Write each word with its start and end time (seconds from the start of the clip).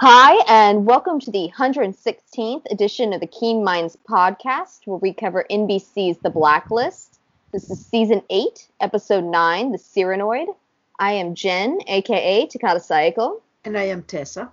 Hi, 0.00 0.44
and 0.46 0.86
welcome 0.86 1.18
to 1.18 1.32
the 1.32 1.50
116th 1.58 2.70
edition 2.70 3.12
of 3.12 3.18
the 3.18 3.26
Keen 3.26 3.64
Minds 3.64 3.98
podcast, 4.08 4.86
where 4.86 4.96
we 4.96 5.12
cover 5.12 5.44
NBC's 5.50 6.18
The 6.18 6.30
Blacklist. 6.30 7.18
This 7.50 7.68
is 7.68 7.84
season 7.84 8.22
8, 8.30 8.68
episode 8.78 9.24
9, 9.24 9.72
The 9.72 9.78
Cyranoid. 9.78 10.54
I 11.00 11.14
am 11.14 11.34
Jen, 11.34 11.80
aka 11.88 12.46
Takata 12.46 12.78
Saiko. 12.78 13.40
And 13.64 13.76
I 13.76 13.88
am 13.88 14.04
Tessa. 14.04 14.52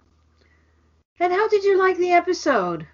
And 1.20 1.32
how 1.32 1.48
did 1.48 1.64
you 1.64 1.78
like 1.78 1.98
the 1.98 2.14
episode? 2.14 2.88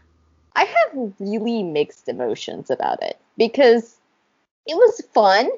I 0.54 0.66
have 0.66 1.14
really 1.22 1.64
mixed 1.64 2.10
emotions 2.10 2.70
about 2.70 3.02
it 3.02 3.18
because 3.38 3.96
it 4.68 4.76
was 4.76 5.02
fun. 5.14 5.50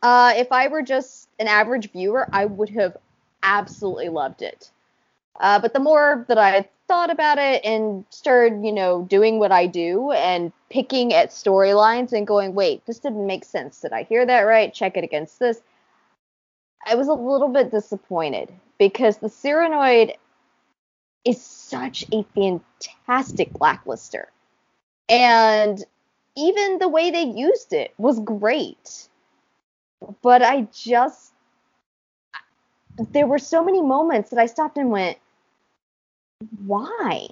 Uh, 0.00 0.32
if 0.36 0.52
I 0.52 0.68
were 0.68 0.82
just 0.82 1.28
an 1.40 1.48
average 1.48 1.90
viewer, 1.90 2.28
I 2.32 2.44
would 2.44 2.68
have 2.68 2.96
absolutely 3.42 4.10
loved 4.10 4.42
it. 4.42 4.70
Uh, 5.40 5.58
but 5.58 5.72
the 5.72 5.80
more 5.80 6.24
that 6.28 6.38
I 6.38 6.68
thought 6.88 7.10
about 7.10 7.38
it 7.38 7.64
and 7.64 8.04
started, 8.10 8.64
you 8.64 8.72
know, 8.72 9.02
doing 9.02 9.38
what 9.38 9.52
I 9.52 9.66
do 9.66 10.12
and 10.12 10.52
picking 10.70 11.12
at 11.12 11.30
storylines 11.30 12.12
and 12.12 12.26
going, 12.26 12.54
wait, 12.54 12.84
this 12.86 12.98
didn't 12.98 13.26
make 13.26 13.44
sense. 13.44 13.80
Did 13.80 13.92
I 13.92 14.04
hear 14.04 14.24
that 14.24 14.42
right? 14.42 14.72
Check 14.72 14.96
it 14.96 15.04
against 15.04 15.38
this. 15.38 15.60
I 16.86 16.94
was 16.94 17.08
a 17.08 17.14
little 17.14 17.48
bit 17.48 17.70
disappointed 17.70 18.52
because 18.78 19.18
the 19.18 19.28
Cyranoid 19.28 20.14
is 21.24 21.42
such 21.42 22.04
a 22.12 22.24
fantastic 22.34 23.52
blacklister. 23.52 24.26
And 25.08 25.84
even 26.36 26.78
the 26.78 26.88
way 26.88 27.10
they 27.10 27.24
used 27.24 27.72
it 27.72 27.92
was 27.98 28.20
great. 28.20 29.08
But 30.22 30.42
I 30.42 30.68
just 30.72 31.32
there 33.12 33.26
were 33.26 33.38
so 33.38 33.64
many 33.64 33.82
moments 33.82 34.30
that 34.30 34.38
I 34.38 34.46
stopped 34.46 34.78
and 34.78 34.90
went, 34.90 35.18
why? 36.66 37.28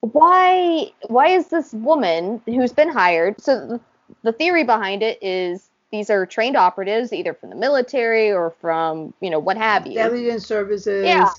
Why 0.00 0.92
why 1.08 1.28
is 1.28 1.48
this 1.48 1.72
woman 1.72 2.40
who's 2.46 2.72
been 2.72 2.88
hired? 2.88 3.40
So 3.40 3.66
the, 3.66 3.80
the 4.22 4.32
theory 4.32 4.64
behind 4.64 5.02
it 5.02 5.18
is 5.22 5.70
these 5.90 6.10
are 6.10 6.26
trained 6.26 6.56
operatives 6.56 7.12
either 7.12 7.34
from 7.34 7.50
the 7.50 7.56
military 7.56 8.30
or 8.30 8.50
from, 8.60 9.14
you 9.20 9.30
know, 9.30 9.38
what 9.38 9.56
have 9.56 9.86
you. 9.86 9.98
Intelligence 9.98 10.46
services. 10.46 11.04
Yeah. 11.04 11.30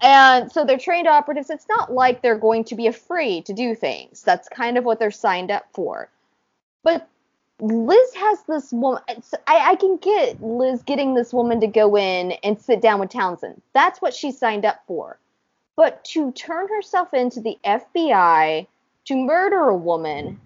And 0.00 0.52
so 0.52 0.64
they're 0.64 0.78
trained 0.78 1.08
operatives. 1.08 1.48
It's 1.48 1.68
not 1.68 1.92
like 1.92 2.20
they're 2.20 2.38
going 2.38 2.64
to 2.64 2.74
be 2.74 2.86
afraid 2.86 3.46
to 3.46 3.54
do 3.54 3.74
things. 3.74 4.22
That's 4.22 4.48
kind 4.50 4.76
of 4.76 4.84
what 4.84 4.98
they're 4.98 5.10
signed 5.10 5.50
up 5.50 5.66
for. 5.72 6.10
But 6.82 7.08
Liz 7.60 8.14
has 8.14 8.42
this 8.46 8.72
woman. 8.72 9.02
I, 9.46 9.70
I 9.70 9.76
can 9.76 9.96
get 9.96 10.42
Liz 10.42 10.82
getting 10.82 11.14
this 11.14 11.32
woman 11.32 11.60
to 11.60 11.66
go 11.66 11.96
in 11.96 12.32
and 12.42 12.60
sit 12.60 12.82
down 12.82 13.00
with 13.00 13.10
Townsend. 13.10 13.62
That's 13.72 14.02
what 14.02 14.12
she 14.12 14.30
signed 14.30 14.66
up 14.66 14.82
for. 14.86 15.18
But 15.76 16.04
to 16.06 16.32
turn 16.32 16.68
herself 16.68 17.12
into 17.14 17.40
the 17.40 17.58
FBI, 17.64 18.66
to 19.06 19.16
murder 19.16 19.68
a 19.68 19.76
woman, 19.76 20.40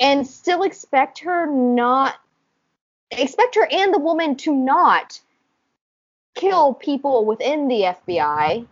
and 0.00 0.26
still 0.26 0.62
expect 0.62 1.20
her 1.20 1.46
not, 1.46 2.14
expect 3.10 3.54
her 3.54 3.66
and 3.70 3.94
the 3.94 3.98
woman 3.98 4.36
to 4.36 4.54
not 4.54 5.20
kill 6.34 6.74
people 6.74 7.24
within 7.24 7.68
the 7.68 7.82
FBI, 7.82 8.66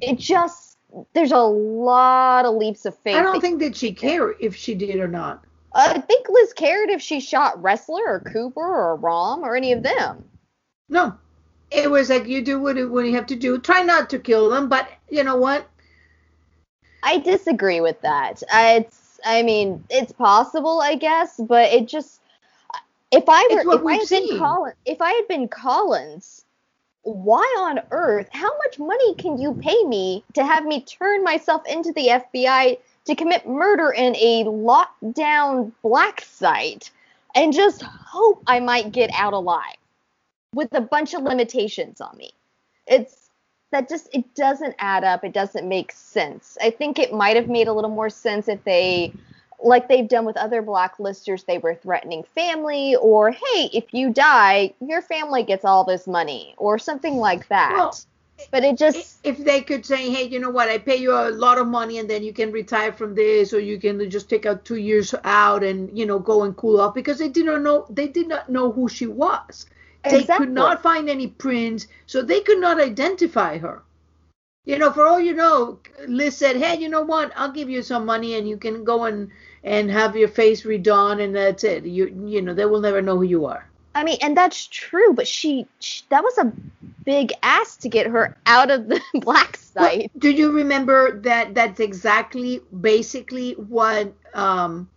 it 0.00 0.18
just, 0.18 0.78
there's 1.12 1.32
a 1.32 1.38
lot 1.38 2.46
of 2.46 2.54
leaps 2.54 2.86
of 2.86 2.96
faith. 2.98 3.16
I 3.16 3.22
don't 3.22 3.40
think 3.40 3.60
that 3.60 3.76
she 3.76 3.92
cared 3.92 4.36
if 4.40 4.56
she 4.56 4.74
did 4.74 4.96
or 4.96 5.08
not. 5.08 5.44
I 5.72 6.00
think 6.00 6.28
Liz 6.28 6.52
cared 6.52 6.90
if 6.90 7.00
she 7.00 7.20
shot 7.20 7.62
Ressler 7.62 8.06
or 8.06 8.20
Cooper 8.20 8.60
or 8.60 8.94
Aram 8.94 9.44
or 9.44 9.54
any 9.54 9.72
of 9.72 9.82
them. 9.82 10.24
No, 10.88 11.16
it 11.70 11.90
was 11.90 12.10
like 12.10 12.26
you 12.26 12.42
do 12.42 12.60
what, 12.60 12.76
you 12.76 13.14
have 13.14 13.26
to 13.26 13.36
do. 13.36 13.58
Try 13.58 13.82
not 13.82 14.10
to 14.10 14.18
kill 14.18 14.50
them, 14.50 14.68
but 14.68 14.88
you 15.08 15.24
know 15.24 15.36
what? 15.36 15.68
I 17.02 17.18
disagree 17.18 17.80
with 17.80 18.00
that. 18.02 18.42
It's, 18.52 19.20
I 19.24 19.42
mean, 19.42 19.84
it's 19.88 20.12
possible, 20.12 20.80
I 20.80 20.96
guess, 20.96 21.38
but 21.38 21.72
it 21.72 21.86
just, 21.86 22.20
if 23.10 23.24
I 23.28 23.48
were, 23.64 23.74
if 23.74 23.86
I 23.86 23.94
had 23.94 24.06
seen. 24.06 24.28
been 24.28 24.38
Collins, 24.38 24.74
if 24.84 25.00
I 25.00 25.12
had 25.12 25.28
been 25.28 25.48
Collins, 25.48 26.44
why 27.02 27.42
on 27.60 27.80
earth? 27.90 28.28
How 28.32 28.50
much 28.58 28.78
money 28.78 29.14
can 29.14 29.38
you 29.38 29.54
pay 29.54 29.82
me 29.84 30.24
to 30.34 30.44
have 30.44 30.66
me 30.66 30.82
turn 30.82 31.24
myself 31.24 31.66
into 31.66 31.92
the 31.92 32.08
FBI 32.08 32.78
to 33.06 33.14
commit 33.14 33.48
murder 33.48 33.90
in 33.90 34.14
a 34.16 34.44
locked 34.44 35.14
down 35.14 35.72
black 35.82 36.20
site 36.22 36.90
and 37.34 37.52
just 37.52 37.82
hope 37.82 38.42
I 38.46 38.60
might 38.60 38.92
get 38.92 39.10
out 39.14 39.32
alive 39.32 39.76
with 40.52 40.72
a 40.74 40.80
bunch 40.80 41.14
of 41.14 41.22
limitations 41.22 42.00
on 42.00 42.16
me? 42.16 42.32
It's 42.86 43.30
that 43.72 43.88
just 43.88 44.08
it 44.12 44.34
doesn't 44.34 44.74
add 44.78 45.04
up. 45.04 45.24
It 45.24 45.32
doesn't 45.32 45.68
make 45.68 45.92
sense. 45.92 46.58
I 46.60 46.70
think 46.70 46.98
it 46.98 47.12
might 47.12 47.36
have 47.36 47.48
made 47.48 47.68
a 47.68 47.72
little 47.72 47.90
more 47.90 48.10
sense 48.10 48.48
if 48.48 48.62
they 48.64 49.12
like 49.62 49.88
they've 49.88 50.08
done 50.08 50.24
with 50.24 50.36
other 50.36 50.62
blacklisters, 50.62 51.44
they 51.44 51.58
were 51.58 51.74
threatening 51.74 52.24
family, 52.34 52.96
or 52.96 53.30
hey, 53.30 53.70
if 53.72 53.92
you 53.92 54.10
die, 54.10 54.72
your 54.80 55.02
family 55.02 55.42
gets 55.42 55.64
all 55.64 55.84
this 55.84 56.06
money, 56.06 56.54
or 56.56 56.78
something 56.78 57.16
like 57.16 57.46
that. 57.48 57.74
Well, 57.74 57.94
but 58.50 58.64
it 58.64 58.78
just 58.78 59.18
if 59.22 59.36
they 59.36 59.60
could 59.60 59.84
say, 59.84 60.10
hey, 60.10 60.26
you 60.26 60.40
know 60.40 60.48
what, 60.50 60.70
I 60.70 60.78
pay 60.78 60.96
you 60.96 61.12
a 61.12 61.28
lot 61.28 61.58
of 61.58 61.66
money, 61.68 61.98
and 61.98 62.08
then 62.08 62.22
you 62.22 62.32
can 62.32 62.50
retire 62.50 62.90
from 62.90 63.14
this, 63.14 63.52
or 63.52 63.60
you 63.60 63.78
can 63.78 64.08
just 64.10 64.30
take 64.30 64.46
out 64.46 64.64
two 64.64 64.76
years 64.76 65.14
out 65.24 65.62
and 65.62 65.96
you 65.96 66.06
know 66.06 66.18
go 66.18 66.42
and 66.44 66.56
cool 66.56 66.80
off, 66.80 66.94
because 66.94 67.18
they 67.18 67.28
did 67.28 67.44
not 67.44 67.60
know 67.60 67.86
they 67.90 68.08
did 68.08 68.28
not 68.28 68.48
know 68.48 68.72
who 68.72 68.88
she 68.88 69.06
was. 69.06 69.66
Exactly. 70.04 70.20
They 70.26 70.32
could 70.38 70.52
not 70.54 70.82
find 70.82 71.08
any 71.08 71.26
prints, 71.28 71.86
so 72.06 72.22
they 72.22 72.40
could 72.40 72.58
not 72.60 72.80
identify 72.80 73.58
her. 73.58 73.82
You 74.64 74.78
know, 74.78 74.92
for 74.92 75.06
all 75.06 75.20
you 75.20 75.34
know, 75.34 75.78
Liz 76.06 76.36
said, 76.36 76.56
"Hey, 76.56 76.76
you 76.78 76.88
know 76.88 77.02
what? 77.02 77.32
I'll 77.36 77.52
give 77.52 77.68
you 77.70 77.82
some 77.82 78.04
money, 78.06 78.34
and 78.34 78.48
you 78.48 78.56
can 78.56 78.84
go 78.84 79.04
and 79.04 79.30
and 79.64 79.90
have 79.90 80.16
your 80.16 80.28
face 80.28 80.62
redone, 80.62 81.22
and 81.22 81.34
that's 81.34 81.64
it. 81.64 81.84
You 81.84 82.06
you 82.26 82.42
know, 82.42 82.54
they 82.54 82.66
will 82.66 82.80
never 82.80 83.02
know 83.02 83.16
who 83.16 83.24
you 83.24 83.46
are." 83.46 83.68
I 83.94 84.04
mean, 84.04 84.18
and 84.22 84.36
that's 84.36 84.66
true, 84.66 85.12
but 85.14 85.26
she, 85.26 85.66
she 85.80 86.04
that 86.10 86.22
was 86.22 86.38
a 86.38 86.52
big 87.04 87.32
ass 87.42 87.76
to 87.78 87.88
get 87.88 88.06
her 88.06 88.36
out 88.46 88.70
of 88.70 88.88
the 88.88 89.00
black 89.20 89.56
site. 89.56 89.98
Well, 89.98 90.08
do 90.18 90.30
you 90.30 90.52
remember 90.52 91.20
that? 91.20 91.54
That's 91.54 91.80
exactly, 91.80 92.60
basically 92.80 93.52
what. 93.54 94.12
um 94.34 94.88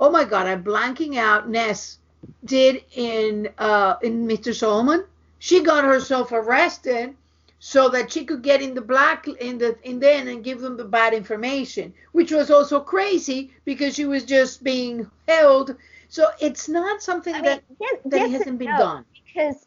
Oh 0.00 0.10
my 0.10 0.24
God, 0.24 0.46
I'm 0.46 0.62
blanking 0.64 1.16
out. 1.16 1.48
Nez 1.48 1.98
did 2.44 2.84
in 2.94 3.48
uh 3.58 3.96
in 4.02 4.26
Mr. 4.26 4.54
Solomon. 4.54 5.04
She 5.38 5.62
got 5.62 5.84
herself 5.84 6.32
arrested 6.32 7.14
so 7.60 7.88
that 7.88 8.12
she 8.12 8.24
could 8.24 8.42
get 8.42 8.62
in 8.62 8.74
the 8.74 8.80
black 8.80 9.26
in 9.26 9.58
the 9.58 9.76
in 9.82 9.98
then 9.98 10.28
and 10.28 10.44
give 10.44 10.60
them 10.60 10.76
the 10.76 10.84
bad 10.84 11.14
information, 11.14 11.92
which 12.12 12.30
was 12.32 12.50
also 12.50 12.80
crazy 12.80 13.50
because 13.64 13.94
she 13.94 14.04
was 14.04 14.24
just 14.24 14.62
being 14.62 15.10
held. 15.26 15.74
So 16.08 16.28
it's 16.40 16.68
not 16.68 17.02
something 17.02 17.34
I 17.34 17.40
that 17.42 17.62
yes, 17.80 17.96
that 18.06 18.20
yes 18.20 18.30
hasn't 18.30 18.58
been 18.58 18.70
no, 18.70 18.78
done. 18.78 19.04
Because 19.26 19.64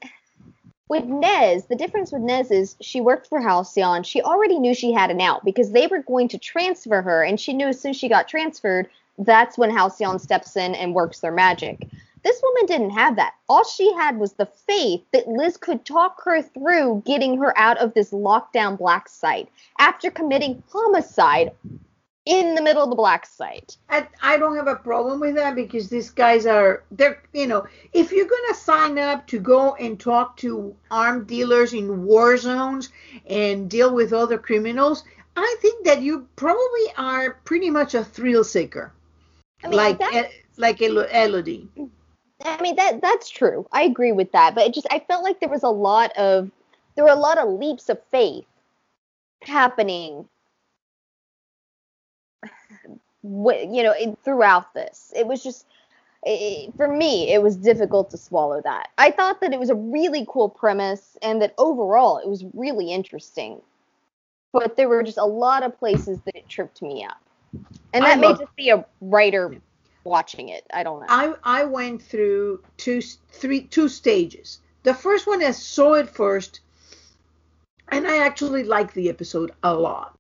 with 0.87 1.05
Nez, 1.05 1.65
the 1.67 1.75
difference 1.75 2.11
with 2.11 2.21
Nez 2.21 2.51
is 2.51 2.75
she 2.81 2.99
worked 2.99 3.27
for 3.27 3.39
Halcyon. 3.39 4.03
She 4.03 4.21
already 4.21 4.59
knew 4.59 4.73
she 4.73 4.91
had 4.91 5.11
an 5.11 5.21
out 5.21 5.45
because 5.45 5.71
they 5.71 5.87
were 5.87 6.01
going 6.01 6.27
to 6.29 6.37
transfer 6.37 7.01
her, 7.01 7.23
and 7.23 7.39
she 7.39 7.53
knew 7.53 7.67
as 7.67 7.79
soon 7.79 7.91
as 7.91 7.97
she 7.97 8.09
got 8.09 8.27
transferred, 8.27 8.89
that's 9.17 9.57
when 9.57 9.69
Halcyon 9.69 10.19
steps 10.19 10.57
in 10.57 10.75
and 10.75 10.93
works 10.93 11.19
their 11.19 11.31
magic. 11.31 11.87
This 12.23 12.41
woman 12.43 12.65
didn't 12.67 12.91
have 12.91 13.15
that. 13.15 13.33
All 13.49 13.63
she 13.63 13.93
had 13.93 14.17
was 14.17 14.33
the 14.33 14.45
faith 14.45 15.03
that 15.11 15.27
Liz 15.27 15.57
could 15.57 15.85
talk 15.85 16.21
her 16.23 16.41
through 16.41 17.03
getting 17.05 17.37
her 17.39 17.57
out 17.57 17.77
of 17.79 17.93
this 17.93 18.11
lockdown 18.11 18.77
black 18.77 19.09
site 19.09 19.49
after 19.79 20.11
committing 20.11 20.61
homicide 20.69 21.51
in 22.25 22.53
the 22.53 22.61
middle 22.61 22.83
of 22.83 22.89
the 22.89 22.95
black 22.95 23.25
site. 23.25 23.77
I, 23.89 24.07
I 24.21 24.37
don't 24.37 24.55
have 24.55 24.67
a 24.67 24.75
problem 24.75 25.19
with 25.19 25.35
that 25.35 25.55
because 25.55 25.89
these 25.89 26.11
guys 26.11 26.45
are 26.45 26.83
they're 26.91 27.21
you 27.33 27.47
know 27.47 27.65
if 27.93 28.11
you're 28.11 28.27
gonna 28.27 28.53
sign 28.53 28.99
up 28.99 29.25
to 29.27 29.39
go 29.39 29.73
and 29.75 29.99
talk 29.99 30.37
to 30.37 30.75
armed 30.91 31.27
dealers 31.27 31.73
in 31.73 32.03
war 32.03 32.37
zones 32.37 32.89
and 33.27 33.69
deal 33.69 33.93
with 33.93 34.13
other 34.13 34.37
criminals, 34.37 35.03
I 35.35 35.55
think 35.61 35.85
that 35.85 36.01
you 36.01 36.27
probably 36.35 36.93
are 36.97 37.39
pretty 37.43 37.71
much 37.71 37.95
a 37.95 38.03
thrill 38.03 38.43
seeker, 38.43 38.93
I 39.63 39.67
mean, 39.69 39.77
like 39.77 39.99
like 40.57 40.81
Elodie. 40.81 41.69
I 42.45 42.61
mean 42.61 42.75
that 42.75 43.01
that's 43.01 43.29
true. 43.29 43.67
I 43.71 43.83
agree 43.83 44.11
with 44.11 44.31
that, 44.31 44.55
but 44.55 44.65
it 44.65 44.73
just 44.73 44.87
I 44.91 44.99
felt 44.99 45.23
like 45.23 45.39
there 45.39 45.49
was 45.49 45.63
a 45.63 45.69
lot 45.69 46.11
of 46.17 46.49
there 46.95 47.03
were 47.03 47.11
a 47.11 47.15
lot 47.15 47.37
of 47.37 47.49
leaps 47.49 47.89
of 47.89 47.99
faith 48.11 48.45
happening 49.43 50.27
you 53.23 53.83
know 53.83 54.17
throughout 54.23 54.73
this. 54.73 55.13
It 55.15 55.27
was 55.27 55.43
just 55.43 55.65
it, 56.23 56.75
for 56.75 56.87
me 56.87 57.33
it 57.33 57.41
was 57.41 57.55
difficult 57.55 58.09
to 58.11 58.17
swallow 58.17 58.61
that. 58.61 58.89
I 58.97 59.11
thought 59.11 59.41
that 59.41 59.53
it 59.53 59.59
was 59.59 59.69
a 59.69 59.75
really 59.75 60.25
cool 60.29 60.49
premise 60.49 61.17
and 61.21 61.41
that 61.41 61.53
overall 61.57 62.17
it 62.17 62.27
was 62.27 62.45
really 62.53 62.91
interesting. 62.91 63.61
But 64.53 64.75
there 64.75 64.89
were 64.89 65.03
just 65.03 65.17
a 65.17 65.25
lot 65.25 65.63
of 65.63 65.77
places 65.79 66.19
that 66.25 66.35
it 66.35 66.49
tripped 66.49 66.81
me 66.81 67.05
up. 67.05 67.21
And 67.93 68.03
that 68.03 68.19
may 68.19 68.33
just 68.33 68.55
be 68.55 68.69
a 68.69 68.85
writer 68.99 69.55
watching 70.03 70.49
it. 70.49 70.65
I 70.73 70.83
don't 70.83 71.01
know. 71.01 71.05
I 71.09 71.33
I 71.43 71.63
went 71.65 72.01
through 72.01 72.63
two 72.77 73.01
three 73.31 73.61
two 73.61 73.89
stages. 73.89 74.59
The 74.83 74.93
first 74.93 75.27
one 75.27 75.43
I 75.43 75.51
saw 75.51 75.93
it 75.93 76.09
first, 76.09 76.61
and 77.89 78.07
I 78.07 78.17
actually 78.17 78.63
liked 78.63 78.93
the 78.95 79.09
episode 79.09 79.51
a 79.63 79.73
lot. 79.73 80.17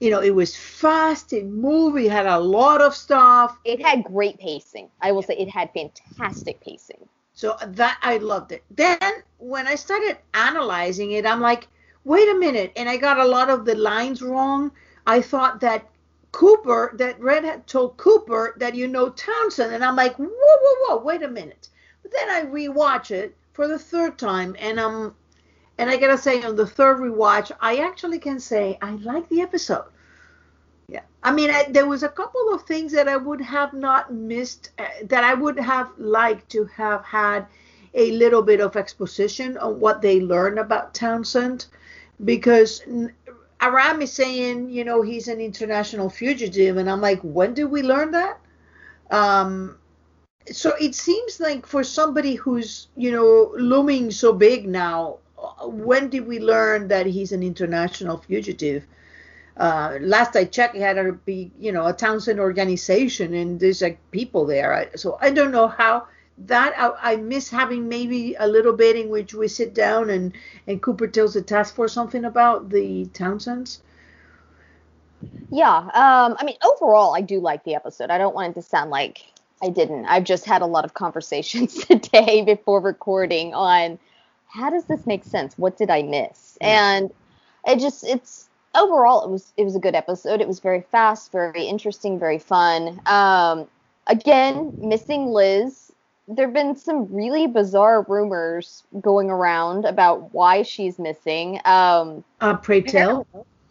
You 0.00 0.10
know, 0.10 0.20
it 0.20 0.34
was 0.34 0.54
fast, 0.54 1.32
it 1.32 1.46
moved, 1.46 1.98
it 1.98 2.10
had 2.10 2.26
a 2.26 2.38
lot 2.38 2.82
of 2.82 2.94
stuff. 2.94 3.58
It 3.64 3.80
had 3.80 4.04
great 4.04 4.38
pacing. 4.38 4.90
I 5.00 5.12
will 5.12 5.22
say 5.22 5.36
it 5.38 5.48
had 5.48 5.70
fantastic 5.72 6.60
pacing. 6.60 7.08
So 7.32 7.56
that 7.64 7.98
I 8.02 8.18
loved 8.18 8.52
it. 8.52 8.62
Then 8.70 8.98
when 9.38 9.66
I 9.66 9.74
started 9.74 10.18
analyzing 10.34 11.12
it, 11.12 11.24
I'm 11.24 11.40
like, 11.40 11.68
wait 12.04 12.28
a 12.28 12.34
minute, 12.34 12.72
and 12.76 12.88
I 12.88 12.98
got 12.98 13.18
a 13.18 13.24
lot 13.24 13.48
of 13.48 13.64
the 13.64 13.74
lines 13.74 14.20
wrong. 14.20 14.70
I 15.06 15.22
thought 15.22 15.60
that 15.60 15.88
Cooper, 16.36 16.92
that 16.98 17.18
Red 17.18 17.44
had 17.44 17.66
told 17.66 17.96
Cooper 17.96 18.54
that 18.58 18.74
you 18.74 18.86
know 18.86 19.08
Townsend, 19.08 19.72
and 19.72 19.82
I'm 19.82 19.96
like, 19.96 20.16
whoa, 20.16 20.28
whoa, 20.28 20.96
whoa, 20.96 21.02
wait 21.02 21.22
a 21.22 21.28
minute. 21.28 21.70
But 22.02 22.12
then 22.12 22.28
I 22.28 22.42
rewatch 22.42 23.10
it 23.10 23.34
for 23.54 23.66
the 23.66 23.78
third 23.78 24.18
time, 24.18 24.54
and 24.58 24.78
I'm, 24.78 25.14
and 25.78 25.88
I 25.88 25.96
gotta 25.96 26.18
say, 26.18 26.42
on 26.42 26.54
the 26.54 26.66
third 26.66 26.98
rewatch, 26.98 27.52
I 27.58 27.78
actually 27.78 28.18
can 28.18 28.38
say 28.38 28.76
I 28.82 28.90
like 28.96 29.26
the 29.30 29.40
episode. 29.40 29.86
Yeah, 30.88 31.04
I 31.22 31.32
mean, 31.32 31.48
I, 31.48 31.68
there 31.70 31.86
was 31.86 32.02
a 32.02 32.10
couple 32.10 32.52
of 32.52 32.64
things 32.64 32.92
that 32.92 33.08
I 33.08 33.16
would 33.16 33.40
have 33.40 33.72
not 33.72 34.12
missed, 34.12 34.72
uh, 34.78 34.84
that 35.04 35.24
I 35.24 35.32
would 35.32 35.58
have 35.58 35.88
liked 35.96 36.50
to 36.50 36.66
have 36.66 37.02
had 37.02 37.46
a 37.94 38.10
little 38.10 38.42
bit 38.42 38.60
of 38.60 38.76
exposition 38.76 39.56
on 39.56 39.80
what 39.80 40.02
they 40.02 40.20
learned 40.20 40.58
about 40.58 40.92
Townsend, 40.92 41.64
because 42.26 42.82
Aram 43.60 44.02
is 44.02 44.12
saying, 44.12 44.70
you 44.70 44.84
know, 44.84 45.02
he's 45.02 45.28
an 45.28 45.40
international 45.40 46.10
fugitive, 46.10 46.76
and 46.76 46.90
I'm 46.90 47.00
like, 47.00 47.20
when 47.22 47.54
did 47.54 47.64
we 47.64 47.82
learn 47.82 48.10
that? 48.12 48.38
Um, 49.10 49.78
so 50.50 50.74
it 50.80 50.94
seems 50.94 51.40
like 51.40 51.66
for 51.66 51.82
somebody 51.82 52.34
who's, 52.34 52.88
you 52.96 53.10
know, 53.12 53.52
looming 53.56 54.10
so 54.10 54.32
big 54.32 54.68
now, 54.68 55.18
when 55.62 56.08
did 56.08 56.26
we 56.26 56.38
learn 56.38 56.88
that 56.88 57.06
he's 57.06 57.32
an 57.32 57.42
international 57.42 58.18
fugitive? 58.18 58.84
Uh, 59.56 59.98
last 60.00 60.36
I 60.36 60.44
checked, 60.44 60.74
he 60.74 60.82
had 60.82 60.98
a 60.98 61.12
be, 61.12 61.50
you 61.58 61.72
know, 61.72 61.86
a 61.86 61.92
Townsend 61.92 62.38
organization, 62.38 63.32
and 63.34 63.58
there's 63.58 63.80
like 63.80 63.98
people 64.10 64.44
there. 64.44 64.90
So 64.96 65.18
I 65.20 65.30
don't 65.30 65.50
know 65.50 65.66
how 65.66 66.06
that 66.38 66.74
I, 66.78 67.12
I, 67.12 67.16
miss 67.16 67.48
having 67.48 67.88
maybe 67.88 68.34
a 68.38 68.46
little 68.46 68.74
bit 68.74 68.96
in 68.96 69.08
which 69.08 69.32
we 69.32 69.48
sit 69.48 69.74
down 69.74 70.10
and 70.10 70.32
and 70.66 70.82
Cooper 70.82 71.06
tells 71.06 71.34
the 71.34 71.42
task 71.42 71.74
force 71.74 71.92
something 71.92 72.24
about 72.24 72.68
the 72.68 73.06
Townsends. 73.06 73.78
Yeah, 75.50 75.76
um, 75.78 76.36
I 76.38 76.44
mean 76.44 76.56
overall 76.62 77.14
I 77.14 77.22
do 77.22 77.40
like 77.40 77.64
the 77.64 77.74
episode. 77.74 78.10
I 78.10 78.18
don't 78.18 78.34
want 78.34 78.50
it 78.50 78.60
to 78.60 78.66
sound 78.66 78.90
like 78.90 79.32
I 79.62 79.70
didn't. 79.70 80.04
I've 80.06 80.24
just 80.24 80.44
had 80.44 80.62
a 80.62 80.66
lot 80.66 80.84
of 80.84 80.94
conversations 80.94 81.74
today 81.86 82.42
before 82.42 82.80
recording 82.80 83.54
on 83.54 83.98
how 84.48 84.70
does 84.70 84.84
this 84.84 85.06
make 85.06 85.24
sense? 85.24 85.56
What 85.58 85.76
did 85.76 85.90
I 85.90 86.02
miss? 86.02 86.58
And 86.60 87.10
it 87.66 87.80
just 87.80 88.04
it's 88.04 88.48
overall 88.74 89.24
it 89.24 89.30
was 89.30 89.52
it 89.56 89.64
was 89.64 89.74
a 89.74 89.80
good 89.80 89.94
episode. 89.94 90.42
It 90.42 90.48
was 90.48 90.60
very 90.60 90.82
fast, 90.82 91.32
very 91.32 91.64
interesting, 91.64 92.18
very 92.18 92.38
fun. 92.38 93.00
Um, 93.06 93.66
again, 94.06 94.74
missing 94.78 95.28
Liz 95.28 95.85
there've 96.28 96.52
been 96.52 96.76
some 96.76 97.12
really 97.12 97.46
bizarre 97.46 98.02
rumors 98.02 98.82
going 99.00 99.30
around 99.30 99.84
about 99.84 100.34
why 100.34 100.62
she's 100.62 100.98
missing. 100.98 101.60
Um, 101.64 102.24
uh, 102.40 102.56
pray 102.56 102.80
tell. 102.80 103.26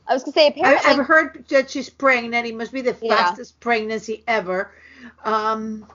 I 0.08 0.14
was 0.14 0.24
gonna 0.24 0.34
say 0.34 0.48
apparently. 0.48 0.86
I, 0.86 0.94
have 0.94 1.06
heard 1.06 1.46
that 1.50 1.70
she's 1.70 1.90
pregnant. 1.90 2.48
It 2.48 2.56
must 2.56 2.72
be 2.72 2.82
the 2.82 2.96
yeah. 3.02 3.16
fastest 3.16 3.60
pregnancy 3.60 4.24
ever. 4.28 4.72
Um. 5.24 5.88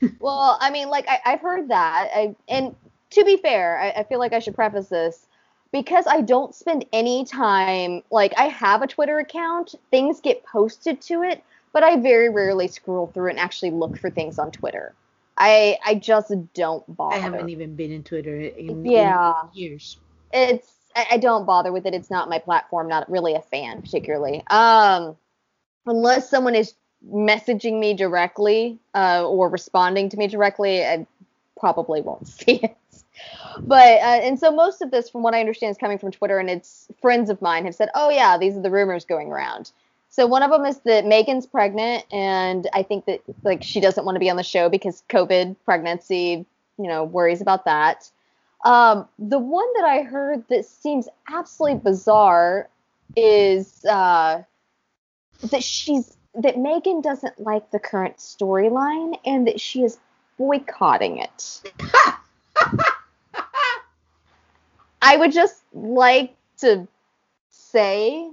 well, 0.20 0.58
I 0.60 0.70
mean, 0.70 0.88
like 0.88 1.06
I, 1.08 1.30
have 1.30 1.40
heard 1.40 1.68
that, 1.68 2.10
I, 2.14 2.36
and 2.48 2.74
to 3.10 3.24
be 3.24 3.38
fair, 3.38 3.78
I, 3.78 4.00
I 4.00 4.02
feel 4.04 4.18
like 4.18 4.34
I 4.34 4.38
should 4.38 4.54
preface 4.54 4.88
this 4.88 5.26
because 5.72 6.06
I 6.06 6.20
don't 6.20 6.54
spend 6.54 6.84
any 6.92 7.24
time. 7.24 8.02
Like 8.10 8.34
I 8.36 8.44
have 8.44 8.82
a 8.82 8.86
Twitter 8.86 9.18
account, 9.18 9.74
things 9.90 10.20
get 10.20 10.44
posted 10.44 11.00
to 11.02 11.22
it, 11.22 11.42
but 11.72 11.82
I 11.82 11.96
very 11.96 12.28
rarely 12.28 12.68
scroll 12.68 13.06
through 13.06 13.30
and 13.30 13.38
actually 13.38 13.70
look 13.70 13.98
for 13.98 14.10
things 14.10 14.38
on 14.38 14.50
Twitter. 14.50 14.94
I 15.38 15.78
I 15.84 15.94
just 15.94 16.32
don't 16.52 16.84
bother. 16.96 17.16
I 17.16 17.18
haven't 17.18 17.48
even 17.48 17.76
been 17.76 17.92
in 17.92 18.02
Twitter 18.02 18.40
in, 18.40 18.84
yeah. 18.84 19.34
In 19.52 19.58
years. 19.58 19.96
It's 20.32 20.68
I, 20.94 21.06
I 21.12 21.16
don't 21.18 21.46
bother 21.46 21.72
with 21.72 21.86
it. 21.86 21.94
It's 21.94 22.10
not 22.10 22.28
my 22.28 22.38
platform. 22.38 22.88
Not 22.88 23.10
really 23.10 23.34
a 23.34 23.40
fan 23.40 23.80
particularly. 23.80 24.42
Um, 24.48 25.16
unless 25.86 26.28
someone 26.28 26.54
is 26.54 26.74
messaging 27.08 27.78
me 27.78 27.94
directly 27.94 28.78
uh, 28.94 29.24
or 29.26 29.48
responding 29.48 30.08
to 30.08 30.16
me 30.16 30.26
directly, 30.26 30.84
I 30.84 31.06
probably 31.58 32.00
won't 32.00 32.26
see 32.28 32.60
it. 32.62 32.76
But 33.60 34.00
uh, 34.00 34.20
and 34.22 34.38
so 34.38 34.50
most 34.50 34.82
of 34.82 34.90
this, 34.90 35.08
from 35.08 35.22
what 35.22 35.34
I 35.34 35.40
understand, 35.40 35.70
is 35.70 35.78
coming 35.78 35.98
from 35.98 36.10
Twitter, 36.10 36.38
and 36.38 36.50
it's 36.50 36.88
friends 37.00 37.30
of 37.30 37.40
mine 37.40 37.64
have 37.64 37.74
said, 37.74 37.88
"Oh 37.94 38.10
yeah, 38.10 38.38
these 38.38 38.56
are 38.56 38.62
the 38.62 38.70
rumors 38.70 39.04
going 39.04 39.28
around." 39.28 39.72
So 40.10 40.26
one 40.26 40.42
of 40.42 40.50
them 40.50 40.64
is 40.64 40.78
that 40.80 41.04
Megan's 41.04 41.46
pregnant, 41.46 42.04
and 42.12 42.68
I 42.72 42.82
think 42.82 43.04
that 43.06 43.20
like 43.44 43.62
she 43.62 43.80
doesn't 43.80 44.04
want 44.04 44.16
to 44.16 44.20
be 44.20 44.30
on 44.30 44.36
the 44.36 44.42
show 44.42 44.68
because 44.68 45.02
COVID, 45.08 45.56
pregnancy, 45.64 46.46
you 46.78 46.88
know, 46.88 47.04
worries 47.04 47.40
about 47.40 47.64
that. 47.66 48.10
Um, 48.64 49.08
the 49.18 49.38
one 49.38 49.66
that 49.76 49.84
I 49.84 50.02
heard 50.02 50.44
that 50.48 50.64
seems 50.64 51.08
absolutely 51.30 51.78
bizarre 51.80 52.68
is 53.16 53.84
uh, 53.84 54.42
that 55.50 55.62
she's 55.62 56.16
that 56.34 56.58
Megan 56.58 57.00
doesn't 57.00 57.38
like 57.40 57.70
the 57.70 57.78
current 57.78 58.16
storyline 58.18 59.18
and 59.24 59.46
that 59.46 59.60
she 59.60 59.82
is 59.82 59.98
boycotting 60.38 61.18
it. 61.18 61.62
I 65.02 65.16
would 65.16 65.32
just 65.32 65.62
like 65.72 66.34
to 66.58 66.86
say 67.50 68.30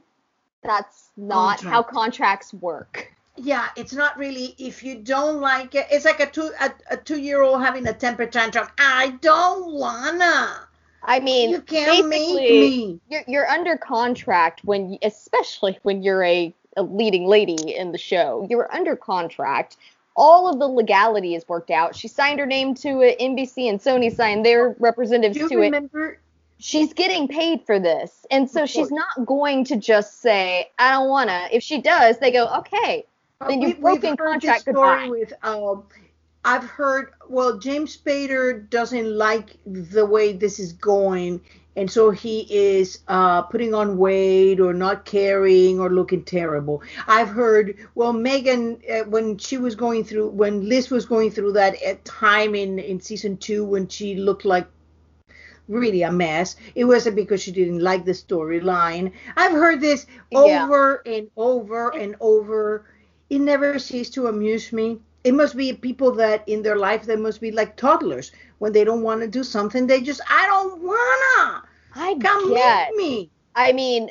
that's 0.65 1.09
not 1.17 1.59
Contract. 1.59 1.73
how 1.73 1.83
contracts 1.83 2.53
work. 2.53 3.11
Yeah, 3.37 3.67
it's 3.75 3.93
not 3.93 4.17
really 4.17 4.55
if 4.57 4.83
you 4.83 4.95
don't 4.95 5.41
like 5.41 5.75
it. 5.75 5.87
It's 5.91 6.05
like 6.05 6.21
a 6.21 6.27
two 6.27 6.51
a, 6.61 6.71
a 6.91 6.97
two 6.97 7.19
year 7.19 7.41
old 7.41 7.61
having 7.61 7.85
a 7.87 7.93
temper 7.93 8.25
tantrum. 8.25 8.67
I 8.77 9.17
don't 9.21 9.73
wanna. 9.73 10.67
I 11.05 11.19
mean, 11.19 11.51
you 11.51 11.61
can't 11.61 12.07
make 12.07 12.35
me. 12.35 12.99
You're, 13.09 13.23
you're 13.27 13.47
under 13.47 13.77
contract 13.77 14.61
when, 14.63 14.97
especially 15.03 15.77
when 15.83 16.01
you're 16.01 16.23
a, 16.23 16.53
a 16.77 16.83
leading 16.83 17.27
lady 17.27 17.75
in 17.75 17.91
the 17.91 17.97
show. 17.97 18.47
You're 18.49 18.73
under 18.73 18.95
contract. 18.95 19.77
All 20.15 20.49
of 20.49 20.59
the 20.59 20.67
legality 20.67 21.35
is 21.35 21.47
worked 21.47 21.69
out. 21.69 21.95
She 21.95 22.07
signed 22.07 22.39
her 22.39 22.45
name 22.45 22.73
to 22.75 23.01
it. 23.01 23.19
NBC 23.19 23.69
and 23.69 23.79
Sony 23.79 24.13
signed 24.13 24.45
their 24.45 24.75
representatives 24.79 25.49
to 25.49 25.57
remember, 25.57 26.11
it 26.13 26.19
she's 26.59 26.93
getting 26.93 27.27
paid 27.27 27.65
for 27.65 27.79
this. 27.79 28.25
And 28.31 28.49
so 28.49 28.65
she's 28.65 28.91
not 28.91 29.25
going 29.25 29.65
to 29.65 29.75
just 29.75 30.21
say, 30.21 30.71
I 30.79 30.91
don't 30.91 31.09
want 31.09 31.29
to. 31.29 31.55
If 31.55 31.63
she 31.63 31.81
does, 31.81 32.17
they 32.19 32.31
go, 32.31 32.47
okay, 32.59 33.05
then 33.47 33.61
you've 33.61 33.81
broken 33.81 34.17
contract. 34.17 34.65
Goodbye. 34.65 35.07
With, 35.09 35.33
um, 35.43 35.83
I've 36.43 36.63
heard, 36.63 37.13
well, 37.27 37.57
James 37.57 37.97
Spader 37.97 38.69
doesn't 38.69 39.11
like 39.17 39.57
the 39.65 40.05
way 40.05 40.33
this 40.33 40.59
is 40.59 40.73
going. 40.73 41.41
And 41.77 41.91
so 41.91 42.09
he 42.09 42.47
is 42.49 42.99
uh, 43.09 43.41
putting 43.41 43.73
on 43.73 43.97
weight 43.97 44.61
or 44.61 44.73
not 44.73 45.03
caring 45.03 45.77
or 45.77 45.89
looking 45.89 46.23
terrible. 46.23 46.81
I've 47.05 47.27
heard, 47.27 47.77
well, 47.95 48.13
Megan, 48.13 48.79
uh, 48.89 49.03
when 49.09 49.37
she 49.37 49.57
was 49.57 49.75
going 49.75 50.05
through, 50.05 50.29
when 50.29 50.69
Liz 50.69 50.89
was 50.89 51.05
going 51.05 51.31
through 51.31 51.51
that 51.53 51.75
uh, 51.85 51.95
time 52.05 52.55
in, 52.55 52.79
in 52.79 53.01
season 53.01 53.35
two 53.35 53.65
when 53.65 53.89
she 53.89 54.15
looked 54.15 54.45
like 54.45 54.67
really 55.67 56.03
a 56.03 56.11
mess. 56.11 56.55
It 56.75 56.85
wasn't 56.85 57.15
because 57.15 57.41
she 57.41 57.51
didn't 57.51 57.79
like 57.79 58.05
the 58.05 58.11
storyline. 58.11 59.11
I've 59.35 59.51
heard 59.51 59.81
this 59.81 60.05
over 60.33 61.01
yeah. 61.05 61.11
and 61.13 61.29
over 61.35 61.89
and 61.89 62.15
over. 62.19 62.85
It 63.29 63.39
never 63.39 63.79
ceased 63.79 64.13
to 64.15 64.27
amuse 64.27 64.71
me. 64.71 64.99
It 65.23 65.33
must 65.33 65.57
be 65.57 65.73
people 65.73 66.11
that 66.13 66.47
in 66.47 66.61
their 66.61 66.77
life 66.77 67.05
they 67.05 67.15
must 67.15 67.41
be 67.41 67.51
like 67.51 67.75
toddlers 67.77 68.31
when 68.59 68.73
they 68.73 68.83
don't 68.83 69.01
want 69.01 69.21
to 69.21 69.27
do 69.27 69.43
something. 69.43 69.87
They 69.87 70.01
just 70.01 70.21
I 70.29 70.45
don't 70.45 70.81
wanna. 70.81 71.63
I 71.95 72.15
come 72.19 72.53
get. 72.53 72.93
me. 72.93 73.31
I 73.55 73.71
mean, 73.71 74.09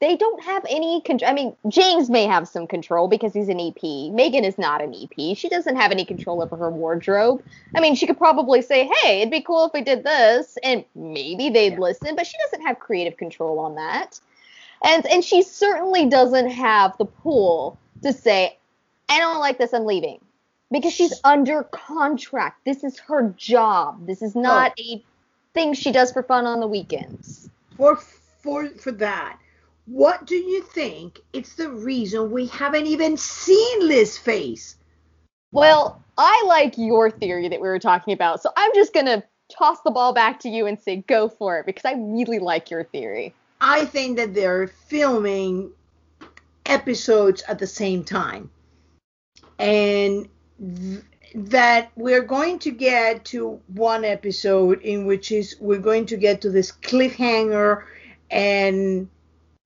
they 0.00 0.16
don't 0.16 0.42
have 0.42 0.64
any 0.68 1.00
control. 1.00 1.30
I 1.30 1.34
mean, 1.34 1.56
James 1.68 2.10
may 2.10 2.26
have 2.26 2.48
some 2.48 2.66
control 2.66 3.08
because 3.08 3.32
he's 3.32 3.48
an 3.48 3.60
EP. 3.60 4.12
Megan 4.12 4.44
is 4.44 4.58
not 4.58 4.82
an 4.82 4.94
EP. 4.94 5.36
She 5.36 5.48
doesn't 5.48 5.76
have 5.76 5.90
any 5.90 6.04
control 6.04 6.42
over 6.42 6.56
her 6.56 6.70
wardrobe. 6.70 7.42
I 7.74 7.80
mean, 7.80 7.94
she 7.94 8.06
could 8.06 8.18
probably 8.18 8.62
say, 8.62 8.90
"Hey, 9.00 9.20
it'd 9.20 9.30
be 9.30 9.40
cool 9.40 9.66
if 9.66 9.72
we 9.72 9.82
did 9.82 10.04
this," 10.04 10.58
and 10.62 10.84
maybe 10.94 11.50
they'd 11.50 11.72
yeah. 11.72 11.78
listen. 11.78 12.16
But 12.16 12.26
she 12.26 12.36
doesn't 12.38 12.66
have 12.66 12.78
creative 12.78 13.16
control 13.16 13.58
on 13.58 13.74
that, 13.76 14.20
and 14.84 15.06
and 15.06 15.24
she 15.24 15.42
certainly 15.42 16.06
doesn't 16.06 16.50
have 16.50 16.96
the 16.98 17.06
pull 17.06 17.78
to 18.02 18.12
say, 18.12 18.56
"I 19.08 19.18
don't 19.18 19.40
like 19.40 19.58
this. 19.58 19.72
I'm 19.72 19.86
leaving," 19.86 20.20
because 20.70 20.92
she's 20.92 21.18
under 21.24 21.64
contract. 21.64 22.64
This 22.64 22.84
is 22.84 22.98
her 23.00 23.34
job. 23.36 24.06
This 24.06 24.22
is 24.22 24.34
not 24.34 24.72
oh. 24.78 24.82
a 24.82 25.04
thing 25.54 25.74
she 25.74 25.92
does 25.92 26.12
for 26.12 26.22
fun 26.22 26.46
on 26.46 26.60
the 26.60 26.68
weekends. 26.68 27.48
For 27.76 27.96
for 27.96 28.68
for 28.70 28.92
that 28.92 29.38
what 29.86 30.26
do 30.26 30.36
you 30.36 30.62
think 30.62 31.20
it's 31.32 31.54
the 31.54 31.70
reason 31.70 32.30
we 32.30 32.46
haven't 32.46 32.86
even 32.86 33.16
seen 33.16 33.86
Liz 33.86 34.16
face? 34.16 34.76
Well, 35.52 36.02
I 36.16 36.44
like 36.46 36.78
your 36.78 37.10
theory 37.10 37.48
that 37.48 37.60
we 37.60 37.68
were 37.68 37.78
talking 37.78 38.14
about, 38.14 38.42
so 38.42 38.50
I'm 38.56 38.70
just 38.74 38.92
going 38.94 39.06
to 39.06 39.22
toss 39.56 39.80
the 39.82 39.90
ball 39.90 40.12
back 40.12 40.40
to 40.40 40.48
you 40.48 40.66
and 40.66 40.80
say 40.80 41.04
go 41.06 41.28
for 41.28 41.58
it 41.58 41.66
because 41.66 41.84
I 41.84 41.94
really 41.94 42.38
like 42.38 42.70
your 42.70 42.84
theory. 42.84 43.34
I 43.60 43.84
think 43.84 44.16
that 44.16 44.34
they're 44.34 44.66
filming 44.66 45.70
episodes 46.66 47.42
at 47.46 47.58
the 47.58 47.66
same 47.66 48.04
time. 48.04 48.50
And 49.58 50.28
th- 50.58 51.02
that 51.34 51.90
we're 51.96 52.22
going 52.22 52.60
to 52.60 52.70
get 52.70 53.24
to 53.26 53.60
one 53.68 54.04
episode 54.04 54.80
in 54.82 55.04
which 55.04 55.32
is 55.32 55.56
we're 55.60 55.80
going 55.80 56.06
to 56.06 56.16
get 56.16 56.40
to 56.42 56.50
this 56.50 56.70
cliffhanger 56.70 57.84
and 58.30 59.08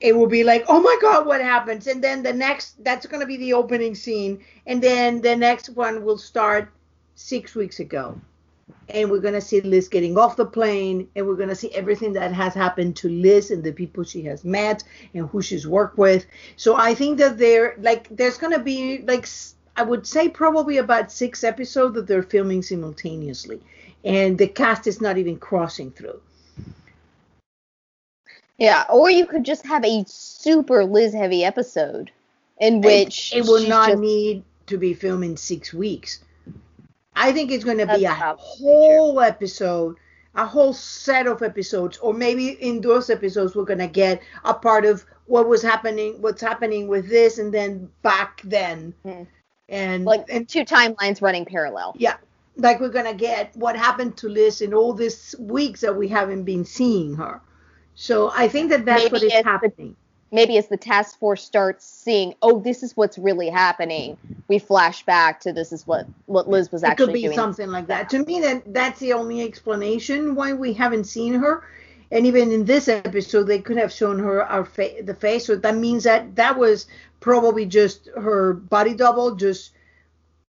it 0.00 0.16
will 0.16 0.26
be 0.26 0.44
like 0.44 0.64
oh 0.68 0.80
my 0.80 0.96
god 1.00 1.26
what 1.26 1.40
happens? 1.40 1.86
And 1.86 2.02
then 2.02 2.22
the 2.22 2.32
next 2.32 2.82
that's 2.84 3.06
going 3.06 3.20
to 3.20 3.26
be 3.26 3.36
the 3.36 3.52
opening 3.52 3.94
scene 3.94 4.44
and 4.66 4.82
then 4.82 5.20
the 5.20 5.36
next 5.36 5.70
one 5.70 6.04
will 6.04 6.18
start 6.18 6.70
six 7.14 7.54
weeks 7.54 7.80
ago. 7.80 8.20
And 8.90 9.10
we're 9.10 9.20
going 9.20 9.34
to 9.34 9.40
see 9.40 9.60
liz 9.60 9.88
getting 9.88 10.16
off 10.16 10.36
the 10.36 10.46
plane 10.46 11.08
and 11.16 11.26
we're 11.26 11.36
going 11.36 11.48
to 11.48 11.54
see 11.54 11.74
everything 11.74 12.12
that 12.14 12.32
has 12.32 12.54
happened 12.54 12.96
to 12.96 13.08
liz 13.08 13.50
and 13.50 13.62
the 13.62 13.72
people 13.72 14.04
she 14.04 14.22
has 14.22 14.44
met 14.44 14.84
and 15.14 15.28
who 15.28 15.42
she's 15.42 15.66
worked 15.66 15.98
with. 15.98 16.26
So 16.56 16.76
i 16.76 16.94
think 16.94 17.18
that 17.18 17.38
there 17.38 17.74
like 17.78 18.08
there's 18.10 18.38
going 18.38 18.52
to 18.52 18.60
be 18.60 19.02
like 19.02 19.26
I 19.76 19.82
would 19.82 20.08
say 20.08 20.28
probably 20.28 20.78
about 20.78 21.12
six 21.12 21.44
episodes 21.44 21.94
that 21.94 22.08
they're 22.08 22.24
filming 22.24 22.62
simultaneously, 22.62 23.60
and 24.04 24.36
the 24.36 24.48
cast 24.48 24.88
is 24.88 25.00
not 25.00 25.18
even 25.18 25.38
crossing 25.38 25.92
through. 25.92 26.20
Yeah, 28.58 28.84
or 28.90 29.10
you 29.10 29.26
could 29.26 29.44
just 29.44 29.64
have 29.66 29.84
a 29.84 30.04
super 30.06 30.84
Liz 30.84 31.14
heavy 31.14 31.44
episode 31.44 32.10
in 32.58 32.80
which 32.80 33.32
it, 33.32 33.38
it 33.38 33.44
will 33.44 33.66
not 33.68 33.90
just... 33.90 34.00
need 34.00 34.42
to 34.66 34.78
be 34.78 34.94
filmed 34.94 35.24
in 35.24 35.36
six 35.36 35.72
weeks. 35.72 36.20
I 37.14 37.32
think 37.32 37.50
it's 37.50 37.64
going 37.64 37.78
to 37.78 37.86
be 37.86 38.04
a 38.04 38.14
whole 38.14 39.20
episode, 39.20 39.96
a 40.34 40.46
whole 40.46 40.72
set 40.72 41.26
of 41.26 41.42
episodes, 41.42 41.98
or 41.98 42.12
maybe 42.12 42.48
in 42.48 42.80
those 42.80 43.10
episodes 43.10 43.56
we're 43.56 43.64
going 43.64 43.78
to 43.78 43.88
get 43.88 44.22
a 44.44 44.54
part 44.54 44.84
of 44.84 45.04
what 45.26 45.48
was 45.48 45.62
happening, 45.62 46.20
what's 46.20 46.42
happening 46.42 46.88
with 46.88 47.08
this, 47.08 47.38
and 47.38 47.52
then 47.52 47.88
back 48.02 48.40
then. 48.44 48.94
Mm 49.04 49.26
and 49.68 50.04
like 50.04 50.24
and, 50.28 50.48
two 50.48 50.64
timelines 50.64 51.20
running 51.20 51.44
parallel. 51.44 51.94
Yeah, 51.98 52.16
like 52.56 52.80
we're 52.80 52.88
gonna 52.88 53.14
get 53.14 53.54
what 53.56 53.76
happened 53.76 54.16
to 54.18 54.28
Liz 54.28 54.60
in 54.60 54.72
all 54.74 54.92
these 54.92 55.34
weeks 55.38 55.80
that 55.82 55.96
we 55.96 56.08
haven't 56.08 56.44
been 56.44 56.64
seeing 56.64 57.14
her. 57.16 57.40
So 58.00 58.30
I 58.32 58.46
think 58.46 58.70
that 58.70 58.84
that's 58.84 59.02
maybe 59.02 59.12
what 59.12 59.22
is 59.24 59.32
happening. 59.44 59.96
The, 60.30 60.36
maybe 60.36 60.56
as 60.56 60.68
the 60.68 60.76
task 60.76 61.18
force 61.18 61.42
starts 61.42 61.84
seeing, 61.84 62.32
oh, 62.42 62.60
this 62.60 62.84
is 62.84 62.96
what's 62.96 63.18
really 63.18 63.48
happening, 63.48 64.16
we 64.46 64.60
flash 64.60 65.04
back 65.04 65.40
to 65.40 65.52
this 65.52 65.72
is 65.72 65.84
what 65.84 66.06
what 66.26 66.48
Liz 66.48 66.70
was 66.70 66.84
actually 66.84 67.06
doing. 67.06 67.16
It 67.16 67.22
could 67.26 67.30
be 67.30 67.36
something 67.36 67.70
like 67.70 67.88
that. 67.88 68.08
To 68.10 68.24
me, 68.24 68.40
that 68.42 68.72
that's 68.72 69.00
the 69.00 69.14
only 69.14 69.42
explanation 69.42 70.36
why 70.36 70.52
we 70.52 70.72
haven't 70.72 71.04
seen 71.04 71.34
her. 71.34 71.64
And 72.12 72.24
even 72.24 72.52
in 72.52 72.64
this 72.64 72.86
episode, 72.86 73.48
they 73.48 73.58
could 73.58 73.76
have 73.78 73.92
shown 73.92 74.20
her 74.20 74.44
our 74.44 74.64
fa- 74.64 75.02
the 75.02 75.14
face. 75.14 75.46
So 75.46 75.56
that 75.56 75.74
means 75.74 76.04
that 76.04 76.36
that 76.36 76.56
was 76.56 76.86
probably 77.18 77.66
just 77.66 78.08
her 78.16 78.52
body 78.54 78.94
double, 78.94 79.34
just 79.34 79.72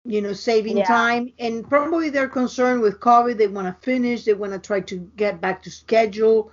you 0.04 0.22
know, 0.22 0.34
saving 0.34 0.80
yeah. 0.80 0.84
time. 0.84 1.32
And 1.40 1.66
probably 1.68 2.10
they're 2.10 2.28
concerned 2.28 2.82
with 2.82 3.00
COVID. 3.00 3.38
They 3.38 3.48
want 3.48 3.68
to 3.68 3.86
finish. 3.86 4.26
They 4.26 4.34
want 4.34 4.52
to 4.52 4.60
try 4.60 4.82
to 4.82 4.98
get 5.16 5.40
back 5.40 5.64
to 5.64 5.72
schedule. 5.72 6.52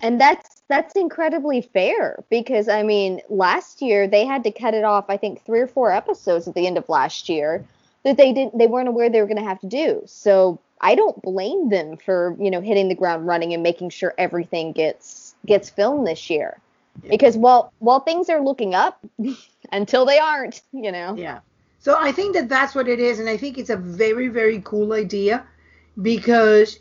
And 0.00 0.20
that's 0.20 0.62
that's 0.68 0.94
incredibly 0.94 1.60
fair 1.60 2.22
because 2.30 2.68
I 2.68 2.82
mean, 2.82 3.20
last 3.28 3.82
year 3.82 4.06
they 4.08 4.24
had 4.24 4.44
to 4.44 4.50
cut 4.50 4.74
it 4.74 4.84
off. 4.84 5.06
I 5.08 5.16
think 5.16 5.44
three 5.44 5.60
or 5.60 5.66
four 5.66 5.92
episodes 5.92 6.48
at 6.48 6.54
the 6.54 6.66
end 6.66 6.78
of 6.78 6.88
last 6.88 7.28
year 7.28 7.64
that 8.04 8.16
they 8.16 8.32
didn't 8.32 8.56
they 8.56 8.66
weren't 8.66 8.88
aware 8.88 9.10
they 9.10 9.20
were 9.20 9.26
going 9.26 9.36
to 9.36 9.44
have 9.44 9.60
to 9.60 9.66
do. 9.66 10.02
So 10.06 10.58
I 10.80 10.94
don't 10.94 11.20
blame 11.22 11.68
them 11.68 11.96
for 11.96 12.36
you 12.38 12.50
know 12.50 12.60
hitting 12.60 12.88
the 12.88 12.94
ground 12.94 13.26
running 13.26 13.52
and 13.52 13.62
making 13.62 13.90
sure 13.90 14.14
everything 14.16 14.72
gets 14.72 15.34
gets 15.46 15.70
filmed 15.70 16.06
this 16.06 16.30
year 16.30 16.58
because 17.08 17.36
while 17.36 17.72
while 17.78 18.00
things 18.00 18.28
are 18.28 18.40
looking 18.40 18.74
up 18.74 19.04
until 19.72 20.04
they 20.04 20.18
aren't 20.18 20.62
you 20.72 20.92
know 20.92 21.14
yeah 21.16 21.40
so 21.78 21.96
i 21.98 22.12
think 22.12 22.34
that 22.34 22.48
that's 22.48 22.74
what 22.74 22.88
it 22.88 22.98
is 22.98 23.18
and 23.18 23.28
i 23.28 23.36
think 23.36 23.58
it's 23.58 23.70
a 23.70 23.76
very 23.76 24.28
very 24.28 24.60
cool 24.64 24.92
idea 24.92 25.44
because 26.02 26.78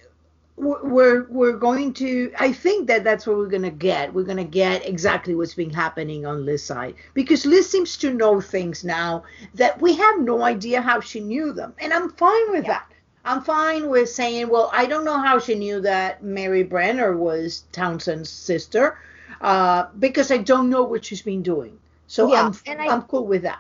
we're 0.60 1.26
we're 1.30 1.58
going 1.58 1.94
to 1.94 2.32
i 2.40 2.52
think 2.52 2.88
that 2.88 3.04
that's 3.04 3.26
what 3.26 3.38
we're 3.38 3.48
going 3.48 3.62
to 3.62 3.70
get 3.70 4.14
we're 4.14 4.24
going 4.24 4.38
to 4.38 4.44
get 4.44 4.86
exactly 4.86 5.34
what's 5.34 5.54
been 5.54 5.70
happening 5.70 6.26
on 6.26 6.46
liz's 6.46 6.66
side 6.66 6.94
because 7.14 7.46
liz 7.46 7.70
seems 7.70 7.96
to 7.98 8.14
know 8.14 8.42
things 8.42 8.84
now 8.84 9.24
that 9.54 9.80
we 9.82 9.96
have 9.96 10.20
no 10.20 10.44
idea 10.44 10.82
how 10.82 11.00
she 11.00 11.20
knew 11.20 11.54
them 11.54 11.74
and 11.80 11.94
i'm 11.94 12.10
fine 12.10 12.52
with 12.52 12.66
yeah. 12.66 12.74
that 12.74 12.92
i'm 13.24 13.42
fine 13.42 13.90
with 13.90 14.10
saying 14.10 14.50
well 14.50 14.70
i 14.74 14.86
don't 14.86 15.06
know 15.06 15.20
how 15.20 15.40
she 15.40 15.56
knew 15.56 15.80
that 15.80 16.22
mary 16.24 16.64
brenner 16.64 17.16
was 17.16 17.64
townsend's 17.72 18.30
sister 18.30 18.98
uh, 19.42 19.88
because 20.00 20.32
I 20.32 20.38
don't 20.38 20.70
know 20.70 20.84
what 20.84 21.06
she's 21.06 21.22
been 21.22 21.42
doing. 21.42 21.78
So 22.08 22.32
yeah, 22.32 22.44
I'm, 22.44 22.56
and 22.66 22.82
I, 22.82 22.88
I'm 22.88 23.04
cool 23.04 23.26
with 23.26 23.44
that. 23.44 23.60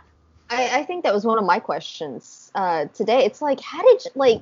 I, 0.49 0.79
I 0.79 0.83
think 0.83 1.03
that 1.03 1.13
was 1.13 1.25
one 1.25 1.37
of 1.37 1.45
my 1.45 1.59
questions 1.59 2.51
uh, 2.55 2.85
today. 2.93 3.25
It's 3.25 3.41
like, 3.41 3.59
how 3.59 3.81
did 3.83 4.03
you, 4.05 4.11
like 4.15 4.41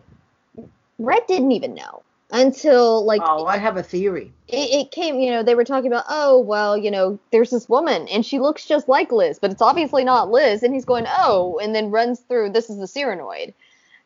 Red 0.97 1.23
didn't 1.27 1.51
even 1.51 1.73
know 1.75 2.01
until 2.31 3.05
like 3.05 3.21
oh 3.23 3.45
i 3.45 3.57
have 3.57 3.77
a 3.77 3.83
theory. 3.83 4.33
it, 4.49 4.69
it, 4.81 4.91
came 4.91 5.19
you 5.19 5.31
know 5.31 5.43
they 5.43 5.55
were 5.55 5.63
talking 5.63 5.87
about 5.87 6.03
oh 6.09 6.39
well 6.39 6.77
you 6.77 6.91
know 6.91 7.17
there's 7.31 7.51
this 7.51 7.69
woman 7.69 8.05
and 8.09 8.25
she 8.25 8.37
looks 8.37 8.65
just 8.65 8.89
like 8.89 9.11
liz 9.13 9.39
but 9.39 9.51
it's 9.51 9.61
obviously 9.61 10.03
not 10.03 10.29
liz. 10.29 10.61
And 10.61 10.73
he's 10.73 10.85
going 10.85 11.05
oh 11.07 11.57
and 11.61 11.73
then 11.73 11.89
runs 11.89 12.19
through 12.19 12.51
this 12.51 12.69
is 12.69 12.77
the 12.77 12.85
Cyranoid 12.85 13.53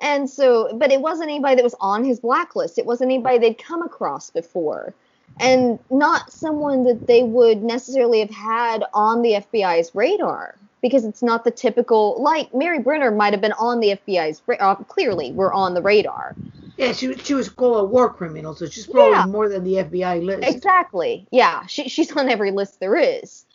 and 0.01 0.30
so 0.30 0.75
but 0.78 0.92
it 0.92 1.01
wasn't 1.01 1.30
anybody 1.30 1.56
that 1.56 1.63
was 1.63 1.75
on 1.80 2.04
his 2.04 2.20
blacklist. 2.20 2.78
It 2.78 2.86
wasn't 2.86 3.12
anybody 3.12 3.38
they'd 3.38 3.58
come 3.58 3.82
across 3.84 4.30
before. 4.30 4.94
And 5.40 5.80
not 5.90 6.32
someone 6.32 6.84
that 6.84 7.08
they 7.08 7.24
would 7.24 7.63
necessarily 7.63 8.20
have 8.20 8.30
had 8.30 8.84
on 8.94 9.22
the 9.22 9.34
FBI's 9.34 9.96
radar 9.96 10.56
because 10.82 11.06
it's 11.06 11.24
not 11.24 11.44
the 11.44 11.51
typical 11.51 12.22
like 12.22 12.54
Mary 12.54 12.80
Brenner 12.80 13.12
might 13.12 13.34
have 13.34 13.42
been 13.42 13.54
on 13.54 13.80
the 13.80 14.00
FBI's 14.06 14.42
uh, 14.60 14.75
clearly 14.75 15.32
we're 15.32 15.54
on 15.54 15.74
the 15.74 15.82
radar. 15.82 16.36
Yeah, 16.82 16.94
she 16.94 17.16
she 17.18 17.36
was 17.36 17.48
called 17.48 17.78
a 17.78 17.84
war 17.84 18.12
criminal, 18.12 18.56
so 18.56 18.66
she's 18.66 18.88
probably 18.88 19.12
yeah. 19.12 19.26
more 19.28 19.48
than 19.48 19.64
the 19.64 19.76
FBI 19.76 20.26
list. 20.26 20.44
Exactly. 20.44 21.28
Yeah, 21.30 21.68
she 21.68 21.88
she's 21.88 22.12
on 22.18 22.28
every 22.28 22.50
list 22.50 22.80
there 22.80 22.96
is. 22.96 23.46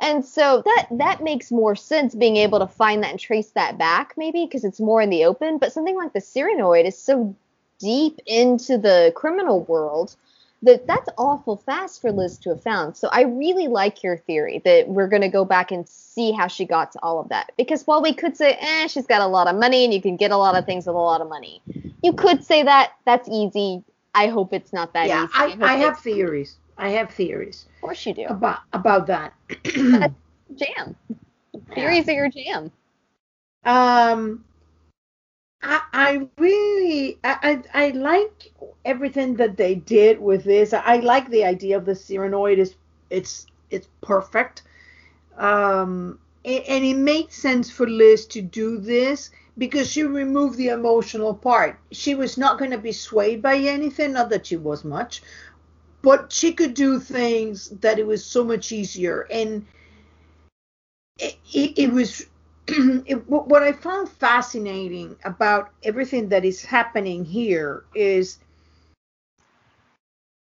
And 0.00 0.24
so 0.24 0.62
that 0.64 0.86
that 0.92 1.22
makes 1.22 1.52
more 1.52 1.76
sense 1.76 2.14
being 2.14 2.38
able 2.38 2.58
to 2.58 2.66
find 2.66 3.02
that 3.02 3.10
and 3.10 3.20
trace 3.20 3.50
that 3.50 3.76
back 3.76 4.14
maybe 4.16 4.46
because 4.46 4.64
it's 4.64 4.80
more 4.80 5.02
in 5.02 5.10
the 5.10 5.26
open, 5.26 5.58
but 5.58 5.74
something 5.74 5.94
like 5.94 6.14
the 6.14 6.20
Cyranoid 6.20 6.86
is 6.86 6.96
so 6.96 7.36
deep 7.78 8.18
into 8.24 8.78
the 8.78 9.12
criminal 9.14 9.60
world 9.64 10.16
that 10.62 10.86
that's 10.86 11.08
awful 11.16 11.56
fast 11.56 12.00
for 12.00 12.12
Liz 12.12 12.36
to 12.38 12.50
have 12.50 12.62
found. 12.62 12.96
So 12.96 13.08
I 13.10 13.22
really 13.22 13.66
like 13.68 14.02
your 14.02 14.18
theory 14.18 14.60
that 14.64 14.88
we're 14.88 15.08
going 15.08 15.22
to 15.22 15.28
go 15.28 15.44
back 15.44 15.70
and 15.70 15.88
see 15.88 16.32
how 16.32 16.48
she 16.48 16.66
got 16.66 16.92
to 16.92 16.98
all 17.02 17.18
of 17.18 17.30
that. 17.30 17.52
Because 17.56 17.86
while 17.86 18.02
we 18.02 18.12
could 18.12 18.36
say, 18.36 18.56
eh, 18.60 18.86
she's 18.86 19.06
got 19.06 19.22
a 19.22 19.26
lot 19.26 19.48
of 19.48 19.56
money 19.56 19.84
and 19.84 19.94
you 19.94 20.02
can 20.02 20.16
get 20.16 20.30
a 20.30 20.36
lot 20.36 20.56
of 20.56 20.66
things 20.66 20.86
with 20.86 20.96
a 20.96 20.98
lot 20.98 21.20
of 21.22 21.28
money, 21.28 21.62
you 22.02 22.12
could 22.12 22.44
say 22.44 22.62
that 22.62 22.92
that's 23.06 23.28
easy. 23.28 23.82
I 24.14 24.26
hope 24.26 24.52
it's 24.52 24.72
not 24.72 24.92
that 24.92 25.08
yeah, 25.08 25.24
easy. 25.24 25.32
I, 25.34 25.66
I, 25.66 25.74
I 25.74 25.76
have 25.76 25.98
theories. 26.00 26.56
I 26.76 26.90
have 26.90 27.10
theories. 27.10 27.66
Of 27.76 27.80
course 27.80 28.06
you 28.06 28.14
do. 28.14 28.24
About 28.26 28.60
about 28.72 29.06
that. 29.06 29.32
jam. 29.64 30.96
Theories 31.74 32.06
yeah. 32.06 32.12
are 32.12 32.16
your 32.16 32.28
jam. 32.30 32.72
Um 33.64 34.44
I, 35.62 36.28
really 36.38 37.18
I, 37.22 37.62
I, 37.74 37.86
I 37.86 37.88
like 37.90 38.52
everything 38.84 39.34
that 39.36 39.56
they 39.56 39.74
did 39.74 40.20
with 40.20 40.44
this. 40.44 40.72
I 40.72 40.96
like 40.96 41.28
the 41.30 41.44
idea 41.44 41.76
of 41.76 41.84
the 41.84 41.92
Cyranoid 41.92 42.58
It's 42.58 42.74
it's 43.10 43.46
it's 43.70 43.88
perfect. 44.00 44.62
Um, 45.36 46.18
and, 46.44 46.64
and 46.64 46.84
it 46.84 46.96
makes 46.96 47.36
sense 47.36 47.70
for 47.70 47.88
Liz 47.88 48.26
to 48.26 48.42
do 48.42 48.78
this 48.78 49.30
because 49.58 49.90
she 49.90 50.02
removed 50.02 50.56
the 50.56 50.68
emotional 50.68 51.34
part. 51.34 51.78
She 51.92 52.14
was 52.14 52.38
not 52.38 52.58
going 52.58 52.70
to 52.70 52.78
be 52.78 52.92
swayed 52.92 53.42
by 53.42 53.56
anything, 53.56 54.12
not 54.12 54.30
that 54.30 54.46
she 54.46 54.56
was 54.56 54.84
much, 54.84 55.22
but 56.02 56.32
she 56.32 56.52
could 56.52 56.74
do 56.74 56.98
things 56.98 57.68
that 57.80 57.98
it 57.98 58.06
was 58.06 58.24
so 58.24 58.44
much 58.44 58.72
easier. 58.72 59.26
And 59.30 59.66
it, 61.18 61.36
it, 61.52 61.78
it 61.78 61.92
was 61.92 62.26
it, 63.06 63.28
what 63.28 63.62
I 63.62 63.72
found 63.72 64.08
fascinating 64.08 65.16
about 65.24 65.70
everything 65.82 66.28
that 66.28 66.44
is 66.44 66.64
happening 66.64 67.24
here 67.24 67.84
is 67.94 68.38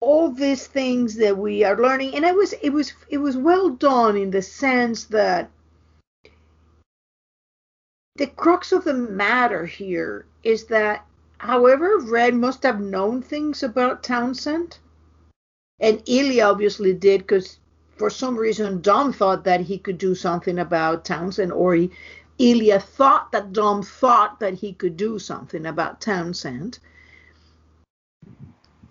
all 0.01 0.31
these 0.31 0.67
things 0.67 1.15
that 1.17 1.37
we 1.39 1.65
are 1.65 1.77
learning, 1.81 2.15
and 2.15 2.25
it 2.25 2.35
was 2.35 2.53
it 2.63 2.71
was 2.71 2.93
it 3.09 3.19
was 3.19 3.37
well 3.37 3.71
done 3.71 4.17
in 4.17 4.31
the 4.31 4.43
sense 4.43 5.05
that 5.05 5.51
the 8.17 8.27
crux 8.27 8.73
of 8.73 8.85
the 8.85 8.95
matter 8.95 9.65
here 9.65 10.27
is 10.43 10.67
that 10.67 11.07
however 11.39 11.99
Red 11.99 12.35
must 12.35 12.63
have 12.65 12.81
known 12.81 13.23
things 13.23 13.63
about 13.63 14.03
Townsend, 14.03 14.79
and 15.79 16.03
Ilya 16.07 16.45
obviously 16.45 16.93
did 16.93 17.23
because 17.23 17.59
for 18.01 18.09
some 18.09 18.35
reason, 18.35 18.81
Dom 18.81 19.13
thought 19.13 19.45
that 19.45 19.61
he 19.61 19.77
could 19.77 19.99
do 19.99 20.15
something 20.15 20.59
about 20.59 21.05
Townsend, 21.05 21.53
or 21.53 21.75
he, 21.75 21.91
Ilya 22.39 22.81
thought 22.81 23.31
that 23.33 23.53
Dom 23.53 23.83
thought 23.83 24.41
that 24.41 24.55
he 24.55 24.73
could 24.73 24.97
do 24.97 25.19
something 25.19 25.67
about 25.67 26.01
Townsend. 26.01 26.79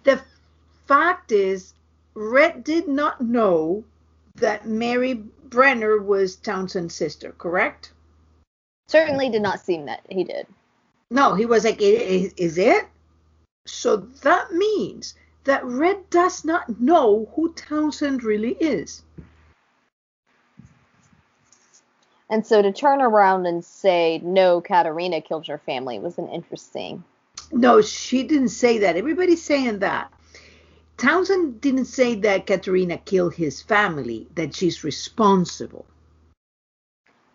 The 0.03 0.21
fact 0.87 1.31
is, 1.31 1.73
Red 2.13 2.63
did 2.63 2.87
not 2.87 3.19
know 3.19 3.83
that 4.35 4.67
Mary 4.67 5.15
Brenner 5.15 5.97
was 5.97 6.35
Townsend's 6.35 6.93
sister, 6.93 7.33
correct? 7.39 7.93
Certainly 8.89 9.31
did 9.31 9.41
not 9.41 9.59
seem 9.59 9.87
that 9.87 10.01
he 10.07 10.23
did. 10.23 10.45
No, 11.09 11.33
he 11.33 11.47
was 11.47 11.65
like, 11.65 11.81
is, 11.81 12.31
is 12.37 12.59
it? 12.59 12.85
So 13.65 13.97
that 14.21 14.51
means 14.51 15.15
that 15.49 15.65
Red 15.65 16.07
does 16.11 16.45
not 16.45 16.79
know 16.79 17.27
who 17.33 17.51
Townsend 17.53 18.23
really 18.23 18.51
is. 18.59 19.01
And 22.29 22.45
so 22.45 22.61
to 22.61 22.71
turn 22.71 23.01
around 23.01 23.47
and 23.47 23.65
say, 23.65 24.21
no, 24.23 24.61
Katerina 24.61 25.21
killed 25.21 25.47
your 25.47 25.57
family 25.57 25.97
was 25.97 26.19
an 26.19 26.29
interesting. 26.29 27.03
No, 27.51 27.81
she 27.81 28.21
didn't 28.21 28.49
say 28.49 28.77
that. 28.77 28.95
Everybody's 28.95 29.41
saying 29.41 29.79
that. 29.79 30.13
Townsend 30.97 31.61
didn't 31.61 31.85
say 31.85 32.13
that 32.13 32.45
Katerina 32.45 32.99
killed 32.99 33.33
his 33.33 33.59
family, 33.59 34.27
that 34.35 34.53
she's 34.53 34.83
responsible. 34.83 35.87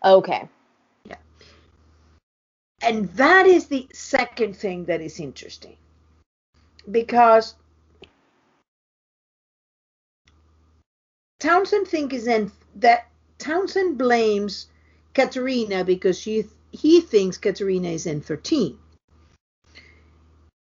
Okay. 0.05 0.49
Yeah. 1.05 1.17
And 2.81 3.09
that 3.15 3.47
is 3.47 3.67
the 3.67 3.89
second 3.93 4.57
thing 4.57 4.85
that 4.85 5.01
is 5.01 5.19
interesting. 5.19 5.77
Because 6.89 7.57
Townsend 11.45 11.87
thinks 11.87 12.27
in 12.27 12.51
that 12.77 13.07
Townsend 13.37 13.99
blames 13.99 14.69
Katerina 15.13 15.85
because 15.85 16.19
she 16.19 16.47
he 16.71 17.03
thinks 17.03 17.37
Katerina 17.37 17.89
is 17.89 18.07
N13. 18.07 18.79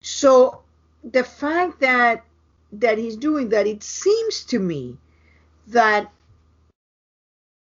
So 0.02 0.60
the 1.02 1.24
fact 1.24 1.80
that 1.80 2.26
that 2.72 2.98
he's 2.98 3.16
doing 3.16 3.48
that, 3.48 3.66
it 3.66 3.82
seems 3.82 4.44
to 4.44 4.58
me 4.58 4.98
that 5.68 6.12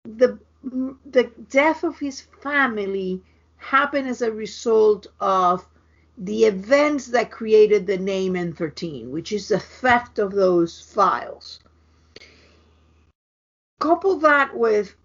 the 0.03 0.39
the 0.63 1.25
death 1.51 1.83
of 1.83 1.99
his 1.99 2.21
family 2.41 3.21
happened 3.57 4.07
as 4.07 4.23
a 4.23 4.31
result 4.31 5.05
of 5.19 5.63
the 6.17 6.45
events 6.45 7.05
that 7.07 7.29
created 7.29 7.85
the 7.85 7.99
name 7.99 8.33
N13, 8.33 9.11
which 9.11 9.31
is 9.31 9.49
the 9.49 9.59
theft 9.59 10.17
of 10.17 10.31
those 10.31 10.81
files. 10.81 11.59
Couple 13.85 14.15
that 14.15 14.57
with 14.57 14.95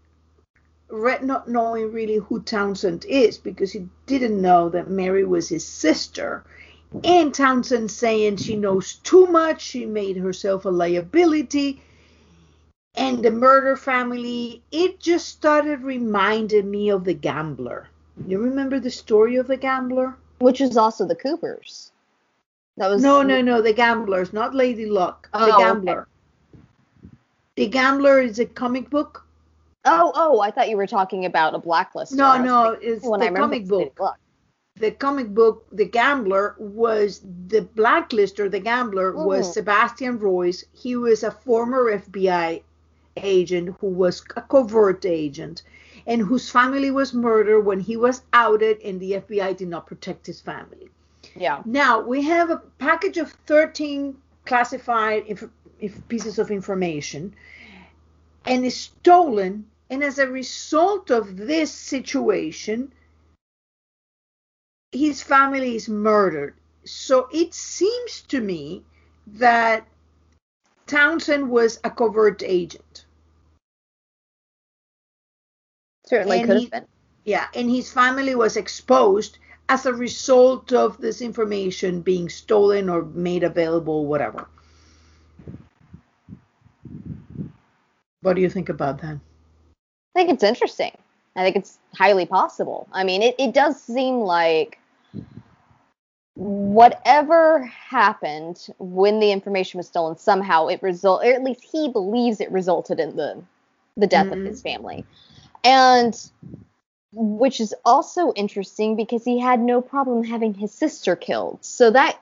Red 0.88 1.22
not 1.22 1.46
knowing 1.46 1.92
really 1.92 2.16
who 2.16 2.40
Townsend 2.40 3.04
is 3.04 3.36
because 3.36 3.72
he 3.72 3.86
didn't 4.06 4.40
know 4.40 4.70
that 4.70 4.88
Mary 4.88 5.22
was 5.22 5.50
his 5.50 5.66
sister. 5.66 6.44
And 7.04 7.34
Townsend 7.34 7.90
saying 7.90 8.38
she 8.38 8.56
knows 8.56 8.94
too 8.94 9.26
much, 9.26 9.60
she 9.60 9.84
made 9.84 10.16
herself 10.16 10.64
a 10.64 10.70
liability. 10.70 11.82
And 12.94 13.22
the 13.22 13.30
murder 13.30 13.76
family, 13.76 14.62
it 14.72 14.98
just 14.98 15.28
started 15.28 15.82
reminding 15.82 16.70
me 16.70 16.88
of 16.88 17.04
the 17.04 17.12
gambler. 17.12 17.86
You 18.26 18.38
remember 18.38 18.80
the 18.80 18.90
story 18.90 19.36
of 19.36 19.46
the 19.46 19.58
gambler? 19.58 20.16
Which 20.38 20.62
is 20.62 20.78
also 20.78 21.06
the 21.06 21.14
Coopers. 21.14 21.92
That 22.78 22.88
was 22.88 23.02
No, 23.02 23.22
no, 23.22 23.42
no, 23.42 23.60
the 23.60 23.74
gamblers, 23.74 24.32
not 24.32 24.54
Lady 24.54 24.86
Luck. 24.86 25.28
Oh, 25.34 25.44
the 25.44 25.58
gambler. 25.58 26.00
Okay. 26.00 26.09
The 27.56 27.66
gambler 27.66 28.20
is 28.20 28.38
a 28.38 28.46
comic 28.46 28.90
book 28.90 29.26
Oh, 29.84 30.12
oh, 30.14 30.40
I 30.40 30.50
thought 30.50 30.68
you 30.68 30.76
were 30.76 30.86
talking 30.86 31.24
about 31.24 31.54
a 31.54 31.58
blacklist. 31.58 32.12
No, 32.12 32.36
no, 32.36 32.76
it's 32.80 33.02
the 33.02 33.32
comic 33.34 33.66
book. 33.66 33.98
The 34.76 34.90
comic 34.92 35.28
book, 35.28 35.66
The 35.72 35.84
Gambler, 35.84 36.54
was 36.58 37.20
the 37.20 37.62
blacklister. 37.62 38.50
The 38.50 38.60
Gambler 38.60 39.12
mm. 39.12 39.26
was 39.26 39.52
Sebastian 39.52 40.18
Royce. 40.18 40.64
He 40.72 40.96
was 40.96 41.22
a 41.22 41.30
former 41.30 41.98
FBI 41.98 42.62
agent 43.16 43.76
who 43.80 43.88
was 43.88 44.22
a 44.36 44.42
covert 44.42 45.04
agent 45.04 45.62
and 46.06 46.22
whose 46.22 46.50
family 46.50 46.90
was 46.90 47.12
murdered 47.12 47.62
when 47.62 47.80
he 47.80 47.96
was 47.96 48.22
outed 48.32 48.80
and 48.80 49.00
the 49.00 49.12
FBI 49.12 49.56
did 49.56 49.68
not 49.68 49.86
protect 49.86 50.26
his 50.26 50.40
family. 50.40 50.88
Yeah. 51.34 51.62
Now 51.66 52.00
we 52.00 52.22
have 52.22 52.48
a 52.48 52.62
package 52.78 53.18
of 53.18 53.32
13 53.46 54.16
classified 54.46 55.24
inf- 55.26 55.50
if 55.80 56.06
pieces 56.08 56.38
of 56.38 56.50
information 56.50 57.34
and 58.44 58.64
is 58.64 58.76
stolen. 58.76 59.66
And 59.88 60.04
as 60.04 60.18
a 60.18 60.28
result 60.28 61.10
of 61.10 61.36
this 61.36 61.72
situation, 61.72 62.92
his 64.92 65.22
family 65.22 65.74
is 65.76 65.88
murdered. 65.88 66.54
So 66.84 67.28
it 67.32 67.54
seems 67.54 68.22
to 68.28 68.40
me 68.40 68.84
that 69.26 69.86
Townsend 70.86 71.50
was 71.50 71.78
a 71.84 71.90
covert 71.90 72.42
agent. 72.44 73.04
Certainly 76.06 76.38
and 76.38 76.46
could 76.46 76.56
he, 76.56 76.62
have 76.64 76.70
been. 76.70 76.86
Yeah, 77.24 77.46
and 77.54 77.70
his 77.70 77.92
family 77.92 78.34
was 78.34 78.56
exposed 78.56 79.38
as 79.68 79.86
a 79.86 79.92
result 79.92 80.72
of 80.72 80.98
this 80.98 81.20
information 81.20 82.00
being 82.00 82.28
stolen 82.28 82.88
or 82.88 83.02
made 83.02 83.44
available, 83.44 84.06
whatever. 84.06 84.48
What 88.22 88.36
do 88.36 88.42
you 88.42 88.50
think 88.50 88.68
about 88.68 89.00
that? 89.02 89.16
I 89.16 90.18
think 90.18 90.30
it's 90.30 90.42
interesting. 90.42 90.96
I 91.36 91.42
think 91.42 91.56
it's 91.56 91.78
highly 91.94 92.26
possible. 92.26 92.88
I 92.92 93.04
mean, 93.04 93.22
it, 93.22 93.34
it 93.38 93.54
does 93.54 93.80
seem 93.80 94.16
like 94.20 94.78
whatever 96.34 97.64
happened 97.64 98.68
when 98.78 99.20
the 99.20 99.30
information 99.30 99.78
was 99.78 99.86
stolen, 99.86 100.16
somehow 100.16 100.66
it 100.68 100.82
result, 100.82 101.24
or 101.24 101.32
at 101.32 101.42
least 101.42 101.62
he 101.62 101.88
believes 101.88 102.40
it 102.40 102.50
resulted 102.50 103.00
in 103.00 103.16
the 103.16 103.42
the 103.96 104.06
death 104.06 104.26
mm-hmm. 104.26 104.40
of 104.40 104.46
his 104.46 104.62
family, 104.62 105.04
and 105.64 106.30
which 107.12 107.60
is 107.60 107.74
also 107.84 108.32
interesting 108.34 108.96
because 108.96 109.24
he 109.24 109.38
had 109.38 109.60
no 109.60 109.80
problem 109.80 110.24
having 110.24 110.54
his 110.54 110.72
sister 110.72 111.16
killed. 111.16 111.58
So 111.64 111.90
that, 111.90 112.20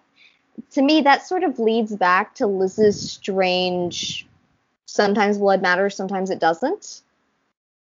to 0.72 0.82
me, 0.82 1.02
that 1.02 1.26
sort 1.26 1.44
of 1.44 1.58
leads 1.58 1.94
back 1.94 2.34
to 2.36 2.46
Liz's 2.46 3.12
strange 3.12 4.27
sometimes 4.88 5.38
blood 5.38 5.62
matters, 5.62 5.94
sometimes 5.94 6.30
it 6.30 6.40
doesn't. 6.40 7.02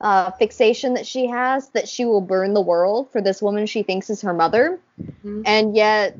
Uh, 0.01 0.31
fixation 0.31 0.95
that 0.95 1.07
she 1.07 1.27
has 1.27 1.69
that 1.69 1.87
she 1.87 2.03
will 2.03 2.19
burn 2.19 2.53
the 2.53 2.61
world 2.61 3.09
for 3.11 3.21
this 3.21 3.41
woman 3.41 3.65
she 3.65 3.83
thinks 3.83 4.09
is 4.09 4.21
her 4.21 4.33
mother. 4.33 4.79
Mm-hmm. 5.01 5.43
And 5.45 5.75
yet, 5.75 6.17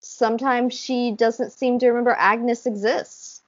sometimes 0.00 0.72
she 0.72 1.12
doesn't 1.12 1.52
seem 1.52 1.78
to 1.80 1.88
remember 1.88 2.16
Agnes 2.18 2.64
exists. 2.64 3.42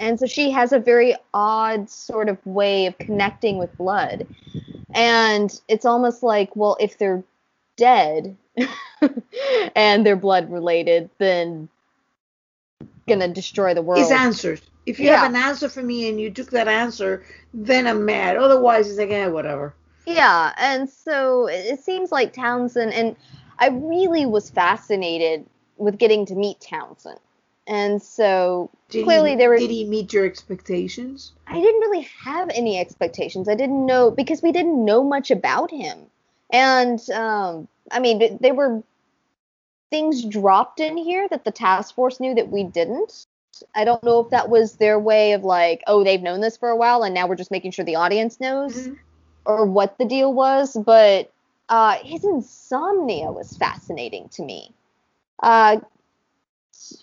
And 0.00 0.18
so 0.18 0.26
she 0.26 0.50
has 0.50 0.72
a 0.72 0.78
very 0.78 1.14
odd 1.32 1.88
sort 1.88 2.28
of 2.28 2.44
way 2.44 2.86
of 2.86 2.98
connecting 2.98 3.58
with 3.58 3.76
blood. 3.76 4.26
And 4.94 5.58
it's 5.68 5.84
almost 5.84 6.22
like, 6.22 6.56
well, 6.56 6.76
if 6.80 6.98
they're 6.98 7.22
dead 7.76 8.36
and 9.76 10.04
they're 10.04 10.16
blood 10.16 10.50
related, 10.50 11.10
then 11.18 11.68
gonna 13.08 13.28
destroy 13.28 13.74
the 13.74 13.82
world. 13.82 14.00
It's 14.00 14.10
answers. 14.10 14.60
If 14.84 14.98
you 14.98 15.06
yeah. 15.06 15.20
have 15.20 15.30
an 15.30 15.36
answer 15.36 15.68
for 15.68 15.82
me 15.82 16.08
and 16.08 16.20
you 16.20 16.30
took 16.30 16.50
that 16.50 16.68
answer, 16.68 17.24
then 17.52 17.86
I'm 17.86 18.04
mad. 18.04 18.36
Otherwise, 18.36 18.88
it's 18.88 18.98
like, 18.98 19.10
eh, 19.10 19.26
whatever. 19.26 19.74
Yeah, 20.06 20.52
and 20.56 20.88
so 20.88 21.48
it 21.48 21.80
seems 21.80 22.12
like 22.12 22.32
Townsend, 22.32 22.92
and 22.92 23.16
I 23.58 23.68
really 23.68 24.24
was 24.24 24.48
fascinated 24.50 25.44
with 25.76 25.98
getting 25.98 26.26
to 26.26 26.34
meet 26.34 26.60
Townsend. 26.60 27.18
And 27.66 28.00
so 28.00 28.70
did 28.90 29.04
clearly 29.04 29.30
he, 29.30 29.36
there 29.36 29.48
were. 29.48 29.58
Did 29.58 29.70
he 29.70 29.84
meet 29.84 30.12
your 30.12 30.24
expectations? 30.24 31.32
I 31.48 31.60
didn't 31.60 31.80
really 31.80 32.08
have 32.22 32.48
any 32.50 32.78
expectations. 32.78 33.48
I 33.48 33.56
didn't 33.56 33.84
know 33.84 34.12
because 34.12 34.42
we 34.42 34.52
didn't 34.52 34.84
know 34.84 35.02
much 35.02 35.32
about 35.32 35.72
him, 35.72 36.06
and 36.50 37.00
um, 37.10 37.66
I 37.90 37.98
mean, 37.98 38.38
they 38.40 38.52
were 38.52 38.84
things 39.90 40.24
dropped 40.24 40.80
in 40.80 40.96
here 40.96 41.28
that 41.28 41.44
the 41.44 41.50
task 41.50 41.94
force 41.94 42.20
knew 42.20 42.34
that 42.34 42.50
we 42.50 42.64
didn't. 42.64 43.26
I 43.74 43.84
don't 43.84 44.02
know 44.02 44.20
if 44.20 44.30
that 44.30 44.50
was 44.50 44.74
their 44.74 44.98
way 44.98 45.32
of 45.32 45.44
like, 45.44 45.82
oh, 45.86 46.04
they've 46.04 46.22
known 46.22 46.40
this 46.40 46.56
for 46.56 46.68
a 46.68 46.76
while 46.76 47.02
and 47.02 47.14
now 47.14 47.26
we're 47.26 47.36
just 47.36 47.50
making 47.50 47.70
sure 47.70 47.84
the 47.84 47.96
audience 47.96 48.38
knows 48.40 48.74
mm-hmm. 48.76 48.94
or 49.44 49.64
what 49.64 49.96
the 49.98 50.04
deal 50.04 50.32
was, 50.32 50.76
but 50.76 51.32
uh, 51.68 51.96
his 52.02 52.24
insomnia 52.24 53.30
was 53.32 53.56
fascinating 53.56 54.28
to 54.30 54.42
me. 54.42 54.72
Uh, 55.42 55.78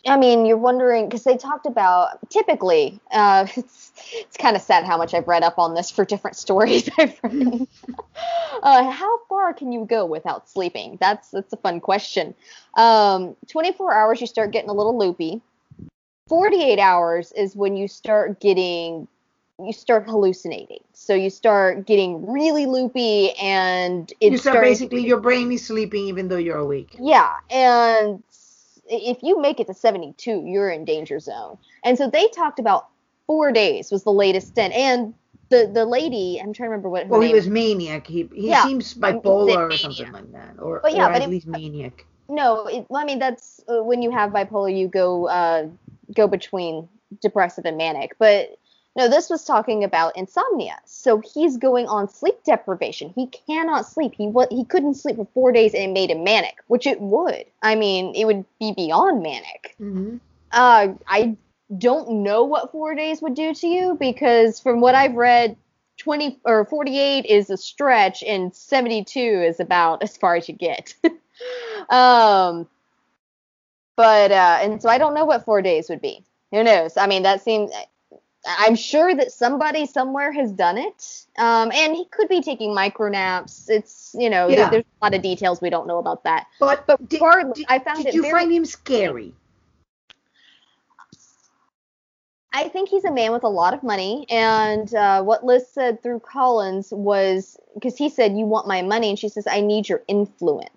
I 0.06 0.18
mean, 0.18 0.46
you're 0.46 0.58
wondering 0.58 1.08
because 1.08 1.24
they 1.24 1.38
talked 1.38 1.66
about 1.66 2.30
typically. 2.30 3.00
Uh, 3.12 3.48
it's 3.56 3.92
it's 4.14 4.38
kind 4.38 4.56
of 4.56 4.62
sad 4.62 4.84
how 4.84 4.98
much 4.98 5.14
I've 5.14 5.28
read 5.28 5.44
up 5.44 5.58
on 5.58 5.74
this 5.76 5.92
for 5.92 6.06
different 6.06 6.38
stories 6.46 6.90
I've 6.98 7.18
read. 7.24 7.68
uh, 8.64 8.92
how 8.92 9.26
far 9.28 9.54
can 9.54 9.72
you 9.72 9.86
go 9.86 10.06
without 10.06 10.50
sleeping? 10.50 10.98
That's 11.00 11.30
that's 11.30 11.54
a 11.54 11.58
fun 11.58 11.80
question. 11.80 12.34
Um, 12.76 13.36
24 13.50 13.94
hours, 13.94 14.22
you 14.22 14.28
start 14.28 14.52
getting 14.52 14.70
a 14.70 14.74
little 14.74 14.98
loopy. 14.98 15.42
48 16.30 16.80
hours 16.80 17.32
is 17.34 17.56
when 17.56 17.76
you 17.76 17.88
start 17.88 18.40
getting 18.40 19.08
you 19.60 19.74
start 19.74 20.06
hallucinating. 20.08 20.84
So 20.94 21.14
you 21.14 21.30
start 21.30 21.86
getting 21.86 22.32
really 22.32 22.66
loopy 22.66 23.32
and 23.34 24.12
it 24.20 24.32
you 24.32 24.38
start 24.38 24.62
basically 24.62 25.06
your 25.06 25.20
brain 25.20 25.52
is 25.52 25.66
sleeping 25.66 26.06
even 26.06 26.28
though 26.28 26.38
you're 26.38 26.58
awake. 26.58 26.96
Yeah, 27.00 27.36
and 27.50 28.24
if 28.90 29.24
you 29.24 29.40
make 29.42 29.60
it 29.60 29.68
to 29.68 29.74
72, 29.74 30.44
you're 30.46 30.70
in 30.70 30.86
danger 30.86 31.20
zone. 31.20 31.58
And 31.84 31.98
so 31.98 32.10
they 32.10 32.28
talked 32.30 32.60
about 32.60 32.88
four 33.28 33.52
days 33.52 33.92
was 33.92 34.04
the 34.04 34.12
latest 34.12 34.50
stint. 34.50 34.74
And 34.74 35.14
the 35.50 35.70
the 35.72 35.86
lady, 35.86 36.40
I'm 36.42 36.54
trying 36.54 36.68
to 36.68 36.72
remember 36.72 36.90
what. 36.90 37.08
well, 37.08 37.22
he 37.22 37.34
was 37.34 37.48
maniac. 37.48 38.08
He 38.08 38.30
he 38.34 38.50
yeah. 38.50 38.64
seems 38.64 38.94
bipolar 38.94 39.72
or 39.72 39.78
something 39.78 40.12
like 40.12 40.32
that, 40.32 40.56
or, 40.60 40.80
but 40.82 40.94
yeah, 40.94 41.08
or 41.08 41.14
but 41.14 41.22
at 41.22 41.28
it, 41.28 41.30
least 41.30 41.48
maniac. 41.48 42.06
No, 42.28 42.66
it, 42.68 42.86
I 42.94 43.06
mean 43.06 43.20
that's 43.20 43.62
uh, 43.68 43.84
when 43.84 44.02
you 44.02 44.10
have 44.12 44.32
bipolar, 44.32 44.76
you 44.76 44.88
go 44.88 45.28
uh, 45.28 45.68
go 46.16 46.28
between 46.28 46.88
depressive 47.22 47.66
and 47.66 47.78
manic. 47.78 48.16
But 48.18 48.58
no, 48.96 49.08
this 49.08 49.30
was 49.30 49.44
talking 49.44 49.84
about 49.84 50.16
insomnia. 50.16 50.78
So 50.86 51.22
he's 51.34 51.58
going 51.58 51.88
on 51.88 52.08
sleep 52.08 52.36
deprivation. 52.46 53.12
He 53.16 53.28
cannot 53.28 53.88
sleep. 53.88 54.14
He 54.16 54.32
he 54.52 54.66
couldn't 54.66 54.96
sleep 54.96 55.16
for 55.16 55.28
four 55.34 55.52
days, 55.52 55.74
and 55.74 55.84
it 55.84 55.94
made 55.94 56.12
him 56.12 56.24
manic, 56.24 56.58
which 56.68 56.86
it 56.86 57.02
would. 57.02 57.46
I 57.64 57.76
mean, 57.76 58.14
it 58.16 58.26
would 58.26 58.46
be 58.60 58.74
beyond 58.74 59.24
manic. 59.24 59.76
Mm-hmm. 59.82 60.18
Uh, 60.52 60.90
I 61.08 61.36
don't 61.76 62.24
know 62.24 62.44
what 62.44 62.72
four 62.72 62.94
days 62.94 63.22
would 63.22 63.34
do 63.34 63.54
to 63.54 63.68
you 63.68 63.98
because 64.00 64.60
from 64.60 64.80
what 64.80 64.94
I've 64.94 65.16
read, 65.16 65.58
20 65.98 66.40
or 66.46 66.66
48 66.66 67.26
is 67.26 67.50
a 67.50 67.58
stretch, 67.58 68.24
and 68.24 68.54
72 68.54 69.20
is 69.20 69.60
about 69.60 70.04
as 70.04 70.18
far 70.18 70.36
as 70.36 70.48
you 70.48 70.54
get. 70.54 70.94
um, 71.90 72.68
but 73.96 74.32
uh, 74.32 74.60
and 74.62 74.82
so 74.82 74.90
I 74.90 75.00
don't 75.00 75.16
know 75.16 75.26
what 75.26 75.46
four 75.46 75.64
days 75.64 75.90
would 75.90 76.02
be. 76.02 76.24
Who 76.52 76.64
knows? 76.64 76.96
I 76.96 77.08
mean, 77.08 77.24
that 77.24 77.42
seems. 77.42 77.72
I'm 78.46 78.76
sure 78.76 79.16
that 79.16 79.32
somebody 79.32 79.86
somewhere 79.86 80.32
has 80.32 80.52
done 80.52 80.78
it. 80.78 81.26
Um, 81.38 81.72
and 81.72 81.96
he 81.96 82.06
could 82.06 82.28
be 82.28 82.42
taking 82.42 82.74
micro 82.74 83.10
naps. 83.10 83.70
It's 83.70 84.16
you 84.18 84.30
know, 84.30 84.48
yeah. 84.48 84.70
there's 84.70 84.84
a 85.02 85.06
lot 85.06 85.14
of 85.16 85.22
details 85.22 85.62
we 85.62 85.70
don't 85.70 85.88
know 85.88 85.98
about 85.98 86.24
that. 86.24 86.48
But 86.60 86.86
but 86.86 87.00
did, 87.08 87.22
did, 87.54 87.66
I 87.70 87.80
found 87.80 88.00
did 88.00 88.08
it. 88.08 88.14
you 88.16 88.22
very, 88.22 88.34
find 88.34 88.52
him 88.52 88.66
scary? 88.66 89.34
I 92.56 92.70
think 92.70 92.90
he's 92.90 93.04
a 93.04 93.12
man 93.12 93.32
with 93.32 93.44
a 93.44 93.50
lot 93.50 93.74
of 93.74 93.82
money. 93.82 94.28
And 94.30 94.94
uh, 94.94 95.24
what 95.24 95.44
Liz 95.44 95.68
said 95.68 96.04
through 96.04 96.20
Collins 96.20 96.90
was 96.92 97.58
because 97.74 97.98
he 97.98 98.10
said, 98.10 98.38
You 98.38 98.46
want 98.46 98.68
my 98.68 98.84
money? 98.84 99.10
And 99.10 99.18
she 99.18 99.30
says, 99.30 99.48
I 99.48 99.62
need 99.62 99.90
your 99.90 100.04
influence. 100.08 100.70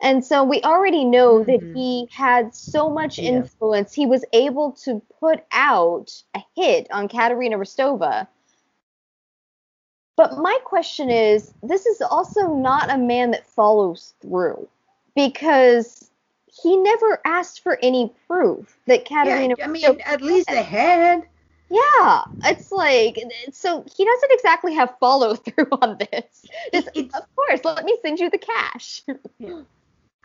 And 0.00 0.24
so 0.24 0.44
we 0.44 0.62
already 0.62 1.04
know 1.04 1.38
mm-hmm. 1.38 1.50
that 1.50 1.76
he 1.76 2.08
had 2.10 2.54
so 2.54 2.88
much 2.88 3.18
yeah. 3.18 3.30
influence. 3.30 3.92
He 3.92 4.06
was 4.06 4.24
able 4.32 4.72
to 4.84 5.02
put 5.20 5.44
out 5.50 6.22
a 6.34 6.40
hit 6.54 6.86
on 6.90 7.08
Katerina 7.08 7.58
Rostova. 7.58 8.28
But 10.16 10.38
my 10.38 10.58
question 10.64 11.10
is 11.10 11.52
this 11.62 11.86
is 11.86 12.00
also 12.00 12.54
not 12.54 12.92
a 12.92 12.98
man 12.98 13.30
that 13.32 13.46
follows 13.46 14.14
through 14.20 14.68
because 15.14 16.10
he 16.46 16.76
never 16.76 17.20
asked 17.24 17.62
for 17.62 17.78
any 17.82 18.12
proof 18.26 18.78
that 18.86 19.04
Katerina. 19.04 19.54
Yeah, 19.58 19.64
I 19.64 19.68
mean, 19.68 20.00
at 20.04 20.22
least 20.22 20.48
they 20.48 20.62
had. 20.62 21.24
Yeah, 21.70 22.24
it's 22.44 22.72
like 22.72 23.18
so 23.52 23.84
he 23.94 24.04
doesn't 24.04 24.32
exactly 24.32 24.74
have 24.74 24.94
follow 24.98 25.34
through 25.34 25.68
on 25.82 25.98
this. 25.98 26.46
Just, 26.72 26.88
of 26.96 27.36
course, 27.36 27.60
let 27.64 27.84
me 27.84 27.96
send 28.02 28.18
you 28.18 28.30
the 28.30 28.38
cash. 28.38 29.02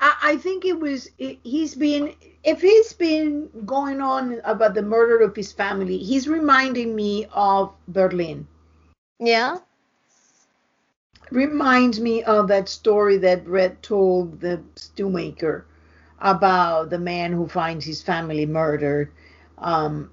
I, 0.03 0.33
I 0.33 0.37
think 0.37 0.65
it 0.65 0.77
was 0.77 1.09
it, 1.17 1.39
he's 1.43 1.75
been 1.75 2.13
if 2.43 2.61
he's 2.61 2.91
been 2.91 3.49
going 3.65 4.01
on 4.01 4.41
about 4.43 4.73
the 4.73 4.81
murder 4.81 5.23
of 5.23 5.33
his 5.33 5.53
family, 5.53 5.97
he's 5.97 6.27
reminding 6.27 6.93
me 6.93 7.25
of 7.33 7.73
Berlin. 7.87 8.45
Yeah. 9.19 9.59
Reminds 11.31 12.01
me 12.01 12.21
of 12.23 12.49
that 12.49 12.67
story 12.67 13.17
that 13.19 13.47
Red 13.47 13.81
told 13.81 14.41
the 14.41 14.61
stewmaker 14.75 15.63
about 16.19 16.89
the 16.89 16.99
man 16.99 17.31
who 17.31 17.47
finds 17.47 17.85
his 17.85 18.01
family 18.01 18.45
murdered. 18.45 19.09
Um, 19.57 20.11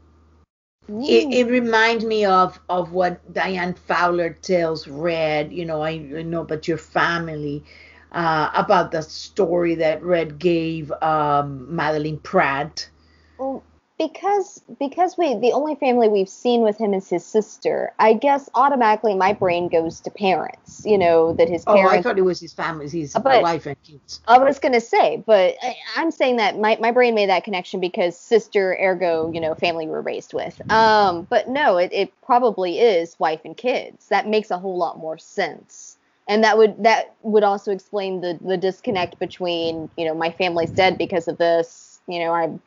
it, 0.88 1.34
it, 1.34 1.50
reminds 1.50 2.04
me 2.04 2.24
of 2.24 2.60
of 2.68 2.92
what 2.92 3.32
Diane 3.32 3.74
Fowler 3.74 4.30
tells 4.30 4.86
Red. 4.86 5.52
You 5.52 5.64
know, 5.64 5.82
I, 5.82 5.90
I 5.90 6.22
know 6.22 6.42
about 6.42 6.68
your 6.68 6.78
family. 6.78 7.64
Uh, 8.12 8.50
about 8.54 8.90
the 8.90 9.02
story 9.02 9.76
that 9.76 10.02
Red 10.02 10.38
gave 10.38 10.90
um, 11.00 11.74
Madeline 11.74 12.18
Pratt. 12.18 12.90
Well, 13.38 13.62
because 14.00 14.62
because 14.78 15.18
we 15.18 15.34
the 15.34 15.52
only 15.52 15.74
family 15.74 16.08
we've 16.08 16.28
seen 16.28 16.62
with 16.62 16.78
him 16.78 16.94
is 16.94 17.10
his 17.10 17.22
sister. 17.22 17.92
I 17.98 18.14
guess 18.14 18.48
automatically 18.54 19.14
my 19.14 19.34
brain 19.34 19.68
goes 19.68 20.00
to 20.00 20.10
parents. 20.10 20.82
You 20.86 20.96
know 20.96 21.34
that 21.34 21.50
his 21.50 21.66
parents. 21.66 21.92
Oh, 21.92 21.98
I 21.98 22.00
thought 22.00 22.18
it 22.18 22.22
was 22.22 22.40
his 22.40 22.54
family, 22.54 22.88
his 22.88 23.12
but, 23.12 23.42
wife 23.42 23.66
and 23.66 23.76
kids. 23.82 24.22
I 24.26 24.38
was 24.38 24.58
gonna 24.58 24.80
say, 24.80 25.22
but 25.26 25.54
I, 25.62 25.76
am 25.96 26.10
saying 26.10 26.36
that 26.36 26.58
my 26.58 26.78
my 26.80 26.92
brain 26.92 27.14
made 27.14 27.28
that 27.28 27.44
connection 27.44 27.78
because 27.78 28.18
sister, 28.18 28.74
ergo, 28.80 29.30
you 29.32 29.40
know, 29.40 29.54
family 29.54 29.86
we're 29.86 30.00
raised 30.00 30.32
with. 30.32 30.58
Um, 30.70 31.26
but 31.28 31.48
no, 31.48 31.76
it 31.76 31.92
it 31.92 32.12
probably 32.22 32.78
is 32.78 33.18
wife 33.18 33.42
and 33.44 33.54
kids. 33.54 34.08
That 34.08 34.26
makes 34.26 34.50
a 34.50 34.58
whole 34.58 34.78
lot 34.78 34.98
more 34.98 35.18
sense. 35.18 35.89
And 36.30 36.44
that 36.44 36.56
would 36.56 36.84
that 36.84 37.16
would 37.22 37.42
also 37.42 37.72
explain 37.72 38.20
the 38.20 38.38
the 38.40 38.56
disconnect 38.56 39.18
between 39.18 39.90
you 39.96 40.04
know 40.04 40.14
my 40.14 40.30
family's 40.30 40.70
dead 40.70 40.96
because 40.96 41.26
of 41.26 41.38
this. 41.38 42.00
You 42.06 42.20
know, 42.20 42.32
I'm 42.32 42.62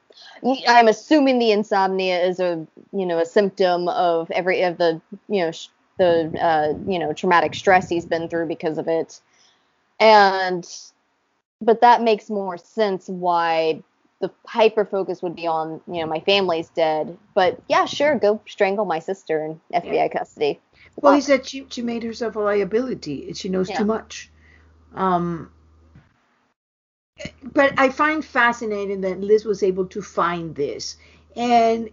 I'm 0.68 0.90
assuming 0.90 1.40
the 1.40 1.52
insomnia 1.52 2.22
is 2.26 2.42
a 2.42 2.68
you 2.92 3.06
know 3.06 3.20
a 3.20 3.26
symptom 3.26 3.88
of 3.88 4.30
every 4.32 4.64
of 4.64 4.78
the 4.78 5.02
you 5.30 5.46
know 5.46 5.52
sh- 5.52 5.70
the 5.98 6.34
uh, 6.42 6.78
you 6.92 7.00
know 7.00 7.14
traumatic 7.14 7.56
stress 7.56 7.88
he's 7.88 8.06
been 8.06 8.28
through 8.28 8.48
because 8.48 8.78
of 8.78 8.90
it, 8.90 9.22
and 9.98 10.68
but 11.62 11.80
that 11.80 12.02
makes 12.02 12.30
more 12.30 12.58
sense 12.58 13.08
why 13.08 13.82
the 14.20 14.30
hyper 14.46 14.84
focus 14.84 15.22
would 15.22 15.38
be 15.38 15.48
on 15.48 15.80
you 15.88 16.02
know 16.02 16.06
my 16.08 16.20
family's 16.20 16.68
dead, 16.72 17.18
but 17.34 17.62
yeah, 17.70 17.86
sure, 17.86 18.20
go 18.20 18.42
strangle 18.46 18.84
my 18.84 19.00
sister 19.00 19.46
in 19.46 19.62
FBI 19.74 20.12
custody. 20.12 20.60
Well, 20.96 21.14
he 21.14 21.22
said 21.22 21.46
she 21.46 21.66
she 21.70 21.82
made 21.82 22.04
herself 22.04 22.36
a 22.36 22.40
liability. 22.40 23.34
She 23.34 23.50
knows 23.50 23.70
yeah. 23.70 23.80
too 23.80 23.86
much. 23.86 24.30
Um, 24.94 25.52
but 27.44 27.74
I 27.78 27.90
find 27.90 28.24
fascinating 28.24 29.02
that 29.02 29.20
Liz 29.20 29.46
was 29.46 29.64
able 29.64 29.86
to 29.88 30.02
find 30.02 30.56
this. 30.56 30.98
And 31.36 31.90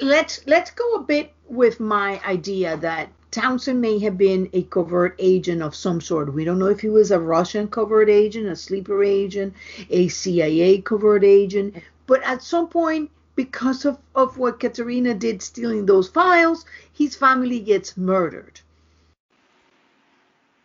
let's 0.00 0.46
let's 0.46 0.70
go 0.70 0.94
a 0.94 1.02
bit 1.02 1.32
with 1.48 1.80
my 1.80 2.20
idea 2.24 2.76
that 2.78 3.10
Townsend 3.30 3.80
may 3.80 3.98
have 3.98 4.16
been 4.16 4.48
a 4.52 4.62
covert 4.62 5.16
agent 5.18 5.62
of 5.62 5.74
some 5.74 6.00
sort. 6.00 6.32
We 6.32 6.44
don't 6.44 6.58
know 6.58 6.68
if 6.68 6.80
he 6.80 6.88
was 6.88 7.10
a 7.10 7.18
Russian 7.18 7.68
covert 7.68 8.08
agent, 8.08 8.46
a 8.46 8.56
sleeper 8.56 9.02
agent, 9.02 9.54
a 9.90 10.08
CIA 10.08 10.80
covert 10.80 11.24
agent, 11.24 11.76
but 12.06 12.22
at 12.22 12.42
some 12.42 12.68
point, 12.68 13.10
because 13.36 13.84
of, 13.84 13.98
of 14.14 14.38
what 14.38 14.60
Katerina 14.60 15.14
did 15.14 15.42
stealing 15.42 15.86
those 15.86 16.08
files, 16.08 16.64
his 16.92 17.16
family 17.16 17.60
gets 17.60 17.96
murdered. 17.96 18.60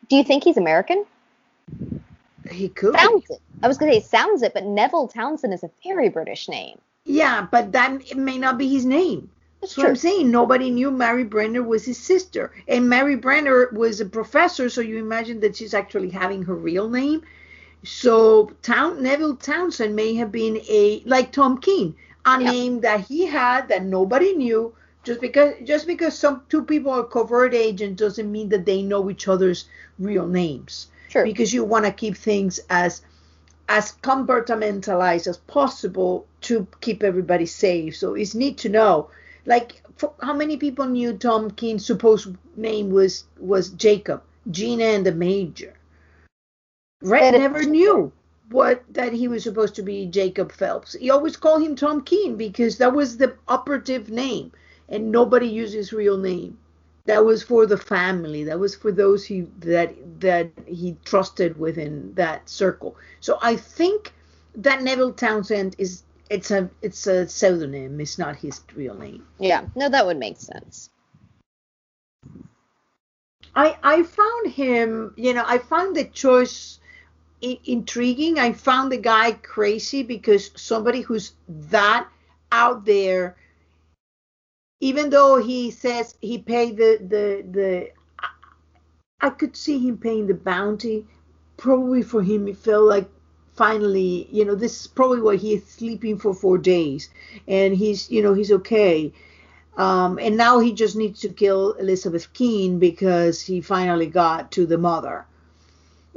Do 0.10 0.15
you 0.15 0.23
think 0.23 0.43
he's 0.43 0.58
American? 0.58 1.05
He 2.49 2.69
could. 2.69 2.95
Sounds 2.95 3.29
it. 3.29 3.39
I 3.62 3.67
was 3.67 3.77
going 3.77 3.91
to 3.91 4.01
say 4.01 4.05
sounds 4.05 4.41
it, 4.41 4.53
but 4.53 4.65
Neville 4.65 5.08
Townsend 5.08 5.53
is 5.53 5.63
a 5.63 5.69
very 5.84 6.10
British 6.10 6.49
name. 6.49 6.79
Yeah, 7.05 7.47
but 7.49 7.71
that 7.73 8.10
it 8.10 8.17
may 8.17 8.38
not 8.38 8.58
be 8.58 8.67
his 8.67 8.86
name. 8.86 9.29
That's 9.62 9.73
so. 9.73 9.86
I'm 9.86 9.95
saying 9.95 10.32
nobody 10.32 10.71
knew 10.71 10.89
Mary 10.89 11.23
Brenner 11.23 11.62
was 11.62 11.86
his 11.86 11.97
sister, 11.97 12.51
and 12.67 12.89
Mary 12.89 13.15
Brenner 13.15 13.69
was 13.73 13.99
a 13.99 14.05
professor, 14.05 14.69
so 14.69 14.82
you 14.82 14.97
imagine 14.97 15.41
that 15.41 15.55
she's 15.55 15.73
actually 15.73 16.10
having 16.10 16.43
her 16.43 16.55
real 16.55 16.89
name. 16.89 17.23
So 17.84 18.51
Town 18.62 19.03
Neville 19.03 19.36
Townsend 19.36 19.95
may 19.95 20.15
have 20.15 20.32
been 20.32 20.62
a 20.69 21.01
like 21.05 21.32
Tom 21.32 21.60
Keen, 21.60 21.95
a 22.30 22.42
yep. 22.42 22.52
name 22.52 22.82
that 22.82 23.02
he 23.02 23.26
had 23.26 23.68
that 23.70 23.84
nobody 23.84 24.34
knew. 24.34 24.74
Just 25.04 25.22
because 25.22 25.54
just 25.63 25.88
because 25.88 26.18
some 26.18 26.44
two 26.50 26.63
people 26.63 26.92
are 26.92 27.04
covert 27.04 27.54
agents 27.54 28.00
doesn't 28.00 28.32
mean 28.32 28.50
that 28.50 28.65
they 28.65 28.82
know 28.82 29.10
each 29.10 29.28
other's 29.28 29.65
real 29.98 30.28
names. 30.28 30.88
Sure. 31.08 31.24
Because 31.24 31.54
you 31.54 31.63
want 31.63 31.86
to 31.86 31.92
keep 31.92 32.18
things 32.18 32.60
as 32.70 33.02
as 33.70 33.94
compartmentalized 34.04 35.28
as 35.28 35.38
possible 35.38 36.26
to 36.42 36.68
keep 36.82 37.04
everybody 37.04 37.46
safe. 37.46 37.96
So 37.96 38.13
it's 38.13 38.36
neat 38.36 38.58
to 38.60 38.70
know. 38.70 39.10
Like 39.46 39.82
how 40.22 40.34
many 40.34 40.58
people 40.58 40.86
knew 40.86 41.13
Tom 41.13 41.52
Keen's 41.52 41.86
supposed 41.86 42.36
name 42.56 42.89
was 42.92 43.24
was 43.39 43.70
Jacob, 43.70 44.22
Gina 44.52 44.84
and 44.84 45.06
the 45.06 45.13
Major. 45.13 45.74
Red 47.02 47.34
never 47.34 47.63
knew 47.63 48.12
what 48.50 48.84
that 48.94 49.14
he 49.14 49.28
was 49.28 49.44
supposed 49.44 49.76
to 49.76 49.84
be 49.84 50.06
Jacob 50.06 50.52
Phelps. 50.52 50.94
He 50.94 51.10
always 51.10 51.38
called 51.38 51.62
him 51.62 51.76
Tom 51.76 52.04
Keen 52.04 52.36
because 52.36 52.78
that 52.78 52.94
was 52.94 53.18
the 53.18 53.36
operative 53.48 54.10
name, 54.10 54.52
and 54.88 55.12
nobody 55.12 55.48
used 55.48 55.74
his 55.74 55.94
real 55.94 56.18
name. 56.18 56.58
That 57.06 57.26
was 57.26 57.42
for 57.42 57.66
the 57.66 57.78
family. 57.78 58.44
That 58.44 58.60
was 58.60 58.76
for 58.76 58.92
those 58.92 59.26
he 59.26 59.42
that 59.60 59.94
that 60.22 60.52
he 60.66 60.98
trusted 61.06 61.58
within 61.58 62.14
that 62.16 62.48
circle. 62.50 62.96
So 63.20 63.40
i 63.42 63.56
think 63.56 64.14
that 64.56 64.84
neville 64.84 65.14
townsend 65.14 65.76
is 65.78 66.04
it's 66.30 66.52
a 66.52 66.70
it's 66.82 67.08
a 67.08 67.28
pseudonym. 67.28 68.00
It's 68.00 68.18
not 68.18 68.36
his 68.36 68.62
real 68.76 68.96
name. 68.96 69.26
Yeah. 69.40 69.66
No 69.76 69.90
that 69.90 70.06
would 70.06 70.18
make 70.18 70.38
sense. 70.38 70.90
I 73.56 73.78
i 73.84 74.04
found 74.04 74.52
him 74.52 75.14
you 75.18 75.34
know 75.34 75.44
i 75.48 75.58
found 75.58 75.96
the 75.96 76.06
choice 76.06 76.79
intriguing. 77.41 78.39
I 78.39 78.54
found 78.54 78.91
the 78.91 78.97
guy 78.97 79.32
crazy 79.32 80.04
because 80.04 80.52
somebody 80.56 81.02
who's 81.02 81.34
that 81.47 82.08
out 82.52 82.86
there, 82.86 83.38
even 84.80 85.10
though 85.10 85.38
he 85.41 85.71
says 85.71 86.15
he 86.21 86.38
paid 86.38 86.78
the 86.78 86.97
the 87.02 87.45
the, 87.49 87.91
I 89.21 89.30
could 89.30 89.56
see 89.56 89.80
him 89.80 89.97
paying 89.97 90.28
the 90.28 90.34
bounty. 90.34 91.06
Probably 91.58 92.04
for 92.04 92.23
him, 92.23 92.47
it 92.47 92.58
felt 92.58 92.86
like 92.86 93.10
finally, 93.54 94.30
you 94.32 94.45
know, 94.45 94.56
this 94.56 94.82
is 94.82 94.88
probably 94.88 95.21
why 95.21 95.36
he 95.36 95.56
is 95.56 95.65
sleeping 95.65 96.17
for 96.17 96.34
four 96.34 96.58
days, 96.58 97.10
and 97.47 97.75
he's, 97.75 98.10
you 98.10 98.21
know, 98.21 98.34
he's 98.34 98.52
okay. 98.52 99.12
Um, 99.78 100.19
and 100.19 100.36
now 100.36 100.60
he 100.60 100.73
just 100.73 100.95
needs 100.95 101.21
to 101.21 101.30
kill 101.30 101.73
Elizabeth 101.73 102.32
Keen 102.34 102.80
because 102.80 103.41
he 103.41 103.62
finally 103.62 104.08
got 104.08 104.52
to 104.54 104.65
the 104.65 104.78
mother 104.78 105.25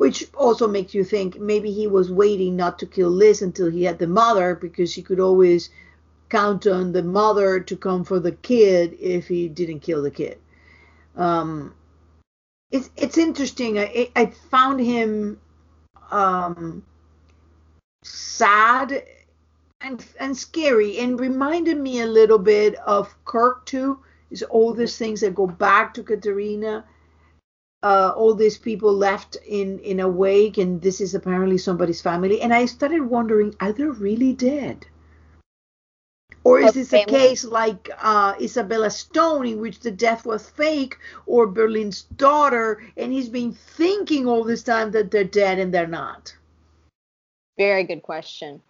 which 0.02 0.26
also 0.34 0.66
makes 0.66 0.94
you 0.94 1.04
think 1.04 1.38
maybe 1.38 1.70
he 1.70 1.86
was 1.86 2.10
waiting 2.10 2.56
not 2.56 2.76
to 2.76 2.86
kill 2.86 3.08
Liz 3.08 3.40
until 3.40 3.70
he 3.70 3.84
had 3.84 4.00
the 4.00 4.06
mother 4.08 4.56
because 4.56 4.92
he 4.92 5.00
could 5.00 5.20
always 5.20 5.70
count 6.28 6.66
on 6.66 6.90
the 6.90 7.04
mother 7.04 7.60
to 7.60 7.76
come 7.76 8.02
for 8.02 8.18
the 8.18 8.32
kid 8.32 8.96
if 8.98 9.28
he 9.28 9.48
didn't 9.48 9.78
kill 9.78 10.02
the 10.02 10.10
kid. 10.10 10.40
Um, 11.14 11.72
it's 12.72 12.90
it's 12.96 13.16
interesting. 13.16 13.78
I 13.78 14.10
I 14.16 14.26
found 14.26 14.80
him 14.80 15.38
um, 16.10 16.84
sad 18.02 19.04
and 19.80 20.04
and 20.18 20.36
scary 20.36 20.98
and 20.98 21.20
reminded 21.20 21.78
me 21.78 22.00
a 22.00 22.06
little 22.18 22.40
bit 22.40 22.74
of 22.74 23.14
Kirk 23.24 23.66
too. 23.66 24.00
Is 24.32 24.42
all 24.42 24.74
these 24.74 24.98
things 24.98 25.20
that 25.20 25.36
go 25.36 25.46
back 25.46 25.94
to 25.94 26.02
Katerina 26.02 26.84
uh, 27.82 28.12
all 28.16 28.34
these 28.34 28.58
people 28.58 28.92
left 28.92 29.36
in 29.46 29.78
in 29.80 30.00
a 30.00 30.08
wake, 30.08 30.58
and 30.58 30.80
this 30.80 31.00
is 31.00 31.14
apparently 31.14 31.58
somebody's 31.58 32.00
family. 32.00 32.40
And 32.40 32.54
I 32.54 32.66
started 32.66 33.02
wondering, 33.02 33.54
are 33.60 33.72
they 33.72 33.84
really 33.84 34.32
dead? 34.32 34.86
Or 36.44 36.60
is 36.60 36.72
this 36.72 36.92
a 36.92 37.04
case 37.04 37.44
like 37.44 37.88
uh, 38.00 38.34
Isabella 38.40 38.90
Stone, 38.90 39.46
in 39.46 39.60
which 39.60 39.78
the 39.78 39.92
death 39.92 40.26
was 40.26 40.48
fake, 40.48 40.98
or 41.26 41.46
Berlin's 41.46 42.02
daughter, 42.02 42.82
and 42.96 43.12
he's 43.12 43.28
been 43.28 43.52
thinking 43.52 44.26
all 44.26 44.42
this 44.42 44.64
time 44.64 44.90
that 44.90 45.12
they're 45.12 45.22
dead 45.22 45.60
and 45.60 45.72
they're 45.72 45.86
not? 45.86 46.34
Very 47.56 47.84
good 47.84 48.02
question. 48.02 48.60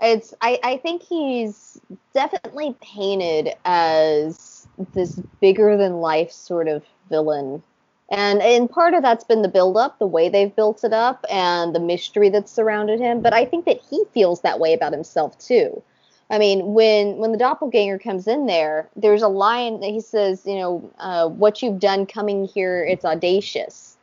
It's 0.00 0.32
I, 0.40 0.58
I 0.62 0.76
think 0.78 1.02
he's 1.02 1.80
definitely 2.14 2.76
painted 2.80 3.54
as 3.64 4.66
this 4.94 5.20
bigger 5.40 5.76
than 5.76 6.00
life 6.00 6.30
sort 6.30 6.68
of 6.68 6.84
villain 7.10 7.62
and 8.10 8.40
and 8.40 8.70
part 8.70 8.94
of 8.94 9.02
that's 9.02 9.24
been 9.24 9.42
the 9.42 9.48
build 9.48 9.76
up, 9.76 9.98
the 9.98 10.06
way 10.06 10.28
they've 10.28 10.54
built 10.54 10.82
it 10.82 10.92
up, 10.92 11.24
and 11.30 11.74
the 11.74 11.80
mystery 11.80 12.30
that's 12.30 12.50
surrounded 12.50 13.00
him. 13.00 13.20
But 13.20 13.34
I 13.34 13.44
think 13.44 13.66
that 13.66 13.80
he 13.88 14.02
feels 14.14 14.40
that 14.40 14.58
way 14.58 14.72
about 14.72 14.92
himself 14.92 15.38
too. 15.38 15.82
I 16.30 16.38
mean, 16.38 16.72
when 16.72 17.18
when 17.18 17.32
the 17.32 17.38
doppelganger 17.38 17.98
comes 17.98 18.26
in 18.26 18.46
there, 18.46 18.88
there's 18.96 19.22
a 19.22 19.28
line 19.28 19.80
that 19.80 19.90
he 19.90 20.00
says, 20.00 20.42
you 20.46 20.56
know, 20.56 20.90
uh, 20.98 21.28
what 21.28 21.62
you've 21.62 21.80
done 21.80 22.06
coming 22.06 22.46
here, 22.46 22.84
it's 22.84 23.04
audacious. 23.04 23.96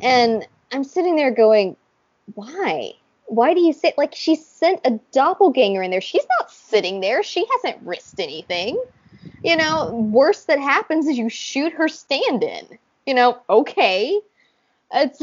And 0.00 0.46
I'm 0.72 0.84
sitting 0.84 1.16
there 1.16 1.32
going, 1.32 1.76
why? 2.34 2.92
Why 3.26 3.54
do 3.54 3.60
you 3.60 3.72
say 3.72 3.94
like 3.96 4.14
she 4.14 4.34
sent 4.34 4.80
a 4.84 4.98
doppelganger 5.12 5.82
in 5.82 5.90
there? 5.92 6.00
She's 6.00 6.26
not 6.38 6.50
sitting 6.50 7.00
there. 7.00 7.22
She 7.22 7.46
hasn't 7.52 7.82
risked 7.86 8.18
anything. 8.18 8.82
You 9.44 9.56
know, 9.56 9.92
worst 9.92 10.48
that 10.48 10.58
happens 10.58 11.06
is 11.06 11.16
you 11.16 11.28
shoot 11.28 11.72
her 11.72 11.88
stand 11.88 12.42
in 12.42 12.78
you 13.06 13.14
know, 13.14 13.38
okay. 13.48 14.20
It's 14.92 15.22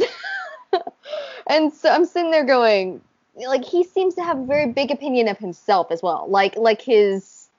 and 1.47 1.73
so 1.73 1.89
I'm 1.89 2.05
sitting 2.05 2.31
there 2.31 2.45
going, 2.45 3.01
like 3.35 3.63
he 3.63 3.83
seems 3.83 4.15
to 4.15 4.23
have 4.23 4.39
a 4.39 4.45
very 4.45 4.67
big 4.71 4.91
opinion 4.91 5.27
of 5.27 5.37
himself 5.37 5.91
as 5.91 6.01
well. 6.01 6.25
Like 6.29 6.55
like 6.55 6.81
his 6.81 7.49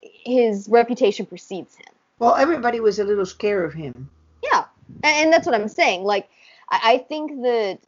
his 0.00 0.68
reputation 0.68 1.26
precedes 1.26 1.76
him. 1.76 1.92
Well, 2.18 2.36
everybody 2.36 2.80
was 2.80 2.98
a 2.98 3.04
little 3.04 3.26
scared 3.26 3.66
of 3.66 3.74
him. 3.74 4.08
Yeah, 4.42 4.64
and, 5.02 5.24
and 5.24 5.32
that's 5.32 5.46
what 5.46 5.54
I'm 5.54 5.68
saying. 5.68 6.04
Like 6.04 6.28
I, 6.70 6.80
I 6.94 6.98
think 6.98 7.42
that 7.42 7.80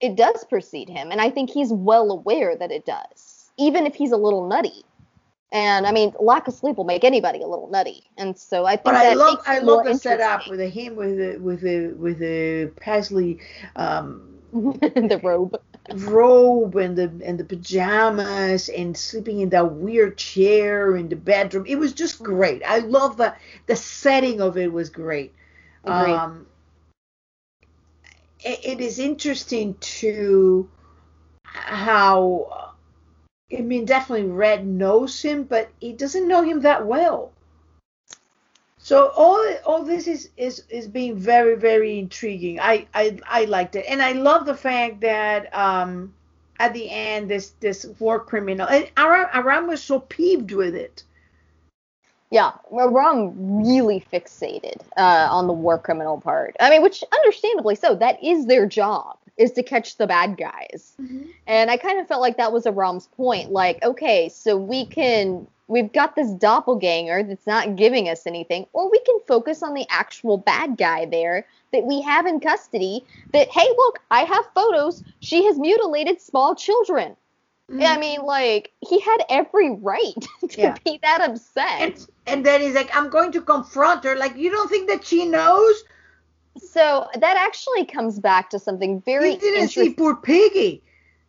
it 0.00 0.16
does 0.16 0.44
precede 0.44 0.88
him, 0.88 1.10
and 1.10 1.20
I 1.20 1.30
think 1.30 1.50
he's 1.50 1.72
well 1.72 2.10
aware 2.10 2.56
that 2.56 2.70
it 2.70 2.84
does, 2.84 3.50
even 3.56 3.86
if 3.86 3.94
he's 3.94 4.12
a 4.12 4.16
little 4.16 4.46
nutty. 4.46 4.84
And 5.52 5.86
I 5.86 5.92
mean, 5.92 6.12
lack 6.20 6.48
of 6.48 6.54
sleep 6.54 6.76
will 6.76 6.84
make 6.84 7.04
anybody 7.04 7.40
a 7.42 7.46
little 7.46 7.68
nutty. 7.68 8.04
And 8.18 8.36
so 8.36 8.66
I 8.66 8.72
think 8.72 8.84
but 8.84 8.94
I 8.96 9.14
love 9.14 9.42
I 9.46 9.58
love 9.60 9.84
the 9.84 9.94
setup 9.94 10.48
with 10.48 10.58
the 10.58 10.68
him 10.68 10.96
with 10.96 11.18
the 11.18 11.38
with 11.38 11.60
the 11.60 11.94
with 11.96 12.18
the 12.18 12.72
Paisley 12.80 13.40
um 13.76 14.34
the 14.52 15.20
robe 15.22 15.60
robe 15.94 16.74
and 16.76 16.96
the 16.96 17.12
and 17.24 17.38
the 17.38 17.44
pajamas 17.44 18.68
and 18.68 18.96
sleeping 18.96 19.40
in 19.40 19.50
that 19.50 19.72
weird 19.72 20.18
chair 20.18 20.96
in 20.96 21.08
the 21.08 21.16
bedroom. 21.16 21.64
It 21.66 21.78
was 21.78 21.92
just 21.92 22.22
great. 22.22 22.62
I 22.66 22.78
love 22.78 23.16
the 23.16 23.34
the 23.66 23.76
setting 23.76 24.40
of 24.40 24.56
it 24.56 24.72
was 24.72 24.90
great. 24.90 25.32
Agreed. 25.84 26.12
Um 26.12 26.46
it, 28.40 28.60
it 28.64 28.80
is 28.80 28.98
interesting 28.98 29.74
to 29.74 30.68
how 31.44 32.65
I 33.52 33.60
mean, 33.60 33.84
definitely 33.84 34.28
Red 34.28 34.66
knows 34.66 35.22
him, 35.22 35.44
but 35.44 35.70
he 35.80 35.92
doesn't 35.92 36.26
know 36.26 36.42
him 36.42 36.60
that 36.62 36.86
well. 36.86 37.32
So 38.78 39.08
all 39.16 39.44
all 39.64 39.82
this 39.82 40.06
is 40.06 40.30
is 40.36 40.62
is 40.68 40.86
being 40.86 41.16
very 41.16 41.56
very 41.56 41.98
intriguing. 41.98 42.60
I 42.60 42.86
I 42.94 43.18
I 43.26 43.44
liked 43.44 43.74
it, 43.76 43.84
and 43.88 44.00
I 44.00 44.12
love 44.12 44.46
the 44.46 44.54
fact 44.54 45.00
that 45.00 45.52
um 45.54 46.14
at 46.58 46.72
the 46.72 46.88
end 46.90 47.28
this 47.28 47.50
this 47.60 47.84
war 47.98 48.20
criminal 48.20 48.68
and 48.68 48.90
Aram, 48.96 49.28
Aram 49.32 49.66
was 49.66 49.82
so 49.82 50.00
peeved 50.00 50.52
with 50.52 50.74
it. 50.74 51.02
Yeah, 52.30 52.52
Aram 52.72 53.64
really 53.64 54.04
fixated 54.12 54.80
uh, 54.96 55.28
on 55.30 55.46
the 55.46 55.52
war 55.52 55.78
criminal 55.78 56.20
part. 56.20 56.56
I 56.58 56.70
mean, 56.70 56.82
which 56.82 57.04
understandably 57.12 57.76
so. 57.76 57.94
That 57.94 58.22
is 58.22 58.46
their 58.46 58.66
job 58.66 59.18
is 59.36 59.52
to 59.52 59.62
catch 59.62 59.96
the 59.96 60.06
bad 60.06 60.36
guys. 60.36 60.94
Mm-hmm. 61.00 61.30
And 61.46 61.70
I 61.70 61.76
kind 61.76 62.00
of 62.00 62.08
felt 62.08 62.20
like 62.20 62.38
that 62.38 62.52
was 62.52 62.66
Aram's 62.66 63.08
point. 63.08 63.50
Like, 63.50 63.82
okay, 63.82 64.28
so 64.28 64.56
we 64.56 64.86
can 64.86 65.46
we've 65.68 65.92
got 65.92 66.14
this 66.14 66.30
doppelganger 66.30 67.24
that's 67.24 67.46
not 67.46 67.76
giving 67.76 68.08
us 68.08 68.26
anything, 68.26 68.66
or 68.72 68.90
we 68.90 69.00
can 69.00 69.18
focus 69.26 69.62
on 69.62 69.74
the 69.74 69.86
actual 69.90 70.38
bad 70.38 70.76
guy 70.76 71.06
there 71.06 71.46
that 71.72 71.84
we 71.84 72.00
have 72.02 72.26
in 72.26 72.40
custody. 72.40 73.04
That 73.32 73.48
hey, 73.48 73.68
look, 73.76 74.00
I 74.10 74.20
have 74.22 74.48
photos. 74.54 75.02
She 75.20 75.44
has 75.44 75.58
mutilated 75.58 76.20
small 76.20 76.54
children. 76.54 77.16
Mm-hmm. 77.70 77.82
I 77.82 77.98
mean, 77.98 78.22
like 78.22 78.72
he 78.80 79.00
had 79.00 79.18
every 79.28 79.70
right 79.70 80.14
to 80.48 80.60
yeah. 80.60 80.76
be 80.84 80.98
that 81.02 81.20
upset. 81.20 81.80
And, 81.80 82.08
and 82.26 82.46
then 82.46 82.60
he's 82.60 82.74
like, 82.74 82.94
I'm 82.96 83.10
going 83.10 83.32
to 83.32 83.40
confront 83.40 84.04
her. 84.04 84.14
Like, 84.14 84.36
you 84.36 84.50
don't 84.50 84.68
think 84.68 84.88
that 84.88 85.04
she 85.04 85.26
knows? 85.26 85.84
So 86.58 87.08
that 87.14 87.36
actually 87.36 87.84
comes 87.84 88.18
back 88.18 88.50
to 88.50 88.58
something 88.58 89.00
very. 89.02 89.34
You 89.34 89.38
didn't 89.38 89.68
see 89.68 89.90
poor 89.90 90.16
Piggy. 90.16 90.82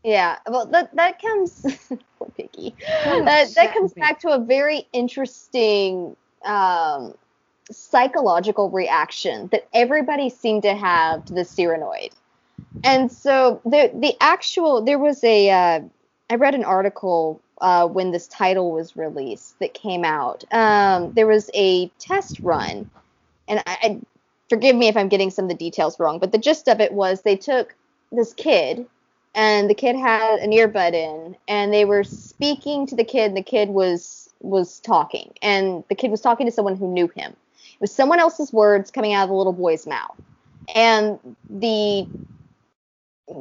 Yeah, 0.03 0.37
well, 0.47 0.65
that 0.67 0.95
that 0.95 1.21
comes 1.21 1.65
poor 2.19 2.31
Piggy. 2.35 2.75
that 3.05 3.53
that 3.55 3.73
comes 3.73 3.93
back 3.93 4.19
to 4.21 4.29
a 4.29 4.39
very 4.39 4.87
interesting 4.93 6.15
um, 6.43 7.13
psychological 7.71 8.69
reaction 8.69 9.47
that 9.47 9.67
everybody 9.73 10.29
seemed 10.29 10.63
to 10.63 10.75
have 10.75 11.25
to 11.25 11.33
the 11.33 11.41
Cyranoid. 11.41 12.11
And 12.83 13.11
so 13.11 13.61
the 13.65 13.91
the 13.93 14.15
actual 14.21 14.81
there 14.83 14.99
was 14.99 15.23
a 15.23 15.49
uh, 15.49 15.81
I 16.29 16.35
read 16.35 16.55
an 16.55 16.63
article 16.63 17.41
uh, 17.59 17.87
when 17.87 18.11
this 18.11 18.27
title 18.27 18.71
was 18.71 18.95
released 18.95 19.59
that 19.59 19.73
came 19.73 20.05
out. 20.05 20.43
Um, 20.53 21.13
there 21.13 21.27
was 21.27 21.49
a 21.53 21.87
test 21.99 22.39
run, 22.39 22.89
and 23.47 23.63
I, 23.65 23.77
I 23.81 23.99
forgive 24.49 24.75
me 24.75 24.87
if 24.87 24.97
I'm 24.97 25.09
getting 25.09 25.29
some 25.29 25.45
of 25.45 25.49
the 25.49 25.55
details 25.55 25.99
wrong, 25.99 26.19
but 26.19 26.31
the 26.31 26.37
gist 26.37 26.67
of 26.67 26.79
it 26.79 26.93
was 26.93 27.21
they 27.21 27.35
took 27.35 27.75
this 28.11 28.33
kid 28.33 28.85
and 29.35 29.69
the 29.69 29.75
kid 29.75 29.95
had 29.95 30.39
an 30.39 30.51
earbud 30.51 30.93
in 30.93 31.35
and 31.47 31.73
they 31.73 31.85
were 31.85 32.03
speaking 32.03 32.87
to 32.87 32.95
the 32.95 33.03
kid 33.03 33.27
and 33.27 33.37
the 33.37 33.43
kid 33.43 33.69
was 33.69 34.29
was 34.39 34.79
talking 34.79 35.33
and 35.41 35.83
the 35.89 35.95
kid 35.95 36.11
was 36.11 36.21
talking 36.21 36.45
to 36.45 36.51
someone 36.51 36.75
who 36.75 36.87
knew 36.87 37.07
him. 37.15 37.31
It 37.31 37.81
was 37.81 37.93
someone 37.93 38.19
else's 38.19 38.53
words 38.53 38.91
coming 38.91 39.13
out 39.13 39.23
of 39.23 39.29
the 39.29 39.35
little 39.35 39.53
boy's 39.53 39.85
mouth. 39.85 40.15
And 40.73 41.19
the 41.49 42.07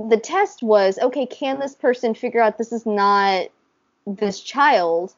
the 0.08 0.16
test 0.16 0.62
was 0.62 0.98
okay, 0.98 1.26
can 1.26 1.60
this 1.60 1.74
person 1.74 2.14
figure 2.14 2.40
out 2.40 2.58
this 2.58 2.72
is 2.72 2.84
not 2.84 3.46
this 4.06 4.40
child 4.40 5.14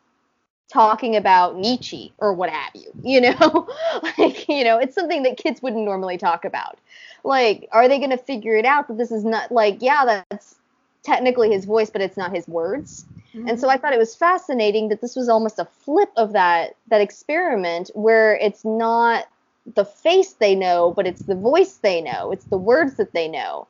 talking 0.73 1.17
about 1.17 1.57
Nietzsche 1.57 2.13
or 2.19 2.33
what 2.33 2.51
have 2.51 2.75
you. 2.75 2.91
You 3.03 3.21
know, 3.21 3.69
like, 4.19 4.49
you 4.49 4.65
know, 4.65 4.79
it's 4.79 4.95
something 4.95 5.23
that 5.25 5.37
kids 5.37 5.63
wouldn't 5.63 5.85
normally 5.85 6.19
talk 6.19 6.45
about. 6.45 6.79
Like, 7.25 7.69
are 7.73 7.89
they 7.89 7.99
going 7.99 8.11
to 8.11 8.19
figure 8.19 8.57
it 8.57 8.65
out 8.65 8.89
that 8.89 8.99
this 8.99 9.11
is 9.11 9.25
not, 9.25 9.51
like, 9.51 9.79
yeah, 9.81 10.23
that's 10.29 10.57
technically 11.03 11.51
his 11.51 11.65
voice, 11.65 11.91
but 11.91 12.03
it's 12.03 12.17
not 12.17 12.35
his 12.35 12.47
words? 12.47 13.07
Mm-hmm. 13.35 13.49
And 13.49 13.61
so 13.61 13.69
I 13.69 13.77
thought 13.77 13.93
it 13.93 13.99
was 13.99 14.15
fascinating 14.15 14.89
that 14.89 15.01
this 15.01 15.17
was 15.17 15.29
almost 15.29 15.59
a 15.59 15.65
flip 15.65 16.11
of 16.17 16.33
that 16.33 16.77
that 16.89 17.01
experiment 17.01 17.91
where 17.95 18.37
it's 18.37 18.65
not 18.65 19.27
the 19.75 19.85
face 19.85 20.33
they 20.35 20.55
know, 20.55 20.93
but 20.95 21.07
it's 21.07 21.23
the 21.23 21.35
voice 21.35 21.77
they 21.77 22.01
know, 22.01 22.33
it's 22.33 22.47
the 22.47 22.57
words 22.57 22.95
that 22.95 23.13
they 23.13 23.29
know. 23.29 23.67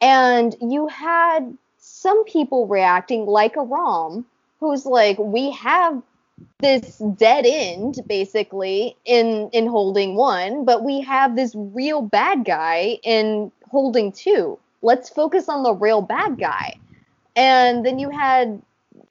And 0.00 0.56
you 0.60 0.88
had 0.88 1.56
some 1.78 2.24
people 2.24 2.66
reacting 2.66 3.26
like 3.26 3.56
Aram, 3.56 4.24
who's 4.60 4.86
like, 4.86 5.18
we 5.18 5.50
have 5.52 6.02
this 6.58 6.98
dead 7.16 7.44
end 7.46 8.00
basically 8.06 8.96
in 9.04 9.48
in 9.52 9.66
holding 9.66 10.16
one 10.16 10.64
but 10.64 10.82
we 10.82 11.00
have 11.00 11.36
this 11.36 11.52
real 11.54 12.00
bad 12.02 12.44
guy 12.44 12.98
in 13.02 13.50
holding 13.68 14.12
two. 14.12 14.58
Let's 14.82 15.08
focus 15.08 15.48
on 15.48 15.62
the 15.62 15.74
real 15.74 16.00
bad 16.00 16.38
guy. 16.38 16.78
And 17.34 17.84
then 17.84 17.98
you 17.98 18.10
had 18.10 18.62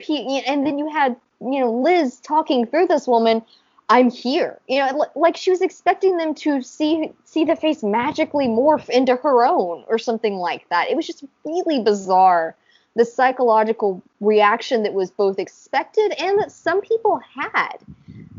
and 0.08 0.66
then 0.66 0.78
you 0.78 0.88
had 0.90 1.16
you 1.40 1.60
know 1.60 1.72
liz 1.72 2.18
talking 2.20 2.66
through 2.66 2.86
this 2.86 3.06
woman 3.06 3.42
i'm 3.88 4.10
here. 4.10 4.58
You 4.68 4.80
know 4.80 5.06
like 5.14 5.36
she 5.36 5.50
was 5.50 5.62
expecting 5.62 6.16
them 6.16 6.34
to 6.36 6.62
see 6.62 7.12
see 7.24 7.44
the 7.44 7.56
face 7.56 7.82
magically 7.82 8.48
morph 8.48 8.88
into 8.88 9.16
her 9.16 9.46
own 9.46 9.84
or 9.86 9.98
something 9.98 10.34
like 10.34 10.68
that. 10.70 10.90
It 10.90 10.96
was 10.96 11.06
just 11.06 11.24
really 11.44 11.80
bizarre 11.80 12.56
the 12.96 13.04
psychological 13.04 14.02
reaction 14.20 14.82
that 14.82 14.94
was 14.94 15.10
both 15.10 15.38
expected 15.38 16.12
and 16.18 16.38
that 16.40 16.50
some 16.50 16.80
people 16.80 17.20
had. 17.34 17.76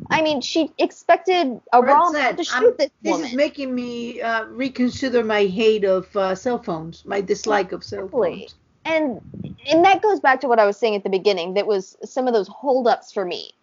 I 0.10 0.22
mean, 0.22 0.42
she 0.42 0.72
expected 0.80 1.62
Aram 1.72 2.14
to 2.14 2.44
shoot 2.44 2.54
I'm, 2.54 2.78
this 2.78 2.90
woman. 3.04 3.22
This 3.22 3.32
is 3.32 3.36
making 3.36 3.74
me 3.74 4.20
uh, 4.20 4.46
reconsider 4.46 5.24
my 5.24 5.46
hate 5.46 5.86
of 5.86 6.14
uh, 6.16 6.34
cell 6.34 6.58
phones, 6.62 7.06
my 7.06 7.22
dislike 7.22 7.72
of 7.72 7.84
cell 7.84 8.08
phones. 8.08 8.56
And 8.84 9.22
and 9.70 9.86
that 9.86 10.02
goes 10.02 10.20
back 10.20 10.42
to 10.42 10.48
what 10.48 10.60
I 10.60 10.66
was 10.66 10.78
saying 10.78 10.96
at 10.96 11.04
the 11.04 11.10
beginning. 11.10 11.54
That 11.54 11.68
was 11.68 11.98
some 12.04 12.28
of 12.28 12.34
those 12.34 12.48
holdups 12.48 13.12
for 13.12 13.26
me. 13.26 13.54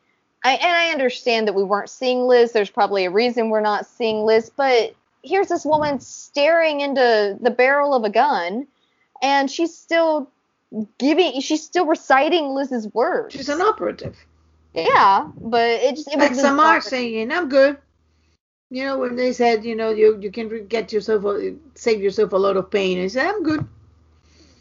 I, 0.45 0.53
and 0.53 0.77
I 0.77 0.91
understand 0.91 1.49
that 1.49 1.55
we 1.55 1.65
weren't 1.65 1.89
seeing 1.89 2.21
Liz. 2.21 2.53
There's 2.53 2.71
probably 2.71 3.07
a 3.07 3.11
reason 3.11 3.49
we're 3.49 3.63
not 3.63 3.87
seeing 3.87 4.25
Liz. 4.25 4.51
But 4.55 4.95
here's 5.23 5.49
this 5.49 5.65
woman 5.65 5.99
staring 5.99 6.83
into 6.83 7.39
the 7.41 7.51
barrel 7.51 7.95
of 7.95 8.05
a 8.05 8.11
gun, 8.11 8.67
and 9.23 9.51
she's 9.51 9.75
still 9.75 10.29
giving 10.99 11.41
she's 11.41 11.63
still 11.63 11.87
reciting 11.87 12.49
Liz's 12.49 12.89
words. 12.93 13.35
She's 13.35 13.49
an 13.49 13.61
operative. 13.61 14.17
Yeah, 14.75 15.31
but 15.37 15.71
it 15.71 15.95
just 15.95 16.09
it 16.13 16.19
like 16.19 16.35
Samar 16.35 16.81
saying, 16.81 17.33
"I'm 17.33 17.49
good." 17.49 17.79
You 18.71 18.85
know 18.85 18.99
when 18.99 19.15
they 19.15 19.33
said, 19.33 19.65
you 19.65 19.77
know, 19.77 19.91
you 19.91 20.19
you 20.21 20.33
can 20.33 20.67
get 20.67 20.93
yourself 20.93 21.25
a, 21.25 21.55
save 21.75 22.03
yourself 22.03 22.33
a 22.33 22.37
lot 22.37 22.57
of 22.57 22.71
pain. 22.71 23.01
I 23.01 23.07
said, 23.07 23.27
"I'm 23.27 23.43
good." 23.43 23.67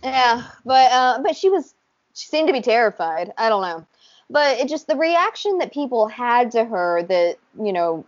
Yeah, 0.03 0.43
but 0.65 0.91
uh, 0.91 1.19
but 1.23 1.35
she 1.35 1.49
was 1.49 1.73
she 2.13 2.27
seemed 2.27 2.47
to 2.47 2.53
be 2.53 2.61
terrified. 2.61 3.33
I 3.37 3.49
don't 3.49 3.63
know, 3.63 3.87
but 4.29 4.59
it 4.59 4.69
just 4.69 4.87
the 4.87 4.95
reaction 4.95 5.57
that 5.59 5.73
people 5.73 6.07
had 6.07 6.51
to 6.51 6.63
her 6.63 7.01
that 7.03 7.37
you 7.59 7.73
know, 7.73 8.05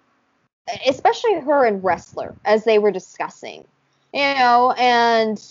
especially 0.88 1.40
her 1.40 1.66
and 1.66 1.82
Ressler 1.82 2.36
as 2.46 2.66
they 2.66 2.78
were 2.78 2.92
discussing, 2.92 3.66
you 4.14 4.36
know, 4.36 4.76
and 4.78 5.42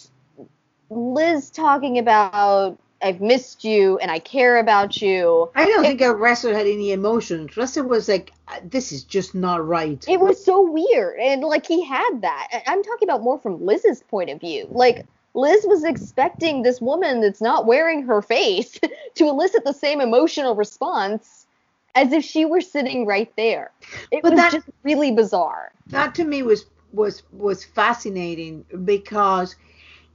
Liz 0.90 1.50
talking 1.50 1.98
about 1.98 2.78
I've 3.02 3.20
missed 3.20 3.64
you 3.64 3.98
and 3.98 4.10
I 4.10 4.18
care 4.18 4.58
about 4.58 5.02
you. 5.02 5.50
I 5.54 5.66
don't 5.66 5.84
it, 5.84 5.88
think 5.88 6.00
a 6.00 6.04
Ressler 6.04 6.54
had 6.54 6.66
any 6.66 6.92
emotions. 6.92 7.50
Ressler 7.52 7.86
was 7.86 8.08
like, 8.08 8.32
uh, 8.48 8.60
this 8.64 8.92
is 8.92 9.04
just 9.04 9.34
not 9.34 9.66
right. 9.66 10.02
It 10.08 10.20
was 10.20 10.42
so 10.42 10.62
weird. 10.62 11.18
And 11.20 11.42
like 11.42 11.66
he 11.66 11.84
had 11.84 12.22
that. 12.22 12.62
I'm 12.66 12.82
talking 12.82 13.08
about 13.08 13.22
more 13.22 13.38
from 13.38 13.64
Liz's 13.64 14.02
point 14.02 14.30
of 14.30 14.40
view. 14.40 14.66
Like 14.70 15.06
Liz 15.34 15.66
was 15.66 15.84
expecting 15.84 16.62
this 16.62 16.80
woman 16.80 17.20
that's 17.20 17.42
not 17.42 17.66
wearing 17.66 18.04
her 18.04 18.22
face 18.22 18.80
to 19.14 19.28
elicit 19.28 19.64
the 19.64 19.74
same 19.74 20.00
emotional 20.00 20.54
response 20.54 21.46
as 21.94 22.12
if 22.12 22.24
she 22.24 22.44
were 22.44 22.60
sitting 22.60 23.06
right 23.06 23.32
there. 23.36 23.70
It 24.10 24.22
but 24.22 24.32
was 24.32 24.40
that, 24.40 24.52
just 24.52 24.66
really 24.82 25.12
bizarre. 25.12 25.72
That 25.88 26.14
to 26.16 26.24
me 26.24 26.42
was 26.42 26.66
was 26.92 27.22
was 27.32 27.64
fascinating 27.64 28.64
because 28.84 29.56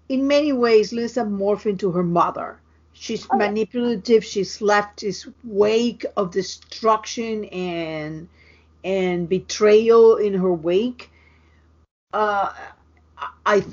in 0.10 0.28
many 0.28 0.52
ways, 0.52 0.92
Lisa 0.92 1.22
morphed 1.22 1.68
into 1.68 1.92
her 1.92 2.04
mother. 2.04 2.60
She's 2.94 3.26
okay. 3.30 3.38
manipulative. 3.38 4.26
She's 4.26 4.62
left 4.62 5.02
this 5.02 5.28
wake 5.44 6.06
of 6.18 6.32
destruction 6.32 7.46
and 7.46 8.28
and 8.84 9.30
betrayal 9.30 10.16
in 10.18 10.34
her 10.34 10.54
wake. 10.54 11.10
Uh, 12.12 12.52
I 13.46 13.64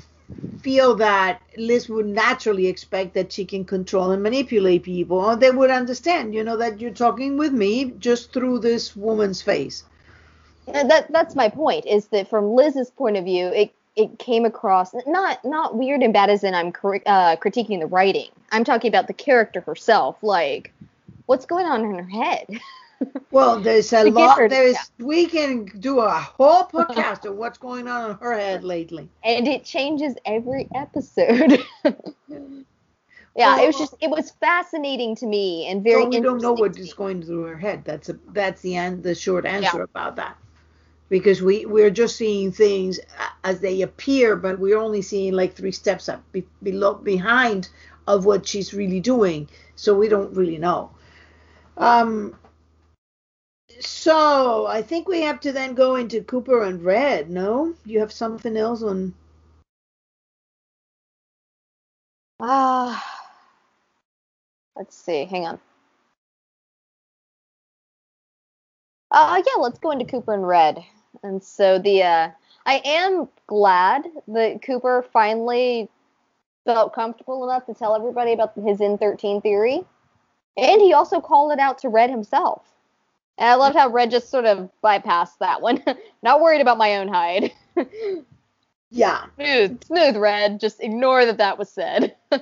feel 0.61 0.95
that 0.95 1.41
Liz 1.57 1.89
would 1.89 2.05
naturally 2.05 2.67
expect 2.67 3.13
that 3.15 3.31
she 3.31 3.45
can 3.45 3.65
control 3.65 4.11
and 4.11 4.21
manipulate 4.21 4.83
people. 4.83 5.17
Or 5.17 5.35
they 5.35 5.51
would 5.51 5.71
understand, 5.71 6.33
you 6.33 6.43
know, 6.43 6.57
that 6.57 6.79
you're 6.79 6.91
talking 6.91 7.37
with 7.37 7.53
me 7.53 7.91
just 7.99 8.31
through 8.31 8.59
this 8.59 8.95
woman's 8.95 9.41
face. 9.41 9.83
That 10.67 11.11
that's 11.11 11.35
my 11.35 11.49
point. 11.49 11.85
Is 11.85 12.07
that 12.07 12.29
from 12.29 12.53
Liz's 12.53 12.91
point 12.91 13.17
of 13.17 13.25
view, 13.25 13.47
it 13.47 13.73
it 13.97 14.19
came 14.19 14.45
across 14.45 14.93
not 15.05 15.43
not 15.43 15.75
weird 15.75 16.01
and 16.03 16.13
bad 16.13 16.29
as 16.29 16.43
in 16.43 16.53
I'm 16.53 16.67
uh, 16.67 17.35
critiquing 17.37 17.79
the 17.79 17.87
writing. 17.87 18.29
I'm 18.51 18.63
talking 18.63 18.87
about 18.87 19.07
the 19.07 19.13
character 19.13 19.59
herself. 19.61 20.21
Like, 20.21 20.71
what's 21.25 21.45
going 21.45 21.65
on 21.65 21.83
in 21.83 21.95
her 21.97 22.09
head? 22.09 22.47
Well, 23.29 23.59
there's 23.59 23.93
a 23.93 24.05
lot. 24.05 24.49
There's 24.49 24.73
yeah. 24.73 25.05
we 25.05 25.27
can 25.27 25.65
do 25.65 25.99
a 25.99 26.09
whole 26.09 26.63
podcast 26.73 27.25
of 27.25 27.35
what's 27.35 27.59
going 27.59 27.87
on 27.87 28.09
in 28.09 28.17
her 28.17 28.35
head 28.35 28.63
lately, 28.63 29.07
and 29.23 29.47
it 29.47 29.63
changes 29.63 30.15
every 30.25 30.67
episode. 30.73 31.63
yeah, 31.83 31.93
well, 33.35 33.63
it 33.63 33.67
was 33.67 33.77
just 33.77 33.93
it 34.01 34.09
was 34.09 34.31
fascinating 34.39 35.15
to 35.17 35.27
me 35.27 35.67
and 35.67 35.83
very. 35.83 36.01
So 36.01 36.09
we 36.09 36.21
don't 36.21 36.41
know 36.41 36.53
what 36.53 36.75
is 36.79 36.91
going 36.95 37.21
through 37.21 37.43
her 37.43 37.57
head. 37.57 37.85
That's 37.85 38.09
a 38.09 38.17
that's 38.29 38.61
the 38.63 38.75
end. 38.75 39.03
The 39.03 39.13
short 39.13 39.45
answer 39.45 39.77
yeah. 39.77 39.83
about 39.83 40.15
that 40.15 40.35
because 41.09 41.41
we 41.41 41.65
we're 41.65 41.89
just 41.89 42.15
seeing 42.15 42.51
things 42.51 42.99
as 43.43 43.59
they 43.59 43.81
appear, 43.81 44.35
but 44.35 44.59
we're 44.59 44.77
only 44.77 45.01
seeing 45.01 45.33
like 45.33 45.53
three 45.55 45.71
steps 45.71 46.09
up 46.09 46.23
be, 46.31 46.45
below 46.63 46.95
behind 46.95 47.69
of 48.07 48.25
what 48.25 48.47
she's 48.47 48.73
really 48.73 48.99
doing, 48.99 49.49
so 49.75 49.95
we 49.95 50.07
don't 50.07 50.33
really 50.35 50.57
know. 50.57 50.89
Um, 51.77 52.35
so 53.79 54.65
I 54.65 54.81
think 54.81 55.07
we 55.07 55.21
have 55.21 55.39
to 55.41 55.51
then 55.51 55.75
go 55.75 55.95
into 55.95 56.23
Cooper 56.23 56.63
and 56.63 56.83
Red. 56.83 57.29
No, 57.29 57.75
you 57.85 57.99
have 57.99 58.11
something 58.11 58.57
else 58.57 58.81
on. 58.81 59.13
Ah, 62.39 62.97
uh, 62.97 63.23
let's 64.75 64.95
see. 64.95 65.25
Hang 65.25 65.45
on. 65.45 65.59
Uh, 69.11 69.41
yeah, 69.45 69.59
let's 69.61 69.79
go 69.79 69.91
into 69.91 70.05
Cooper 70.05 70.33
and 70.33 70.47
Red. 70.47 70.83
And 71.23 71.43
so 71.43 71.79
the 71.79 72.03
uh, 72.03 72.29
I 72.65 72.81
am 72.83 73.29
glad 73.47 74.05
that 74.27 74.61
Cooper 74.61 75.05
finally 75.13 75.89
felt 76.65 76.93
comfortable 76.93 77.49
enough 77.49 77.65
to 77.65 77.73
tell 77.73 77.95
everybody 77.95 78.33
about 78.33 78.53
his 78.55 78.79
N13 78.79 79.41
theory. 79.41 79.83
And 80.57 80.81
he 80.81 80.93
also 80.93 81.21
called 81.21 81.53
it 81.53 81.59
out 81.59 81.77
to 81.79 81.89
Red 81.89 82.09
himself. 82.09 82.63
And 83.37 83.49
I 83.49 83.55
loved 83.55 83.75
how 83.75 83.89
Red 83.89 84.11
just 84.11 84.29
sort 84.29 84.45
of 84.45 84.69
bypassed 84.83 85.37
that 85.39 85.61
one. 85.61 85.83
Not 86.23 86.41
worried 86.41 86.61
about 86.61 86.77
my 86.77 86.97
own 86.97 87.07
hide. 87.07 87.53
yeah. 88.91 89.25
Smooth, 89.35 89.83
smooth, 89.85 90.17
Red. 90.17 90.59
Just 90.59 90.81
ignore 90.81 91.25
that 91.25 91.37
that 91.37 91.57
was 91.57 91.69
said. 91.69 92.15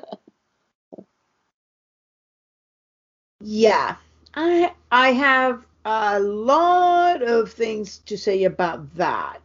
yeah. 3.42 3.98
I 4.34 4.74
I 4.92 5.12
have 5.12 5.64
a 5.86 6.20
lot 6.20 7.22
of 7.22 7.54
things 7.54 8.00
to 8.00 8.18
say 8.18 8.44
about 8.44 8.96
that. 8.96 9.40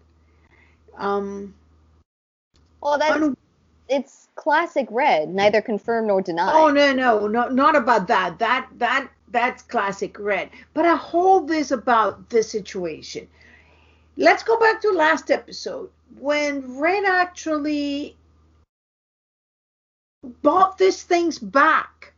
Um, 0.97 1.55
well, 2.81 2.99
that's 2.99 3.37
it's 3.89 4.29
classic 4.37 4.87
red, 4.91 5.29
neither 5.29 5.61
confirmed 5.61 6.09
nor 6.09 6.23
denied. 6.23 6.55
Oh 6.55 6.71
no, 6.71 6.93
no, 6.93 7.27
no, 7.27 7.49
not 7.49 7.77
about 7.77 8.09
that. 8.09 8.39
That 8.39 8.69
that 8.79 9.11
that's 9.29 9.63
classic 9.63 10.19
red. 10.19 10.51
But 10.75 10.87
I 10.87 10.97
hold 10.97 11.49
this 11.49 11.71
about 11.71 12.31
the 12.31 12.43
situation. 12.43 13.29
Let's 14.17 14.43
go 14.43 14.59
back 14.59 14.81
to 14.83 14.91
last 14.91 15.31
episode 15.31 15.91
when 16.19 16.79
Red 16.79 17.05
actually 17.05 18.17
bought 20.43 20.79
these 20.79 21.03
things 21.03 21.39
back 21.39 22.13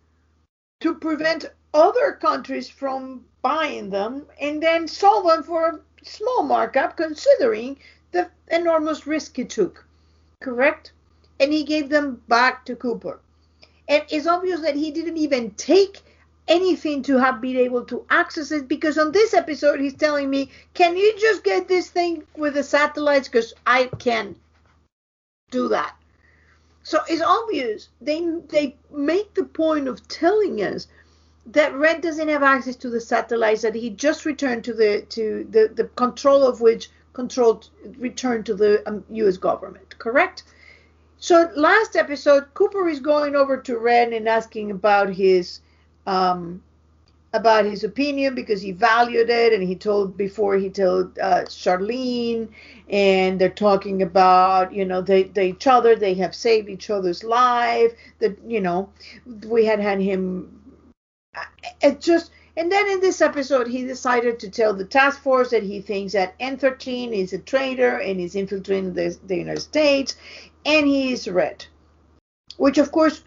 to 0.80 0.94
prevent 0.94 1.46
other 1.72 2.12
countries 2.12 2.68
from 2.68 3.24
buying 3.42 3.90
them 3.90 4.26
and 4.40 4.62
then 4.62 4.88
sold 4.88 5.28
them 5.28 5.42
for 5.42 5.68
a 5.68 5.80
small 6.04 6.42
markup 6.44 6.96
considering 6.96 7.78
the 8.12 8.30
enormous 8.48 9.06
risk 9.06 9.36
he 9.36 9.44
took. 9.44 9.84
Correct? 10.40 10.92
And 11.40 11.52
he 11.52 11.64
gave 11.64 11.88
them 11.88 12.22
back 12.28 12.64
to 12.66 12.76
Cooper. 12.76 13.20
And 13.88 14.04
it's 14.10 14.26
obvious 14.26 14.60
that 14.60 14.76
he 14.76 14.90
didn't 14.90 15.18
even 15.18 15.50
take 15.52 16.00
anything 16.48 17.02
to 17.02 17.18
have 17.18 17.40
been 17.40 17.56
able 17.56 17.84
to 17.84 18.04
access 18.10 18.50
it 18.50 18.68
because 18.68 18.98
on 18.98 19.12
this 19.12 19.34
episode 19.34 19.80
he's 19.80 19.94
telling 19.94 20.30
me, 20.30 20.50
Can 20.74 20.96
you 20.96 21.14
just 21.18 21.44
get 21.44 21.68
this 21.68 21.90
thing 21.90 22.24
with 22.36 22.54
the 22.54 22.62
satellites? 22.62 23.28
Because 23.28 23.54
I 23.66 23.86
can't 23.98 24.36
do 25.50 25.68
that. 25.68 25.94
So 26.82 27.00
it's 27.08 27.22
obvious 27.22 27.88
they 28.00 28.20
they 28.48 28.76
make 28.90 29.34
the 29.34 29.44
point 29.44 29.86
of 29.86 30.06
telling 30.08 30.62
us 30.62 30.88
that 31.46 31.74
Red 31.74 32.00
doesn't 32.02 32.28
have 32.28 32.42
access 32.42 32.76
to 32.76 32.90
the 32.90 33.00
satellites 33.00 33.62
that 33.62 33.74
he 33.74 33.90
just 33.90 34.24
returned 34.24 34.64
to 34.64 34.74
the 34.74 35.02
to 35.10 35.46
the, 35.50 35.70
the 35.74 35.84
control 35.96 36.44
of 36.44 36.60
which 36.60 36.90
controlled 37.12 37.68
returned 37.98 38.46
to 38.46 38.54
the 38.54 38.86
um, 38.88 39.04
U.S. 39.10 39.36
government. 39.36 39.98
Correct. 39.98 40.44
So 41.18 41.50
last 41.54 41.94
episode, 41.94 42.52
Cooper 42.54 42.88
is 42.88 43.00
going 43.00 43.36
over 43.36 43.56
to 43.56 43.78
Red 43.78 44.12
and 44.12 44.28
asking 44.28 44.70
about 44.70 45.10
his 45.10 45.60
um, 46.06 46.62
about 47.32 47.64
his 47.64 47.82
opinion 47.82 48.34
because 48.34 48.60
he 48.60 48.72
valued 48.72 49.30
it 49.30 49.52
and 49.52 49.62
he 49.62 49.74
told 49.74 50.16
before 50.16 50.56
he 50.56 50.68
told 50.68 51.18
uh, 51.18 51.42
Charlene 51.42 52.48
and 52.90 53.40
they're 53.40 53.48
talking 53.48 54.02
about 54.02 54.72
you 54.72 54.84
know 54.84 55.00
they, 55.00 55.24
they 55.24 55.48
each 55.48 55.66
other 55.66 55.96
they 55.96 56.14
have 56.14 56.34
saved 56.34 56.68
each 56.68 56.90
other's 56.90 57.24
life 57.24 57.92
that 58.18 58.36
you 58.46 58.60
know 58.60 58.90
we 59.46 59.64
had 59.64 59.80
had 59.80 60.00
him 60.00 60.61
it 61.80 62.00
just 62.00 62.30
and 62.56 62.70
then 62.70 62.90
in 62.90 63.00
this 63.00 63.20
episode 63.20 63.66
he 63.66 63.84
decided 63.84 64.38
to 64.38 64.50
tell 64.50 64.74
the 64.74 64.84
task 64.84 65.22
force 65.22 65.50
that 65.50 65.62
he 65.62 65.80
thinks 65.80 66.12
that 66.12 66.38
N13 66.38 67.12
is 67.12 67.32
a 67.32 67.38
traitor 67.38 67.98
and 67.98 68.20
is 68.20 68.34
infiltrating 68.34 68.94
the, 68.94 69.16
the 69.26 69.36
United 69.36 69.60
States 69.60 70.16
and 70.66 70.86
he 70.86 71.12
is 71.12 71.28
red 71.28 71.64
which 72.56 72.78
of 72.78 72.92
course 72.92 73.24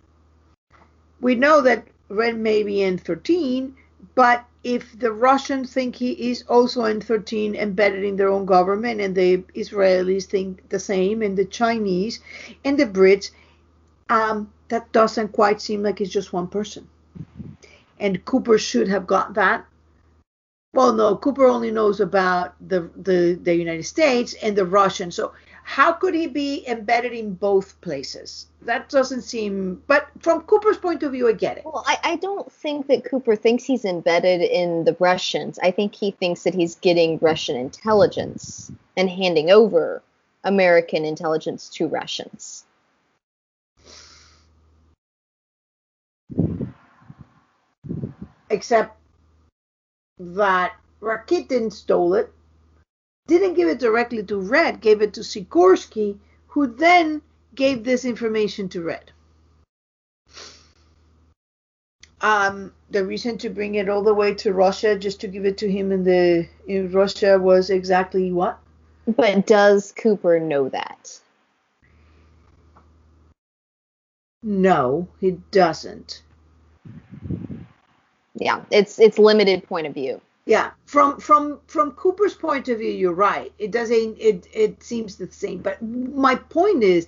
we 1.22 1.36
know 1.36 1.62
that 1.62 1.88
red 2.10 2.38
may 2.38 2.64
be 2.64 2.76
N13 2.76 3.74
but 4.14 4.46
if 4.66 4.98
the 4.98 5.12
Russians 5.12 5.72
think 5.72 5.96
he 5.96 6.32
is 6.32 6.44
also 6.50 6.82
N13 6.82 7.56
embedded 7.56 8.04
in 8.04 8.16
their 8.16 8.30
own 8.30 8.46
government, 8.48 9.00
and 9.00 9.14
the 9.14 9.38
Israelis 9.56 10.26
think 10.26 10.68
the 10.70 10.80
same, 10.80 11.22
and 11.22 11.38
the 11.38 11.46
Chinese 11.46 12.20
and 12.66 12.78
the 12.78 12.88
Brits, 12.88 13.30
um, 14.10 14.52
that 14.70 14.92
doesn't 14.92 15.34
quite 15.34 15.62
seem 15.62 15.84
like 15.84 16.02
it's 16.02 16.12
just 16.12 16.34
one 16.34 16.48
person. 16.48 16.88
And 18.00 18.24
Cooper 18.26 18.58
should 18.58 18.88
have 18.88 19.08
got 19.08 19.34
that. 19.36 19.66
Well, 20.74 20.92
no, 20.92 21.16
Cooper 21.16 21.46
only 21.46 21.72
knows 21.72 22.02
about 22.02 22.56
the 22.68 22.90
the, 22.98 23.40
the 23.42 23.56
United 23.56 23.84
States 23.86 24.34
and 24.44 24.58
the 24.58 24.66
Russians. 24.66 25.16
So 25.16 25.32
how 25.64 25.94
could 25.94 26.14
he 26.14 26.28
be 26.28 26.64
embedded 26.68 27.14
in 27.14 27.34
both 27.34 27.80
places? 27.80 28.48
That 28.62 28.90
doesn't 28.90 29.22
seem. 29.22 29.82
But 29.88 30.08
from 30.20 30.42
Cooper's 30.42 30.78
point 30.78 31.02
of 31.02 31.14
view, 31.14 31.30
I 31.30 31.32
get 31.32 31.58
it. 31.58 31.66
Well, 31.66 31.84
I, 31.88 31.98
I 32.04 32.16
don't 32.18 32.52
think 32.52 32.88
that 32.88 33.06
Cooper 33.06 33.38
thinks 33.38 33.64
he's 33.64 33.86
embedded 33.86 34.42
in 34.42 34.84
the 34.84 34.98
Russians. 35.00 35.58
I 35.64 35.72
think 35.72 35.96
he 35.96 36.12
thinks 36.12 36.44
that 36.44 36.54
he's 36.54 36.76
getting 36.76 37.20
Russian 37.20 37.56
intelligence 37.56 38.70
and 38.98 39.10
handing 39.10 39.50
over 39.50 40.04
American 40.44 41.06
intelligence 41.06 41.70
to 41.70 41.88
Russians. 41.88 42.65
Except 48.50 48.98
that 50.20 50.76
Rakitin 51.02 51.72
stole 51.72 52.14
it 52.14 52.32
didn't 53.28 53.56
give 53.56 53.68
it 53.68 53.80
directly 53.80 54.24
to 54.24 54.40
Red, 54.40 54.82
gave 54.82 55.02
it 55.02 55.14
to 55.14 55.22
Sikorsky, 55.22 56.18
who 56.48 56.68
then 56.68 57.22
gave 57.56 57.84
this 57.84 58.06
information 58.06 58.70
to 58.70 58.84
Red. 58.84 59.12
Um, 62.22 62.74
the 62.90 63.06
reason 63.06 63.38
to 63.40 63.50
bring 63.50 63.76
it 63.76 63.90
all 63.90 64.04
the 64.04 64.14
way 64.14 64.34
to 64.36 64.54
Russia, 64.54 64.98
just 64.98 65.22
to 65.22 65.28
give 65.28 65.46
it 65.46 65.58
to 65.60 65.72
him 65.72 65.92
in 65.92 66.04
the 66.04 66.48
in 66.68 66.92
Russia, 66.92 67.38
was 67.38 67.70
exactly 67.70 68.32
what? 68.32 68.60
But 69.08 69.46
does 69.46 69.92
Cooper 69.92 70.40
know 70.40 70.70
that? 70.70 71.20
No, 74.42 75.08
he 75.20 75.32
doesn't. 75.52 76.22
Yeah, 78.36 78.64
it's 78.70 79.00
it's 79.00 79.18
limited 79.18 79.64
point 79.68 79.88
of 79.88 79.94
view. 79.94 80.22
Yeah, 80.46 80.72
from 80.86 81.20
from 81.20 81.60
from 81.68 81.92
Cooper's 81.94 82.36
point 82.36 82.70
of 82.70 82.80
view, 82.80 82.92
you're 82.92 83.14
right. 83.14 83.52
It 83.58 83.72
doesn't. 83.72 84.18
It 84.20 84.48
it 84.54 84.84
seems 84.84 85.16
the 85.16 85.32
same. 85.32 85.60
But 85.60 85.82
my 85.82 86.36
point 86.36 86.84
is, 86.84 87.08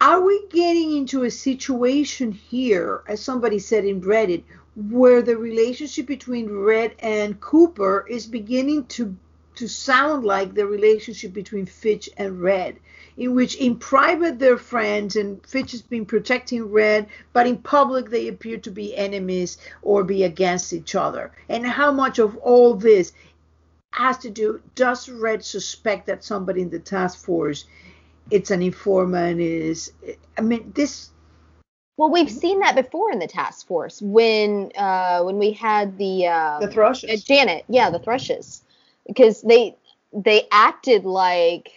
are 0.00 0.20
we 0.20 0.46
getting 0.50 0.96
into 0.96 1.22
a 1.22 1.30
situation 1.30 2.32
here, 2.32 3.02
as 3.08 3.22
somebody 3.22 3.58
said 3.58 3.84
in 3.84 4.02
Reddit, 4.02 4.42
where 4.90 5.22
the 5.22 5.36
relationship 5.36 6.06
between 6.06 6.50
Red 6.50 6.94
and 6.98 7.40
Cooper 7.40 8.04
is 8.06 8.26
beginning 8.26 8.84
to 8.86 9.16
to 9.54 9.68
sound 9.68 10.24
like 10.24 10.54
the 10.54 10.66
relationship 10.66 11.32
between 11.32 11.64
Fitch 11.64 12.10
and 12.18 12.42
Red? 12.42 12.76
In 13.16 13.34
which 13.34 13.56
in 13.56 13.76
private 13.76 14.38
they're 14.38 14.58
friends 14.58 15.16
and 15.16 15.44
Fitch 15.46 15.72
has 15.72 15.82
been 15.82 16.04
protecting 16.04 16.70
Red, 16.70 17.06
but 17.32 17.46
in 17.46 17.58
public 17.58 18.10
they 18.10 18.28
appear 18.28 18.58
to 18.58 18.70
be 18.70 18.96
enemies 18.96 19.58
or 19.82 20.04
be 20.04 20.24
against 20.24 20.72
each 20.72 20.94
other. 20.94 21.32
And 21.48 21.66
how 21.66 21.92
much 21.92 22.18
of 22.18 22.36
all 22.38 22.74
this 22.74 23.12
has 23.92 24.18
to 24.18 24.30
do, 24.30 24.60
does 24.74 25.08
Red 25.08 25.44
suspect 25.44 26.06
that 26.06 26.22
somebody 26.22 26.60
in 26.60 26.70
the 26.70 26.78
task 26.78 27.24
force, 27.24 27.64
it's 28.30 28.50
an 28.50 28.62
informant, 28.62 29.40
is, 29.40 29.92
I 30.36 30.42
mean, 30.42 30.72
this. 30.74 31.10
Well, 31.96 32.10
we've 32.10 32.30
seen 32.30 32.60
that 32.60 32.74
before 32.74 33.10
in 33.10 33.18
the 33.18 33.26
task 33.26 33.66
force 33.66 34.02
when 34.02 34.70
uh, 34.76 35.22
when 35.22 35.38
we 35.38 35.52
had 35.52 35.96
the 35.96 36.26
uh, 36.26 36.58
the 36.60 36.70
thrushes. 36.70 37.08
Uh, 37.08 37.16
Janet, 37.24 37.64
yeah, 37.68 37.88
the 37.88 37.98
thrushes, 37.98 38.62
because 39.06 39.40
they 39.40 39.76
they 40.12 40.46
acted 40.52 41.06
like 41.06 41.72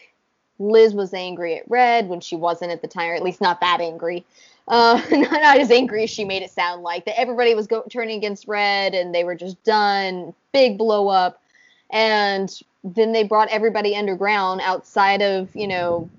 Liz 0.60 0.94
was 0.94 1.14
angry 1.14 1.58
at 1.58 1.64
Red 1.70 2.10
when 2.10 2.20
she 2.20 2.36
wasn't 2.36 2.72
at 2.72 2.82
the 2.82 2.88
time, 2.88 3.10
or 3.10 3.16
at 3.16 3.24
least 3.24 3.42
not 3.42 3.62
that 3.62 3.80
angry. 3.82 4.26
Uh, 4.68 5.02
not, 5.12 5.32
not, 5.32 5.58
as 5.60 5.72
angry 5.72 6.04
as 6.04 6.10
she 6.10 6.26
made 6.26 6.44
it 6.44 6.52
sound 6.52 6.84
like. 6.84 7.06
That 7.06 7.20
everybody 7.20 7.56
was 7.56 7.66
go- 7.66 7.86
turning 7.90 8.18
against 8.18 8.48
Red 8.48 8.94
and 8.94 9.16
they 9.16 9.24
were 9.24 9.36
just 9.36 9.62
done. 9.64 10.34
Big 10.52 10.78
blow 10.78 11.08
up. 11.08 11.42
And 11.90 12.54
then 12.84 13.14
they 13.14 13.24
brought 13.24 13.50
everybody 13.50 13.96
underground 13.96 14.62
outside 14.62 15.22
of, 15.22 15.56
you 15.56 15.68
know, 15.68 16.10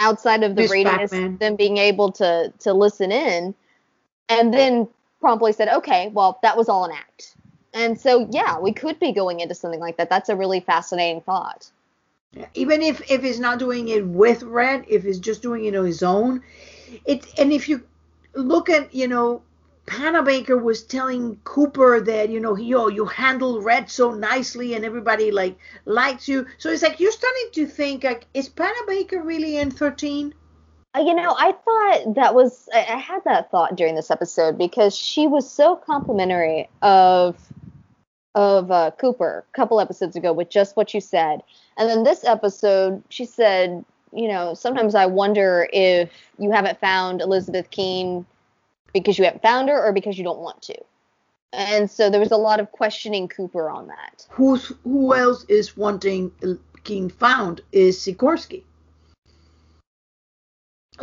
outside 0.00 0.42
of 0.42 0.56
the 0.56 0.66
radius, 0.66 1.10
them 1.10 1.56
being 1.56 1.78
able 1.78 2.12
to 2.12 2.52
to 2.60 2.72
listen 2.72 3.12
in, 3.12 3.54
and 4.28 4.52
then 4.52 4.88
promptly 5.20 5.52
said, 5.52 5.68
okay, 5.68 6.10
well, 6.12 6.38
that 6.42 6.56
was 6.56 6.68
all 6.68 6.84
an 6.84 6.92
act. 6.92 7.34
And 7.72 7.98
so, 7.98 8.28
yeah, 8.30 8.58
we 8.58 8.72
could 8.72 9.00
be 9.00 9.12
going 9.12 9.40
into 9.40 9.54
something 9.54 9.80
like 9.80 9.96
that. 9.96 10.08
That's 10.08 10.28
a 10.28 10.36
really 10.36 10.60
fascinating 10.60 11.22
thought. 11.22 11.70
Even 12.54 12.82
if 12.82 13.10
if 13.10 13.22
he's 13.22 13.40
not 13.40 13.58
doing 13.58 13.88
it 13.88 14.06
with 14.06 14.42
Red, 14.42 14.84
if 14.88 15.04
he's 15.04 15.20
just 15.20 15.42
doing 15.42 15.64
it 15.64 15.74
on 15.74 15.86
his 15.86 16.02
own, 16.02 16.42
it 17.04 17.26
and 17.38 17.52
if 17.52 17.68
you 17.68 17.82
look 18.34 18.68
at 18.68 18.94
you 18.94 19.08
know 19.08 19.42
Panabaker 19.86 20.60
was 20.60 20.82
telling 20.82 21.38
Cooper 21.44 22.00
that 22.00 22.30
you 22.30 22.40
know 22.40 22.56
yo 22.56 22.88
you 22.88 23.04
handle 23.04 23.60
Red 23.60 23.90
so 23.90 24.14
nicely 24.14 24.74
and 24.74 24.84
everybody 24.84 25.30
like 25.30 25.58
likes 25.84 26.28
you. 26.28 26.46
So 26.58 26.70
it's 26.70 26.82
like 26.82 27.00
you're 27.00 27.12
starting 27.12 27.48
to 27.52 27.66
think 27.66 28.04
like 28.04 28.26
is 28.34 28.48
Panabaker 28.48 29.24
really 29.24 29.52
N13? 29.52 30.32
Uh, 30.96 31.00
you 31.00 31.14
know, 31.14 31.34
I 31.36 31.52
thought 31.52 32.14
that 32.14 32.34
was 32.34 32.68
I 32.72 32.78
had 32.78 33.24
that 33.24 33.50
thought 33.50 33.76
during 33.76 33.94
this 33.94 34.10
episode 34.10 34.56
because 34.56 34.96
she 34.96 35.26
was 35.26 35.50
so 35.50 35.76
complimentary 35.76 36.68
of 36.82 37.36
of 38.34 38.70
uh, 38.70 38.90
Cooper 38.98 39.44
a 39.48 39.56
couple 39.56 39.80
episodes 39.80 40.16
ago 40.16 40.32
with 40.32 40.50
just 40.50 40.76
what 40.76 40.92
you 40.92 41.00
said. 41.00 41.42
And 41.76 41.88
then 41.88 42.02
this 42.02 42.24
episode, 42.24 43.02
she 43.08 43.24
said, 43.24 43.84
you 44.12 44.28
know, 44.28 44.54
sometimes 44.54 44.94
I 44.94 45.06
wonder 45.06 45.68
if 45.72 46.10
you 46.38 46.50
haven't 46.50 46.80
found 46.80 47.20
Elizabeth 47.20 47.70
Keen 47.70 48.26
because 48.92 49.18
you 49.18 49.24
haven't 49.24 49.42
found 49.42 49.68
her 49.68 49.84
or 49.84 49.92
because 49.92 50.18
you 50.18 50.24
don't 50.24 50.40
want 50.40 50.62
to. 50.62 50.76
And 51.52 51.90
so 51.90 52.10
there 52.10 52.20
was 52.20 52.32
a 52.32 52.36
lot 52.36 52.60
of 52.60 52.72
questioning 52.72 53.28
Cooper 53.28 53.70
on 53.70 53.86
that. 53.88 54.26
Who's 54.30 54.72
who 54.82 55.14
else 55.14 55.44
is 55.48 55.76
wanting 55.76 56.32
Keen 56.82 57.08
found 57.08 57.60
is 57.72 57.98
Sikorsky. 57.98 58.62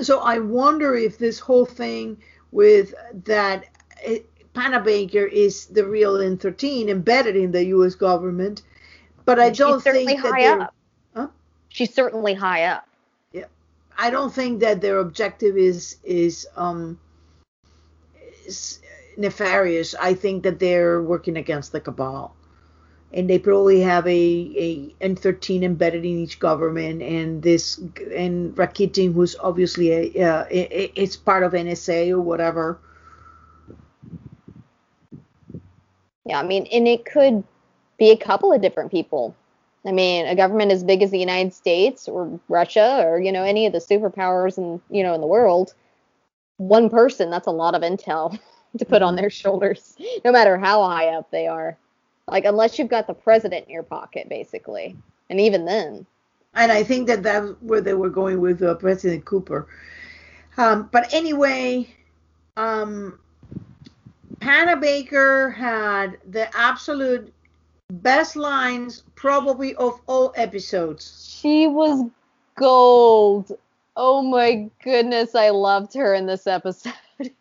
So 0.02 0.20
I 0.20 0.40
wonder 0.40 0.96
if 0.96 1.18
this 1.18 1.40
whole 1.40 1.66
thing 1.66 2.18
with 2.52 2.94
that 3.26 3.66
Panabaker 4.54 5.32
is 5.32 5.68
the 5.68 5.86
real 5.86 6.16
N13 6.16 6.90
embedded 6.90 7.36
in 7.36 7.52
the 7.52 7.66
U.S. 7.68 7.96
government, 7.96 8.64
but 9.24 9.40
I 9.40 9.50
don't 9.50 9.82
think 9.82 10.22
that. 10.22 10.74
Huh? 11.16 11.28
She's 11.70 11.94
certainly 11.94 12.34
high 12.34 12.66
up. 12.66 12.88
Yeah, 13.32 13.46
I 13.98 14.10
don't 14.10 14.34
think 14.34 14.60
that 14.60 14.82
their 14.82 15.00
objective 15.00 15.56
is 15.58 15.98
is 16.04 16.48
um 16.58 17.00
is 18.46 18.82
nefarious. 19.18 19.96
I 19.96 20.14
think 20.14 20.44
that 20.44 20.60
they're 20.60 21.02
working 21.02 21.38
against 21.38 21.72
the 21.72 21.80
cabal, 21.80 22.36
and 23.14 23.30
they 23.30 23.40
probably 23.40 23.80
have 23.80 24.06
a 24.06 24.12
a 24.12 24.96
N13 25.02 25.64
embedded 25.64 26.04
in 26.04 26.18
each 26.18 26.40
government, 26.40 27.02
and 27.02 27.42
this 27.42 27.78
and 27.78 28.54
Rakitin, 28.58 29.14
who's 29.14 29.38
obviously 29.38 29.92
a 30.18 30.30
uh, 30.30 30.46
it's 30.50 31.16
part 31.16 31.44
of 31.44 31.54
NSA 31.54 32.10
or 32.10 32.20
whatever 32.20 32.82
Yeah, 36.32 36.40
I 36.40 36.44
mean, 36.44 36.66
and 36.72 36.88
it 36.88 37.04
could 37.04 37.44
be 38.00 38.10
a 38.10 38.16
couple 38.16 38.54
of 38.54 38.62
different 38.62 38.90
people. 38.90 39.36
I 39.86 39.92
mean, 39.92 40.26
a 40.28 40.34
government 40.34 40.72
as 40.72 40.82
big 40.82 41.02
as 41.02 41.12
the 41.12 41.20
United 41.20 41.54
States 41.54 42.08
or 42.08 42.40
Russia 42.48 43.02
or 43.06 43.20
you 43.20 43.34
know 43.34 43.44
any 43.44 43.66
of 43.66 43.74
the 43.74 43.80
superpowers 43.80 44.58
in 44.58 44.80
you 44.90 45.04
know 45.04 45.14
in 45.14 45.20
the 45.20 45.28
world, 45.28 45.74
one 46.56 46.90
person 46.90 47.30
that's 47.30 47.48
a 47.48 47.52
lot 47.52 47.76
of 47.76 47.82
intel 47.82 48.40
to 48.78 48.86
put 48.86 49.02
on 49.02 49.18
their 49.18 49.30
shoulders, 49.30 49.98
no 50.24 50.32
matter 50.32 50.58
how 50.58 50.82
high 50.88 51.08
up 51.10 51.30
they 51.32 51.48
are. 51.48 51.78
Like 52.30 52.46
unless 52.46 52.80
you've 52.80 52.88
got 52.88 53.08
the 53.08 53.14
president 53.14 53.66
in 53.66 53.74
your 53.74 53.84
pocket, 53.84 54.30
basically, 54.30 54.96
and 55.30 55.38
even 55.38 55.66
then. 55.66 56.06
And 56.54 56.72
I 56.72 56.82
think 56.82 57.08
that 57.08 57.24
that's 57.24 57.50
where 57.60 57.82
they 57.82 57.94
were 57.94 58.10
going 58.10 58.40
with 58.40 58.64
uh, 58.64 58.76
President 58.76 59.26
Cooper. 59.26 59.68
Um, 60.56 60.88
but 60.94 61.14
anyway, 61.14 61.94
um, 62.56 63.20
Panabaker 64.40 65.54
had 65.54 66.18
the 66.30 66.56
absolute 66.56 67.34
best 67.92 68.36
lines 68.36 69.04
probably 69.16 69.76
of 69.76 70.00
all 70.08 70.34
episodes. 70.36 71.38
She 71.40 71.68
was 71.68 72.10
gold. 72.56 73.52
Oh 73.96 74.22
my 74.22 74.70
goodness, 74.84 75.36
I 75.36 75.50
loved 75.50 75.94
her 75.96 76.14
in 76.14 76.26
this 76.26 76.48
episode. 76.48 76.94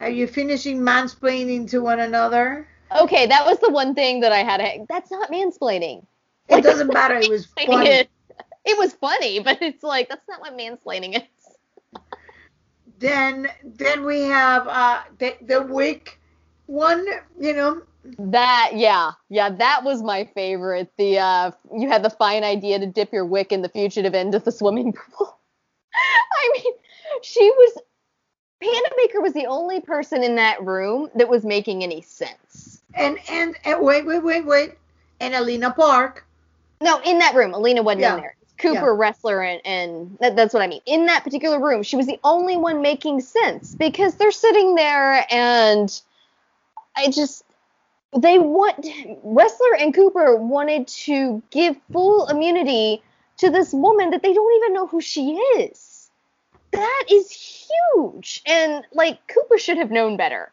Are 0.00 0.10
you 0.10 0.26
finishing 0.26 0.80
mansplaining 0.80 1.70
to 1.70 1.78
one 1.80 2.00
another? 2.00 2.68
Okay, 3.00 3.26
that 3.26 3.46
was 3.46 3.58
the 3.60 3.70
one 3.70 3.94
thing 3.94 4.20
that 4.20 4.32
I 4.32 4.38
had. 4.38 4.58
To, 4.58 4.86
that's 4.88 5.10
not 5.10 5.30
mansplaining. 5.30 6.04
It 6.48 6.54
like, 6.56 6.64
doesn't 6.64 6.92
matter. 6.92 7.16
It 7.16 7.30
was 7.30 7.46
funny. 7.66 7.88
It, 7.88 8.10
it 8.64 8.78
was 8.78 8.92
funny, 8.94 9.40
but 9.40 9.62
it's 9.62 9.82
like 9.82 10.08
that's 10.08 10.26
not 10.28 10.40
what 10.40 10.56
mansplaining 10.56 11.16
is. 11.16 11.22
Then, 12.98 13.48
then 13.64 14.04
we 14.04 14.22
have 14.22 14.66
uh 14.68 15.02
the 15.18 15.36
the 15.42 15.62
wick 15.62 16.18
one. 16.66 17.06
You 17.38 17.54
know. 17.54 17.82
That 18.18 18.72
yeah 18.74 19.12
yeah 19.30 19.50
that 19.50 19.82
was 19.84 20.02
my 20.02 20.24
favorite. 20.34 20.92
The 20.96 21.18
uh 21.18 21.50
you 21.76 21.88
had 21.88 22.02
the 22.02 22.10
fine 22.10 22.44
idea 22.44 22.78
to 22.78 22.86
dip 22.86 23.12
your 23.12 23.24
wick 23.24 23.52
in 23.52 23.62
the 23.62 23.68
fugitive 23.68 24.14
end 24.14 24.34
of 24.34 24.44
the 24.44 24.52
swimming 24.52 24.92
pool. 25.12 25.38
I 25.94 26.52
mean, 26.54 26.74
she 27.22 27.50
was 27.50 27.78
Panabaker 28.62 29.22
was 29.22 29.32
the 29.32 29.46
only 29.46 29.80
person 29.80 30.22
in 30.22 30.36
that 30.36 30.62
room 30.62 31.08
that 31.14 31.28
was 31.28 31.44
making 31.44 31.82
any 31.82 32.00
sense. 32.00 32.82
And 32.94 33.18
and, 33.28 33.56
and 33.64 33.82
wait, 33.82 34.06
wait, 34.06 34.22
wait, 34.22 34.46
wait. 34.46 34.74
And 35.20 35.34
Alina 35.34 35.72
Park. 35.72 36.26
No, 36.80 37.00
in 37.04 37.18
that 37.18 37.34
room, 37.34 37.54
Alina 37.54 37.82
wasn't 37.82 38.02
yeah. 38.02 38.14
in 38.14 38.20
there. 38.20 38.36
Cooper, 38.58 38.96
yeah. 38.98 39.10
Ressler, 39.10 39.44
and, 39.44 39.60
and 39.66 40.18
that, 40.20 40.36
that's 40.36 40.54
what 40.54 40.62
I 40.62 40.66
mean. 40.66 40.80
In 40.86 41.06
that 41.06 41.24
particular 41.24 41.60
room, 41.60 41.82
she 41.82 41.96
was 41.96 42.06
the 42.06 42.20
only 42.22 42.56
one 42.56 42.82
making 42.82 43.20
sense 43.20 43.74
because 43.74 44.14
they're 44.14 44.30
sitting 44.30 44.74
there 44.74 45.26
and 45.32 46.00
I 46.96 47.10
just 47.10 47.44
they 48.16 48.38
want 48.38 48.84
Ressler 49.24 49.80
and 49.80 49.92
Cooper 49.92 50.36
wanted 50.36 50.86
to 50.88 51.42
give 51.50 51.76
full 51.92 52.26
immunity 52.28 53.02
to 53.38 53.50
this 53.50 53.72
woman 53.72 54.10
that 54.10 54.22
they 54.22 54.32
don't 54.32 54.62
even 54.62 54.74
know 54.74 54.86
who 54.86 55.00
she 55.00 55.34
is. 55.58 56.10
That 56.70 57.04
is 57.10 57.30
huge. 57.30 58.42
And 58.46 58.84
like 58.92 59.26
Cooper 59.26 59.58
should 59.58 59.78
have 59.78 59.90
known 59.90 60.16
better. 60.16 60.52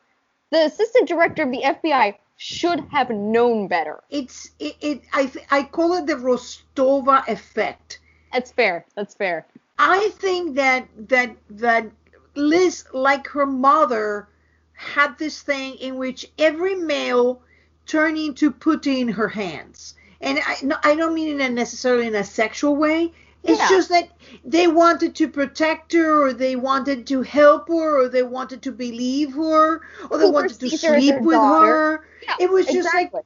The 0.51 0.65
assistant 0.65 1.07
director 1.07 1.43
of 1.43 1.51
the 1.51 1.61
FBI 1.63 2.15
should 2.41 2.79
have 2.89 3.11
known 3.11 3.67
better. 3.67 4.01
It's 4.09 4.49
it, 4.57 4.75
it 4.81 5.03
I 5.13 5.31
I 5.51 5.61
call 5.61 5.93
it 5.93 6.07
the 6.07 6.15
Rostova 6.15 7.23
effect. 7.27 7.99
That's 8.33 8.51
fair. 8.51 8.83
That's 8.95 9.13
fair. 9.13 9.45
I 9.77 10.09
think 10.15 10.55
that 10.55 10.87
that 11.09 11.35
that 11.51 11.85
Liz, 12.33 12.85
like 12.93 13.27
her 13.27 13.45
mother, 13.45 14.27
had 14.73 15.19
this 15.19 15.43
thing 15.43 15.75
in 15.75 15.97
which 15.97 16.31
every 16.39 16.73
male 16.73 17.43
turned 17.85 18.17
into 18.17 18.49
putty 18.49 19.01
in 19.01 19.09
her 19.09 19.27
hands. 19.27 19.93
And 20.19 20.39
I, 20.43 20.55
no, 20.63 20.77
I 20.83 20.95
don't 20.95 21.13
mean 21.13 21.29
in 21.29 21.41
a 21.41 21.49
necessarily 21.49 22.07
in 22.07 22.15
a 22.15 22.23
sexual 22.23 22.75
way. 22.75 23.13
It's 23.43 23.59
yeah. 23.59 23.69
just 23.69 23.89
that 23.89 24.09
they 24.45 24.67
wanted 24.67 25.15
to 25.15 25.27
protect 25.27 25.93
her, 25.93 26.27
or 26.27 26.33
they 26.33 26.55
wanted 26.55 27.07
to 27.07 27.21
help 27.23 27.67
her, 27.69 28.01
or 28.03 28.07
they 28.07 28.23
wanted 28.23 28.61
to 28.63 28.71
believe 28.71 29.33
her, 29.33 29.81
or 30.09 30.17
they 30.17 30.29
wanted 30.29 30.59
to 30.59 30.69
sleep 30.69 31.19
with 31.21 31.37
daughter. 31.37 31.65
her. 31.65 32.05
Yeah, 32.23 32.35
it 32.39 32.49
was 32.51 32.67
just 32.67 32.87
exactly. 32.87 33.21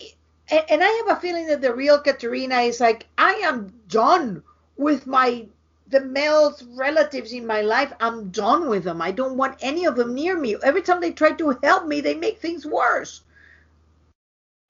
like, 0.00 0.16
and, 0.50 0.64
and 0.70 0.82
I 0.82 1.04
have 1.06 1.18
a 1.18 1.20
feeling 1.20 1.46
that 1.48 1.60
the 1.60 1.74
real 1.74 1.98
Katarina 1.98 2.60
is 2.60 2.80
like, 2.80 3.06
I 3.18 3.34
am 3.44 3.74
done 3.88 4.42
with 4.76 5.06
my 5.06 5.46
the 5.88 6.00
male 6.00 6.56
relatives 6.70 7.32
in 7.32 7.46
my 7.46 7.60
life. 7.60 7.92
I'm 8.00 8.30
done 8.30 8.68
with 8.68 8.84
them. 8.84 9.02
I 9.02 9.10
don't 9.10 9.36
want 9.36 9.58
any 9.60 9.84
of 9.84 9.96
them 9.96 10.14
near 10.14 10.38
me. 10.38 10.56
Every 10.62 10.82
time 10.82 11.00
they 11.00 11.12
try 11.12 11.32
to 11.32 11.58
help 11.62 11.86
me, 11.86 12.00
they 12.00 12.14
make 12.14 12.38
things 12.38 12.64
worse. 12.64 13.20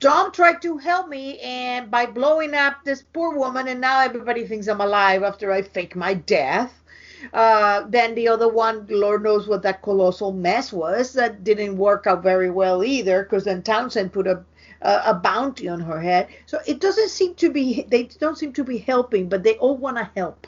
Dom 0.00 0.32
tried 0.32 0.60
to 0.62 0.76
help 0.76 1.08
me 1.08 1.38
and 1.40 1.90
by 1.90 2.06
blowing 2.06 2.54
up 2.54 2.84
this 2.84 3.02
poor 3.12 3.36
woman 3.36 3.68
and 3.68 3.80
now 3.80 4.00
everybody 4.00 4.46
thinks 4.46 4.66
I'm 4.66 4.80
alive 4.80 5.22
after 5.22 5.50
I 5.52 5.62
fake 5.62 5.96
my 5.96 6.14
death. 6.14 6.82
Uh, 7.32 7.84
then 7.88 8.14
the 8.14 8.28
other 8.28 8.48
one, 8.48 8.86
Lord 8.90 9.22
knows 9.22 9.48
what 9.48 9.62
that 9.62 9.82
colossal 9.82 10.32
mess 10.32 10.72
was. 10.72 11.14
That 11.14 11.42
didn't 11.42 11.78
work 11.78 12.06
out 12.06 12.22
very 12.22 12.50
well 12.50 12.84
either 12.84 13.22
because 13.22 13.44
then 13.44 13.62
Townsend 13.62 14.12
put 14.12 14.26
a, 14.26 14.44
a, 14.82 15.02
a 15.06 15.14
bounty 15.14 15.68
on 15.68 15.80
her 15.80 16.00
head. 16.00 16.28
So 16.46 16.60
it 16.66 16.80
doesn't 16.80 17.08
seem 17.08 17.34
to 17.36 17.50
be, 17.50 17.86
they 17.88 18.04
don't 18.04 18.36
seem 18.36 18.52
to 18.54 18.64
be 18.64 18.78
helping, 18.78 19.28
but 19.28 19.42
they 19.42 19.54
all 19.56 19.76
want 19.76 19.96
to 19.96 20.10
help. 20.14 20.46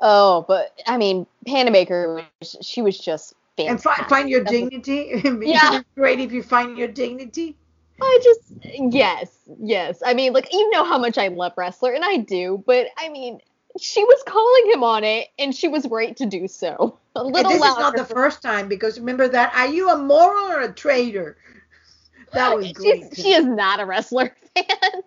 Oh, 0.00 0.44
but 0.48 0.76
I 0.86 0.96
mean, 0.96 1.28
Panabaker, 1.46 2.24
she 2.60 2.82
was 2.82 2.98
just 2.98 3.34
fantastic. 3.56 3.70
And 3.70 3.82
fi- 3.82 4.08
find 4.08 4.28
your 4.28 4.44
dignity. 4.44 5.22
yeah. 5.42 5.80
great 5.94 6.20
if 6.20 6.32
you 6.32 6.42
find 6.42 6.76
your 6.76 6.88
dignity. 6.88 7.56
I 8.00 8.20
just 8.22 8.52
yes, 8.92 9.30
yes. 9.60 10.02
I 10.04 10.14
mean, 10.14 10.32
like 10.32 10.52
you 10.52 10.70
know 10.70 10.84
how 10.84 10.98
much 10.98 11.18
I 11.18 11.28
love 11.28 11.54
Ressler, 11.56 11.94
and 11.94 12.04
I 12.04 12.16
do, 12.16 12.62
but 12.66 12.88
I 12.98 13.08
mean, 13.08 13.40
she 13.80 14.04
was 14.04 14.22
calling 14.26 14.72
him 14.72 14.82
on 14.82 15.04
it, 15.04 15.28
and 15.38 15.54
she 15.54 15.68
was 15.68 15.86
right 15.88 16.16
to 16.16 16.26
do 16.26 16.48
so. 16.48 16.98
A 17.14 17.22
little 17.22 17.38
and 17.38 17.60
this 17.60 17.68
is 17.68 17.78
not 17.78 17.96
the 17.96 18.04
first 18.04 18.42
time 18.42 18.68
because 18.68 18.98
remember 18.98 19.28
that. 19.28 19.54
Are 19.54 19.68
you 19.68 19.90
a 19.90 19.98
moral 19.98 20.50
or 20.50 20.60
a 20.62 20.72
traitor? 20.72 21.36
That 22.32 22.56
was 22.56 22.72
great. 22.72 23.14
she 23.14 23.34
is 23.34 23.44
not 23.44 23.78
a 23.78 23.82
Ressler 23.82 24.30
fan. 24.54 25.02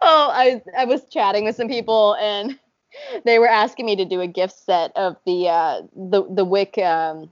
oh, 0.00 0.30
I 0.32 0.62
I 0.78 0.86
was 0.86 1.04
chatting 1.10 1.44
with 1.44 1.56
some 1.56 1.68
people 1.68 2.14
and 2.14 2.58
they 3.24 3.38
were 3.38 3.48
asking 3.48 3.86
me 3.86 3.96
to 3.96 4.04
do 4.04 4.20
a 4.20 4.26
gift 4.26 4.58
set 4.58 4.96
of 4.96 5.16
the 5.26 5.48
uh 5.48 5.82
the 5.94 6.24
the 6.30 6.44
wick 6.44 6.78
um 6.78 7.30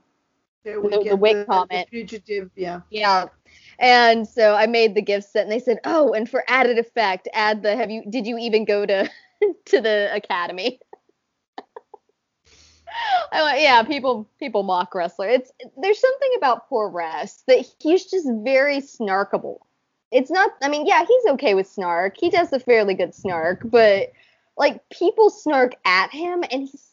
the, 0.63 1.05
the 1.09 1.15
wick 1.15 1.47
comment. 1.47 1.87
The 1.89 1.97
fugitive, 1.97 2.51
yeah. 2.55 2.81
Yeah. 2.89 3.27
And 3.79 4.27
so 4.27 4.53
I 4.53 4.67
made 4.67 4.93
the 4.95 5.01
gift 5.01 5.31
set 5.31 5.43
and 5.43 5.51
they 5.51 5.59
said, 5.59 5.79
"Oh, 5.85 6.13
and 6.13 6.29
for 6.29 6.43
added 6.47 6.77
effect, 6.77 7.27
add 7.33 7.63
the 7.63 7.75
have 7.75 7.89
you 7.89 8.03
did 8.07 8.27
you 8.27 8.37
even 8.37 8.65
go 8.65 8.85
to 8.85 9.09
to 9.65 9.81
the 9.81 10.09
academy?" 10.13 10.79
I 13.31 13.43
went, 13.43 13.61
yeah, 13.61 13.81
people 13.83 14.29
people 14.39 14.63
mock 14.63 14.93
Ressler. 14.93 15.33
It's 15.33 15.51
there's 15.77 15.99
something 15.99 16.31
about 16.37 16.69
poor 16.69 16.89
Rest 16.89 17.47
that 17.47 17.65
he's 17.79 18.05
just 18.05 18.29
very 18.43 18.77
snarkable. 18.77 19.57
It's 20.11 20.29
not 20.29 20.51
I 20.61 20.69
mean, 20.69 20.85
yeah, 20.85 21.03
he's 21.05 21.25
okay 21.33 21.55
with 21.55 21.67
snark. 21.67 22.17
He 22.19 22.29
does 22.29 22.53
a 22.53 22.59
fairly 22.59 22.93
good 22.93 23.15
snark, 23.15 23.61
but 23.63 24.11
like 24.57 24.81
people 24.89 25.29
snark 25.29 25.75
at 25.85 26.11
him 26.11 26.43
and 26.49 26.67
he's 26.67 26.87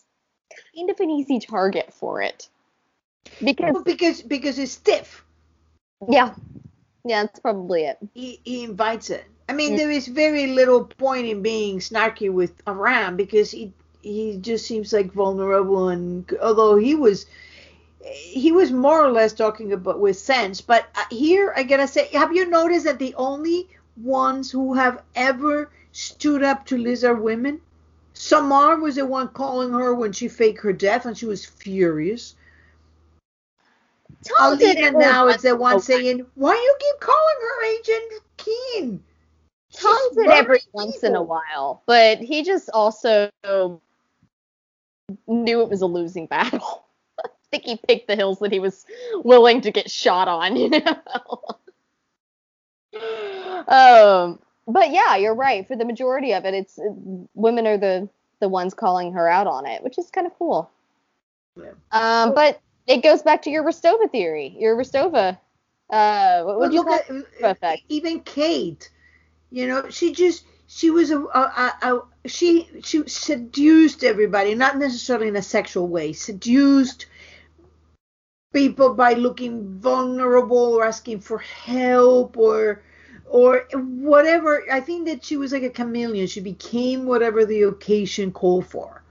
kind 0.75 0.91
of 0.91 1.01
an 1.01 1.11
easy 1.11 1.41
target 1.41 1.93
for 1.93 2.23
it. 2.23 2.49
Because 3.43 3.75
well, 3.75 3.83
because 3.83 4.23
because 4.23 4.59
it's 4.59 4.73
stiff. 4.73 5.25
Yeah. 6.09 6.35
Yeah, 7.05 7.23
that's 7.23 7.41
probably 7.41 7.85
it. 7.85 7.99
He 8.15 8.41
he 8.45 8.65
invites 8.65 9.11
it. 9.11 9.25
I 9.49 9.55
mean, 9.55 9.77
there 9.77 9.91
is 9.91 10.07
very 10.07 10.49
little 10.49 10.85
point 10.85 11.27
in 11.27 11.41
being 11.41 11.79
snarky 11.79 12.31
with 12.31 12.53
Aram 12.67 13.17
because 13.17 13.51
he 13.51 13.73
he 14.03 14.39
just 14.41 14.67
seems 14.67 14.93
like 14.93 15.13
vulnerable 15.13 15.89
and 15.89 16.31
although 16.41 16.77
he 16.77 16.95
was 16.95 17.27
he 18.01 18.53
was 18.53 18.71
more 18.71 19.05
or 19.05 19.11
less 19.11 19.33
talking 19.33 19.73
about 19.73 20.01
with 20.01 20.17
sense 20.17 20.61
but 20.61 20.87
uh, 20.95 21.05
here 21.11 21.53
i 21.57 21.63
gotta 21.63 21.87
say 21.87 22.09
have 22.13 22.33
you 22.33 22.49
noticed 22.49 22.85
that 22.85 22.99
the 22.99 23.15
only 23.17 23.69
ones 23.97 24.51
who 24.51 24.75
have 24.75 25.03
ever 25.15 25.71
stood 25.99 26.45
up 26.45 26.65
to 26.65 26.79
Liz 26.79 27.03
are 27.03 27.15
women. 27.15 27.61
Samar 28.13 28.79
was 28.79 28.95
the 28.95 29.05
one 29.07 29.29
calling 29.29 29.73
her 29.73 29.95
when 29.95 30.13
she 30.13 30.29
faked 30.29 30.61
her 30.63 30.73
death, 30.73 31.07
and 31.07 31.19
she 31.19 31.27
was 31.27 31.45
furious. 31.45 32.37
Alina 34.41 34.93
now 34.93 35.27
is 35.29 35.43
the 35.43 35.57
one 35.57 35.81
saying, 35.81 36.25
"Why 36.35 36.55
you 36.55 36.77
keep 36.79 37.01
calling 37.01 37.37
her 37.41 37.65
Agent 37.65 38.13
Keen?" 38.37 39.05
Tom 39.73 39.99
did 40.15 40.31
every 40.31 40.59
people. 40.61 40.87
once 40.87 41.03
in 41.03 41.17
a 41.17 41.23
while, 41.23 41.83
but 41.87 42.19
he 42.19 42.45
just 42.45 42.71
also 42.71 43.31
knew 45.27 45.61
it 45.63 45.69
was 45.69 45.83
a 45.83 45.87
losing 45.87 46.27
battle. 46.27 46.85
I 47.25 47.29
think 47.51 47.65
he 47.65 47.77
picked 47.77 48.07
the 48.07 48.17
hills 48.17 48.39
that 48.39 48.53
he 48.53 48.61
was 48.61 48.87
willing 49.25 49.63
to 49.63 49.71
get 49.73 49.91
shot 49.91 50.29
on, 50.29 50.57
you 50.57 50.71
know. 50.71 51.43
um, 53.69 54.39
but 54.69 54.91
yeah, 54.91 55.17
you're 55.17 55.35
right. 55.35 55.67
For 55.67 55.77
the 55.77 55.85
majority 55.85 56.33
of 56.33 56.45
it, 56.45 56.55
it's 56.55 56.79
women 57.35 57.67
are 57.67 57.79
the 57.79 58.09
the 58.41 58.49
ones 58.49 58.75
calling 58.75 59.13
her 59.15 59.29
out 59.29 59.47
on 59.47 59.67
it, 59.67 59.83
which 59.83 59.99
is 59.99 60.11
kind 60.11 60.27
of 60.27 60.39
cool. 60.39 60.71
Yeah. 61.57 61.73
Um, 61.91 62.35
but 62.35 62.61
it 62.87 63.03
goes 63.03 63.23
back 63.23 63.43
to 63.43 63.51
your 63.51 63.65
Rostova 63.65 64.11
theory. 64.11 64.55
Your 64.59 64.77
Rostova. 64.77 65.39
Uh, 65.91 66.43
what 66.43 66.61
would 66.61 66.73
you 66.73 66.85
call 66.85 66.95
at, 66.95 67.11
effect? 67.41 67.83
Even 67.89 68.21
Kate, 68.21 68.91
you 69.51 69.67
know, 69.67 69.89
she 69.89 70.13
just 70.13 70.45
she 70.67 70.91
was 70.91 71.11
a, 71.11 71.19
a, 71.19 71.75
a, 71.83 71.95
a, 71.95 72.29
she 72.29 72.69
she 72.85 73.09
seduced 73.09 74.05
everybody, 74.05 74.55
not 74.55 74.77
necessarily 74.77 75.29
in 75.29 75.37
a 75.37 75.43
sexual 75.43 75.89
way. 75.89 76.13
Seduced 76.13 77.07
people 78.53 78.95
by 78.95 79.15
looking 79.15 79.79
vulnerable 79.81 80.75
or 80.75 80.85
asking 80.85 81.21
for 81.21 81.39
help 81.39 82.37
or 82.37 82.83
or 83.31 83.67
whatever. 83.73 84.65
I 84.71 84.81
think 84.81 85.07
that 85.07 85.25
she 85.25 85.37
was 85.37 85.53
like 85.53 85.63
a 85.63 85.71
chameleon. 85.71 86.27
She 86.27 86.41
became 86.41 87.07
whatever 87.07 87.45
the 87.45 87.63
occasion 87.63 88.33
called 88.33 88.67
for. 88.67 89.03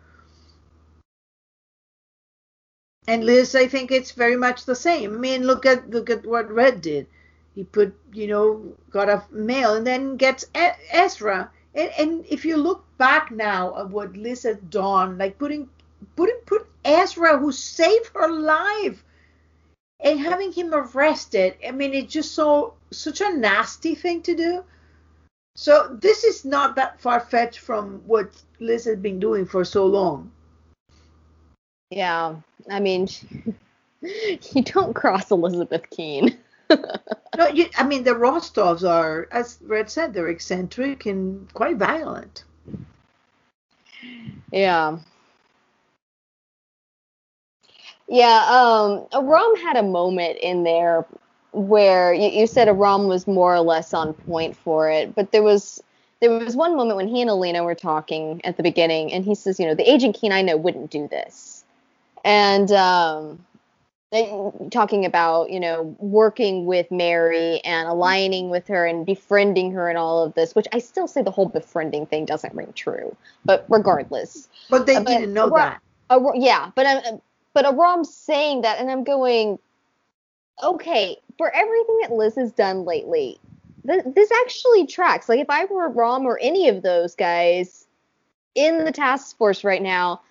And 3.08 3.24
Liz, 3.24 3.56
I 3.56 3.68
think 3.68 3.90
it's 3.92 4.12
very 4.12 4.36
much 4.36 4.66
the 4.66 4.76
same. 4.76 5.16
I 5.16 5.18
mean, 5.18 5.48
look 5.48 5.66
at 5.66 5.90
look 5.90 6.10
at 6.10 6.26
what 6.26 6.52
Red 6.52 6.82
did. 6.82 7.08
He 7.56 7.64
put, 7.64 7.96
you 8.14 8.28
know, 8.28 8.76
got 8.92 9.10
a 9.10 9.24
male 9.32 9.76
and 9.76 9.88
then 9.88 10.18
gets 10.18 10.46
Ezra. 10.54 11.50
And, 11.74 11.92
and 11.98 12.26
if 12.30 12.44
you 12.46 12.58
look 12.58 12.86
back 12.98 13.32
now 13.32 13.78
at 13.80 13.90
what 13.90 14.18
Liz 14.18 14.44
has 14.44 14.58
done, 14.70 15.18
like 15.18 15.40
putting 15.40 15.70
putting 16.16 16.42
put 16.46 16.68
Ezra, 16.84 17.38
who 17.38 17.52
saved 17.52 18.12
her 18.14 18.30
life, 18.30 19.04
and 20.00 20.20
having 20.20 20.52
him 20.52 20.74
arrested. 20.74 21.56
I 21.66 21.72
mean, 21.72 21.94
it's 21.94 22.14
just 22.14 22.36
so 22.36 22.74
such 22.92 23.22
a 23.22 23.34
nasty 23.36 23.96
thing 23.96 24.22
to 24.24 24.36
do. 24.36 24.64
So 25.56 25.98
this 26.00 26.24
is 26.24 26.46
not 26.46 26.76
that 26.76 27.02
far 27.02 27.20
fetched 27.20 27.60
from 27.60 28.02
what 28.06 28.30
Liz 28.60 28.86
has 28.86 28.98
been 28.98 29.20
doing 29.20 29.46
for 29.46 29.66
so 29.66 29.86
long. 29.86 30.32
Yeah, 31.90 32.36
I 32.70 32.80
mean, 32.80 33.08
you 34.02 34.64
don't 34.64 34.94
cross 34.94 35.32
Elizabeth 35.32 35.90
Keen. 35.90 36.38
no, 36.70 37.48
you, 37.54 37.68
I 37.78 37.88
mean 37.88 38.04
the 38.04 38.12
Rostovs 38.12 38.88
are, 38.88 39.28
as 39.32 39.58
Red 39.62 39.90
said, 39.90 40.14
they're 40.14 40.28
eccentric 40.28 41.06
and 41.06 41.52
quite 41.54 41.78
violent. 41.78 42.44
Yeah. 44.52 45.00
Yeah, 48.08 48.46
um, 48.50 49.08
Aram 49.14 49.56
had 49.58 49.76
a 49.76 49.84
moment 49.84 50.40
in 50.42 50.64
there 50.64 51.06
where 51.52 52.14
you, 52.14 52.30
you 52.30 52.48
said 52.48 52.68
Aram 52.68 53.08
was 53.08 53.28
more 53.28 53.54
or 53.54 53.62
less 53.62 53.94
on 53.94 54.14
point 54.14 54.56
for 54.56 54.90
it, 54.90 55.16
but 55.16 55.32
there 55.32 55.44
was 55.44 55.82
there 56.20 56.32
was 56.32 56.56
one 56.56 56.76
moment 56.76 56.98
when 56.98 57.08
he 57.08 57.22
and 57.22 57.30
Alina 57.30 57.64
were 57.64 57.76
talking 57.76 58.42
at 58.44 58.58
the 58.58 58.64
beginning, 58.64 59.14
and 59.14 59.24
he 59.24 59.36
says, 59.36 59.60
you 59.60 59.68
know, 59.68 59.76
the 59.76 59.90
agent 59.90 60.16
Keen 60.20 60.32
I 60.32 60.42
know 60.42 60.58
wouldn't 60.58 60.90
do 60.90 61.08
this, 61.08 61.64
and 62.24 62.72
um, 62.72 63.46
talking 64.72 65.06
about 65.06 65.50
you 65.50 65.60
know 65.60 65.96
working 66.00 66.66
with 66.66 66.90
Mary 66.92 67.60
and 67.64 67.88
aligning 67.88 68.50
with 68.50 68.68
her 68.68 68.86
and 68.86 69.06
befriending 69.06 69.72
her 69.72 69.90
and 69.90 69.98
all 69.98 70.24
of 70.24 70.34
this, 70.34 70.56
which 70.56 70.68
I 70.74 70.80
still 70.80 71.08
say 71.08 71.22
the 71.22 71.32
whole 71.32 71.50
befriending 71.50 72.06
thing 72.06 72.26
doesn't 72.26 72.54
ring 72.56 72.74
true, 72.74 73.16
but 73.46 73.66
regardless. 73.70 74.48
But 74.70 74.86
they 74.86 74.96
uh, 74.96 75.04
didn't 75.04 75.34
know 75.34 75.50
that. 75.52 75.82
Uh, 76.10 76.22
yeah, 76.36 76.72
but 76.76 76.86
um, 76.86 77.22
but 77.54 77.66
Aram's 77.66 78.14
saying 78.14 78.62
that, 78.62 78.80
and 78.80 78.90
I'm 78.90 79.04
going, 79.04 79.60
okay, 80.64 81.18
for 81.38 81.54
everything 81.56 82.00
that 82.02 82.12
Liz 82.12 82.36
has 82.36 82.52
done 82.52 82.86
lately, 82.86 83.40
th- 83.88 84.04
this 84.16 84.32
actually 84.44 84.86
tracks. 84.88 85.30
Like 85.30 85.40
if 85.40 85.50
I 85.50 85.66
were 85.66 85.86
Aram 85.86 86.26
or 86.26 86.40
any 86.42 86.70
of 86.70 86.84
those 86.84 87.16
guys 87.16 87.88
in 88.56 88.86
the 88.86 88.92
task 88.92 89.38
force 89.38 89.64
right 89.64 89.82
now, 89.82 90.22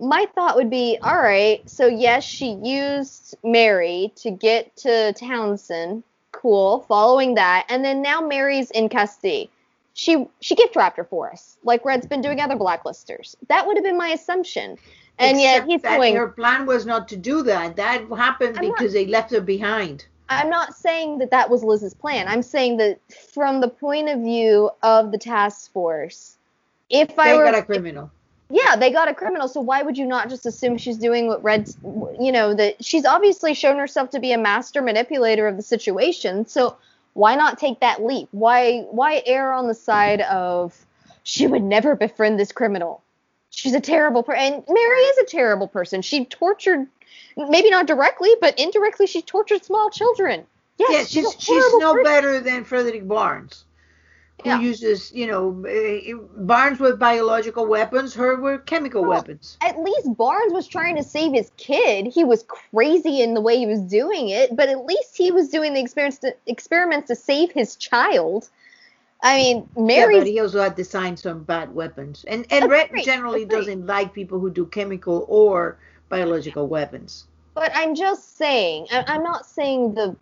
my 0.00 0.26
thought 0.34 0.56
would 0.56 0.70
be, 0.70 0.98
all 1.02 1.20
right, 1.20 1.68
so 1.68 1.86
yes, 1.86 2.24
she 2.24 2.58
used 2.62 3.36
Mary 3.42 4.12
to 4.16 4.30
get 4.30 4.76
to 4.76 5.12
Townsend. 5.14 6.04
Cool. 6.30 6.84
Following 6.86 7.34
that, 7.34 7.66
and 7.68 7.84
then 7.84 8.02
now 8.02 8.20
Mary's 8.20 8.70
in 8.70 8.88
custody. 8.88 9.50
She 9.94 10.28
she 10.40 10.54
gift 10.54 10.76
wrapped 10.76 10.96
her 10.98 11.04
for 11.04 11.32
us, 11.32 11.56
like 11.64 11.84
Red's 11.84 12.06
been 12.06 12.20
doing 12.20 12.40
other 12.40 12.54
blacklisters. 12.54 13.34
That 13.48 13.66
would 13.66 13.76
have 13.76 13.82
been 13.82 13.96
my 13.96 14.10
assumption. 14.10 14.78
And 15.18 15.38
Except 15.38 15.42
yet 15.42 15.66
he's 15.66 15.82
that 15.82 15.96
going. 15.96 16.14
Her 16.14 16.28
plan 16.28 16.66
was 16.66 16.86
not 16.86 17.08
to 17.08 17.16
do 17.16 17.42
that. 17.42 17.74
That 17.74 18.06
happened 18.08 18.56
I'm 18.56 18.66
because 18.66 18.92
not, 18.92 18.92
they 18.92 19.06
left 19.06 19.32
her 19.32 19.40
behind. 19.40 20.06
I'm 20.28 20.50
not 20.50 20.74
saying 20.74 21.18
that 21.18 21.30
that 21.30 21.50
was 21.50 21.62
Liz's 21.62 21.94
plan. 21.94 22.28
I'm 22.28 22.42
saying 22.42 22.76
that 22.78 23.00
from 23.32 23.60
the 23.60 23.68
point 23.68 24.08
of 24.08 24.20
view 24.20 24.70
of 24.82 25.12
the 25.12 25.18
task 25.18 25.72
force, 25.72 26.36
if 26.90 27.08
they 27.16 27.22
I 27.22 27.36
were, 27.36 27.44
got 27.44 27.54
a 27.54 27.62
criminal. 27.62 28.10
If, 28.50 28.60
yeah, 28.62 28.76
they 28.76 28.90
got 28.90 29.08
a 29.08 29.14
criminal. 29.14 29.48
So 29.48 29.60
why 29.60 29.82
would 29.82 29.96
you 29.96 30.06
not 30.06 30.28
just 30.28 30.46
assume 30.46 30.78
she's 30.78 30.98
doing 30.98 31.28
what 31.28 31.42
Red, 31.42 31.68
you 32.18 32.32
know, 32.32 32.54
that 32.54 32.84
she's 32.84 33.04
obviously 33.04 33.54
shown 33.54 33.78
herself 33.78 34.10
to 34.10 34.20
be 34.20 34.32
a 34.32 34.38
master 34.38 34.82
manipulator 34.82 35.46
of 35.46 35.56
the 35.56 35.62
situation. 35.62 36.46
So 36.46 36.76
why 37.14 37.34
not 37.34 37.58
take 37.58 37.80
that 37.80 38.02
leap? 38.02 38.28
Why 38.32 38.86
why 38.90 39.22
err 39.26 39.52
on 39.52 39.66
the 39.66 39.74
side 39.74 40.20
of 40.22 40.74
she 41.22 41.46
would 41.46 41.62
never 41.62 41.94
befriend 41.94 42.38
this 42.38 42.52
criminal? 42.52 43.02
she's 43.50 43.74
a 43.74 43.80
terrible 43.80 44.22
person. 44.22 44.54
And 44.54 44.64
Mary 44.68 45.00
is 45.00 45.18
a 45.18 45.24
terrible 45.24 45.68
person. 45.68 46.02
She 46.02 46.24
tortured, 46.24 46.86
maybe 47.36 47.70
not 47.70 47.86
directly, 47.86 48.30
but 48.40 48.58
indirectly, 48.58 49.06
she 49.06 49.22
tortured 49.22 49.64
small 49.64 49.90
children. 49.90 50.46
Yes, 50.78 50.92
yeah, 50.92 51.22
she's 51.22 51.32
she's, 51.34 51.44
she's 51.44 51.74
no 51.78 51.94
person. 51.94 52.04
better 52.04 52.40
than 52.40 52.64
Frederick 52.64 53.06
Barnes, 53.06 53.64
who 54.42 54.50
yeah. 54.50 54.60
uses, 54.60 55.12
you 55.12 55.26
know, 55.26 55.64
eh, 55.68 56.12
Barnes 56.36 56.78
with 56.78 56.98
biological 56.98 57.66
weapons, 57.66 58.14
her 58.14 58.36
with 58.40 58.64
chemical 58.64 59.02
well, 59.02 59.10
weapons. 59.10 59.56
At 59.60 59.78
least 59.80 60.16
Barnes 60.16 60.52
was 60.52 60.68
trying 60.68 60.96
to 60.96 61.02
save 61.02 61.32
his 61.32 61.50
kid. 61.56 62.06
He 62.06 62.22
was 62.22 62.44
crazy 62.44 63.22
in 63.22 63.34
the 63.34 63.40
way 63.40 63.58
he 63.58 63.66
was 63.66 63.80
doing 63.80 64.28
it, 64.28 64.54
but 64.54 64.68
at 64.68 64.84
least 64.84 65.16
he 65.16 65.32
was 65.32 65.48
doing 65.48 65.74
the 65.74 65.80
experiments 65.80 66.18
to, 66.18 66.36
experiments 66.46 67.08
to 67.08 67.16
save 67.16 67.50
his 67.50 67.74
child. 67.74 68.48
I 69.20 69.36
mean, 69.38 69.68
Mary. 69.76 70.14
Yeah, 70.14 70.20
but 70.20 70.28
he 70.28 70.40
also 70.40 70.62
had 70.62 70.76
designed 70.76 71.18
some 71.18 71.42
bad 71.42 71.74
weapons, 71.74 72.24
and 72.28 72.46
and 72.50 72.70
Red 72.70 72.90
generally 73.02 73.44
doesn't 73.44 73.84
like 73.84 74.14
people 74.14 74.38
who 74.38 74.48
do 74.48 74.66
chemical 74.66 75.26
or 75.28 75.76
biological 76.08 76.66
weapons. 76.66 77.26
But 77.54 77.72
I'm 77.74 77.94
just 77.94 78.36
saying, 78.36 78.86
I'm 78.90 79.22
not 79.22 79.46
saying 79.46 79.94
the. 79.94 80.16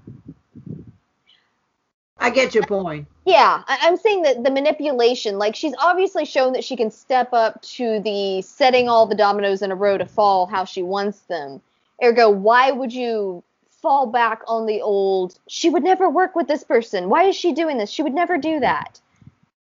I 2.19 2.31
get 2.31 2.55
your 2.55 2.65
point. 2.65 3.07
Yeah, 3.27 3.63
I'm 3.67 3.97
saying 3.97 4.23
that 4.23 4.43
the 4.43 4.51
manipulation, 4.51 5.39
like 5.39 5.55
she's 5.55 5.75
obviously 5.79 6.25
shown 6.25 6.55
that 6.55 6.65
she 6.65 6.77
can 6.77 6.91
step 6.91 7.33
up 7.33 7.61
to 7.63 8.01
the 8.01 8.41
setting 8.43 8.89
all 8.89 9.07
the 9.07 9.15
dominoes 9.15 9.63
in 9.63 9.71
a 9.71 9.75
row 9.75 9.99
to 9.99 10.07
fall 10.07 10.47
how 10.47 10.65
she 10.65 10.83
wants 10.83 11.21
them. 11.21 11.61
Ergo, 12.03 12.31
why 12.31 12.71
would 12.71 12.93
you 12.93 13.43
fall 13.87 14.07
back 14.07 14.43
on 14.49 14.67
the 14.67 14.81
old 14.81 15.39
she 15.47 15.71
would 15.71 15.85
never 15.85 16.09
work 16.11 16.35
with 16.35 16.49
this 16.49 16.65
person 16.65 17.09
why 17.09 17.25
is 17.25 17.37
she 17.37 17.53
doing 17.53 17.79
this 17.79 17.89
she 17.91 18.03
would 18.03 18.15
never 18.15 18.37
do 18.37 18.59
that 18.59 19.01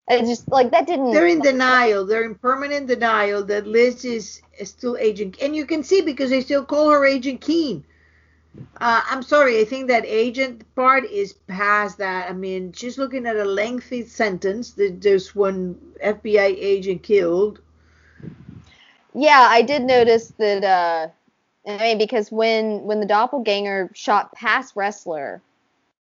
it's 0.09 0.27
just 0.27 0.49
like 0.49 0.71
that 0.71 0.87
didn't 0.87 1.11
they're 1.11 1.27
in 1.27 1.39
denial 1.39 2.05
they're 2.05 2.23
in 2.25 2.35
permanent 2.35 2.87
denial 2.87 3.45
that 3.45 3.65
liz 3.65 4.03
is, 4.03 4.41
is 4.59 4.69
still 4.69 4.97
agent 4.97 5.37
and 5.41 5.55
you 5.55 5.65
can 5.65 5.83
see 5.83 6.01
because 6.01 6.29
they 6.29 6.41
still 6.41 6.63
call 6.63 6.89
her 6.89 7.05
agent 7.05 7.41
keen 7.41 7.83
uh, 8.81 9.01
i'm 9.09 9.23
sorry 9.23 9.59
i 9.59 9.65
think 9.65 9.87
that 9.87 10.05
agent 10.05 10.63
part 10.75 11.05
is 11.05 11.33
past 11.47 11.97
that 11.97 12.29
i 12.29 12.33
mean 12.33 12.71
she's 12.73 12.97
looking 12.97 13.25
at 13.25 13.35
a 13.35 13.45
lengthy 13.45 14.05
sentence 14.05 14.71
that 14.71 15.01
there's 15.01 15.35
one 15.35 15.75
fbi 16.03 16.55
agent 16.57 17.03
killed 17.03 17.61
yeah 19.13 19.45
i 19.49 19.61
did 19.61 19.83
notice 19.83 20.33
that 20.37 20.63
uh 20.63 21.07
I 21.67 21.77
mean, 21.77 21.97
because 21.97 22.31
when 22.31 22.83
when 22.83 22.99
the 22.99 23.05
doppelganger 23.05 23.91
shot 23.93 24.31
past 24.33 24.75
Ressler, 24.75 25.41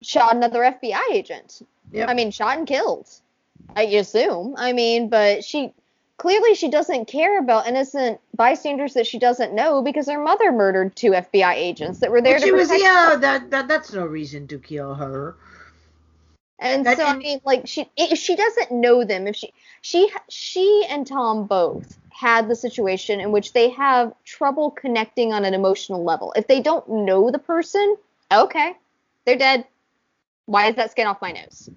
shot 0.01 0.35
another 0.35 0.59
FBI 0.59 1.01
agent. 1.11 1.61
Yep. 1.91 2.09
I 2.09 2.13
mean, 2.13 2.31
shot 2.31 2.57
and 2.57 2.67
killed. 2.67 3.09
I 3.75 3.83
assume. 3.83 4.55
I 4.57 4.73
mean, 4.73 5.09
but 5.09 5.43
she 5.43 5.73
clearly 6.19 6.53
she 6.53 6.69
doesn't 6.69 7.05
care 7.05 7.39
about 7.39 7.65
innocent 7.65 8.19
bystanders 8.35 8.93
that 8.93 9.07
she 9.07 9.17
doesn't 9.17 9.53
know 9.53 9.81
because 9.81 10.07
her 10.07 10.21
mother 10.21 10.51
murdered 10.51 10.95
two 10.95 11.11
FBI 11.11 11.55
agents 11.55 11.99
that 11.99 12.11
were 12.11 12.21
there 12.21 12.35
but 12.35 12.41
to 12.41 12.45
she 12.45 12.51
protect 12.51 12.71
was 12.71 12.81
yeah 12.81 13.15
that, 13.15 13.49
that 13.49 13.67
that's 13.67 13.91
no 13.93 14.05
reason 14.05 14.47
to 14.47 14.59
kill 14.59 14.93
her. 14.93 15.35
And 16.59 16.85
that, 16.85 16.97
so 16.97 17.05
and, 17.05 17.15
I 17.15 17.17
mean, 17.17 17.41
like 17.45 17.67
she 17.67 17.89
she 18.15 18.35
doesn't 18.35 18.71
know 18.71 19.05
them, 19.05 19.27
if 19.27 19.35
she 19.35 19.53
she 19.81 20.11
she 20.27 20.85
and 20.89 21.07
Tom 21.07 21.47
both 21.47 21.97
had 22.11 22.49
the 22.49 22.55
situation 22.55 23.21
in 23.21 23.31
which 23.31 23.53
they 23.53 23.69
have 23.69 24.13
trouble 24.25 24.71
connecting 24.71 25.31
on 25.31 25.45
an 25.45 25.53
emotional 25.53 26.03
level. 26.03 26.33
If 26.35 26.47
they 26.47 26.61
don't 26.61 26.87
know 26.89 27.31
the 27.31 27.39
person, 27.39 27.95
okay, 28.29 28.73
they're 29.25 29.37
dead. 29.37 29.65
Why 30.47 30.67
is 30.67 30.75
that 30.75 30.91
skin 30.91 31.07
off 31.07 31.21
my 31.21 31.31
nose? 31.31 31.69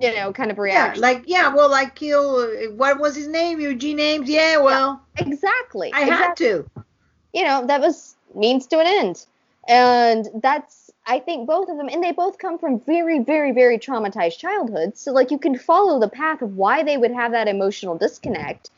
You 0.00 0.14
know, 0.14 0.32
kind 0.32 0.50
of 0.50 0.58
reaction. 0.58 1.02
Yeah, 1.02 1.08
like 1.08 1.24
yeah, 1.26 1.54
well, 1.54 1.70
like 1.70 1.94
kill. 1.94 2.46
What 2.74 2.98
was 2.98 3.14
his 3.14 3.28
name? 3.28 3.60
Eugene 3.60 4.00
Ames. 4.00 4.28
Yeah, 4.28 4.58
well, 4.58 5.00
yeah, 5.16 5.24
exactly. 5.26 5.92
I 5.92 6.02
exactly. 6.02 6.26
had 6.26 6.36
to. 6.36 6.84
You 7.32 7.44
know, 7.44 7.66
that 7.66 7.80
was 7.80 8.16
means 8.34 8.66
to 8.68 8.80
an 8.80 8.86
end, 8.86 9.26
and 9.68 10.28
that's 10.42 10.90
I 11.06 11.20
think 11.20 11.46
both 11.46 11.68
of 11.68 11.76
them, 11.76 11.88
and 11.88 12.02
they 12.02 12.12
both 12.12 12.38
come 12.38 12.58
from 12.58 12.80
very, 12.80 13.20
very, 13.20 13.52
very 13.52 13.78
traumatized 13.78 14.38
childhoods. 14.38 15.00
So 15.00 15.12
like 15.12 15.30
you 15.30 15.38
can 15.38 15.56
follow 15.56 16.00
the 16.00 16.08
path 16.08 16.42
of 16.42 16.56
why 16.56 16.82
they 16.82 16.96
would 16.96 17.12
have 17.12 17.32
that 17.32 17.46
emotional 17.46 17.96
disconnect 17.96 18.70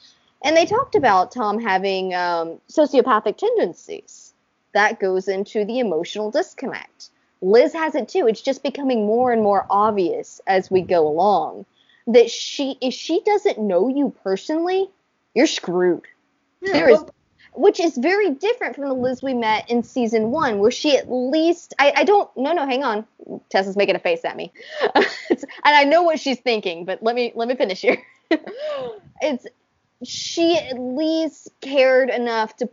and 0.47 0.57
they 0.57 0.67
talked 0.67 0.95
about 0.95 1.33
Tom 1.33 1.61
having 1.61 2.15
um, 2.15 2.61
sociopathic 2.69 3.37
tendencies. 3.37 4.33
That 4.75 5.01
goes 5.01 5.29
into 5.29 5.65
the 5.65 5.79
emotional 5.79 6.31
disconnect. 6.31 7.11
Liz 7.43 7.73
has 7.73 7.95
it 7.95 8.09
too. 8.09 8.27
It's 8.27 8.41
just 8.41 8.63
becoming 8.63 9.07
more 9.07 9.33
and 9.33 9.43
more 9.43 9.67
obvious 9.69 10.41
as 10.47 10.71
we 10.71 10.83
go 10.83 11.07
along 11.07 11.67
that 12.07 12.31
she, 12.31 12.79
if 12.81 12.95
she 12.95 13.21
doesn't 13.25 13.59
know 13.59 13.89
you 13.89 14.15
personally, 14.23 14.89
you're 15.35 15.47
screwed. 15.47 16.05
Yeah, 16.63 16.73
there 16.73 16.89
is, 16.89 17.05
which 17.55 17.81
is 17.81 17.97
very 17.97 18.31
different 18.31 18.77
from 18.77 18.85
the 18.85 18.95
Liz 18.95 19.23
we 19.23 19.35
met 19.35 19.71
in 19.71 19.83
season 19.83 20.31
one, 20.31 20.59
where 20.59 20.71
she 20.71 20.97
at 20.97 21.11
least 21.11 21.75
I, 21.79 21.93
I 21.97 22.05
don't 22.05 22.31
no 22.37 22.53
no 22.53 22.67
hang 22.67 22.85
on 22.85 23.07
Tessa's 23.51 23.77
making 23.77 23.97
a 23.97 23.99
face 23.99 24.25
at 24.25 24.37
me, 24.37 24.53
and 24.95 25.45
I 25.65 25.85
know 25.85 26.03
what 26.03 26.21
she's 26.21 26.39
thinking, 26.41 26.85
but 26.85 27.03
let 27.03 27.15
me 27.15 27.33
let 27.35 27.49
me 27.49 27.57
finish 27.57 27.81
here. 27.81 28.03
it's 29.21 29.47
she 30.03 30.57
at 30.57 30.79
least 30.79 31.51
cared 31.61 32.11
enough 32.11 32.57
to 32.57 32.69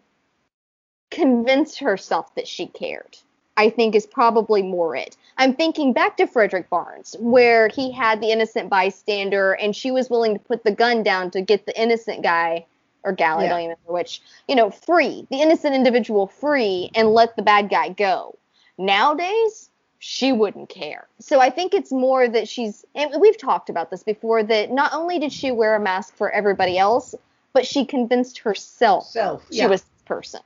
convince 1.09 1.77
herself 1.77 2.33
that 2.35 2.47
she 2.47 2.67
cared. 2.67 3.17
I 3.57 3.69
think 3.69 3.95
is 3.95 4.05
probably 4.05 4.61
more 4.61 4.95
it. 4.95 5.15
I'm 5.37 5.53
thinking 5.53 5.93
back 5.93 6.17
to 6.17 6.27
Frederick 6.27 6.69
Barnes, 6.69 7.15
where 7.19 7.67
he 7.67 7.91
had 7.91 8.21
the 8.21 8.31
innocent 8.31 8.69
bystander 8.69 9.53
and 9.53 9.75
she 9.75 9.91
was 9.91 10.09
willing 10.09 10.33
to 10.33 10.39
put 10.39 10.63
the 10.63 10.71
gun 10.71 11.03
down 11.03 11.31
to 11.31 11.41
get 11.41 11.65
the 11.65 11.79
innocent 11.79 12.23
guy 12.23 12.65
or 13.03 13.11
gal, 13.11 13.39
yeah. 13.39 13.45
I 13.45 13.49
don't 13.49 13.59
even 13.59 13.69
remember 13.71 13.93
which, 13.93 14.21
you 14.47 14.55
know, 14.55 14.69
free, 14.69 15.27
the 15.29 15.41
innocent 15.41 15.75
individual 15.75 16.27
free 16.27 16.89
and 16.95 17.09
let 17.09 17.35
the 17.35 17.41
bad 17.41 17.69
guy 17.69 17.89
go. 17.89 18.37
Nowadays, 18.77 19.69
she 19.99 20.31
wouldn't 20.31 20.69
care. 20.69 21.07
So 21.19 21.39
I 21.39 21.49
think 21.49 21.73
it's 21.73 21.91
more 21.91 22.27
that 22.27 22.47
she's, 22.47 22.85
and 22.95 23.13
we've 23.19 23.37
talked 23.37 23.69
about 23.69 23.91
this 23.91 24.03
before, 24.03 24.43
that 24.43 24.71
not 24.71 24.93
only 24.93 25.19
did 25.19 25.31
she 25.31 25.51
wear 25.51 25.75
a 25.75 25.79
mask 25.79 26.15
for 26.15 26.31
everybody 26.31 26.77
else, 26.77 27.13
but 27.53 27.65
she 27.67 27.85
convinced 27.85 28.39
herself 28.39 29.05
Self, 29.05 29.45
yeah. 29.49 29.63
she 29.63 29.69
was 29.69 29.81
this 29.81 30.01
person. 30.05 30.41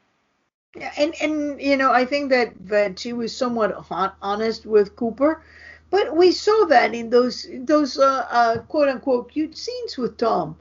Yeah, 0.76 0.92
and 0.98 1.14
and 1.22 1.62
you 1.62 1.78
know 1.78 1.92
I 1.92 2.06
think 2.06 2.30
that 2.30 2.54
that 2.68 3.00
she 3.00 3.14
was 3.14 3.36
somewhat 3.36 3.74
honest 4.22 4.66
with 4.66 4.96
Cooper, 4.96 5.44
but 5.90 6.16
we 6.16 6.32
saw 6.32 6.66
that 6.66 6.94
in 6.94 7.10
those 7.10 7.48
those 7.60 7.98
uh, 7.98 8.28
uh, 8.30 8.58
quote 8.64 8.90
unquote 8.90 9.32
cute 9.32 9.58
scenes 9.58 9.98
with 9.98 10.18
Tom. 10.18 10.58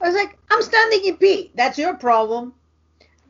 I 0.00 0.06
was 0.06 0.14
like, 0.14 0.38
I'm 0.50 0.62
standing 0.62 1.04
in 1.04 1.16
pee. 1.18 1.52
That's 1.54 1.78
your 1.78 1.94
problem. 1.94 2.54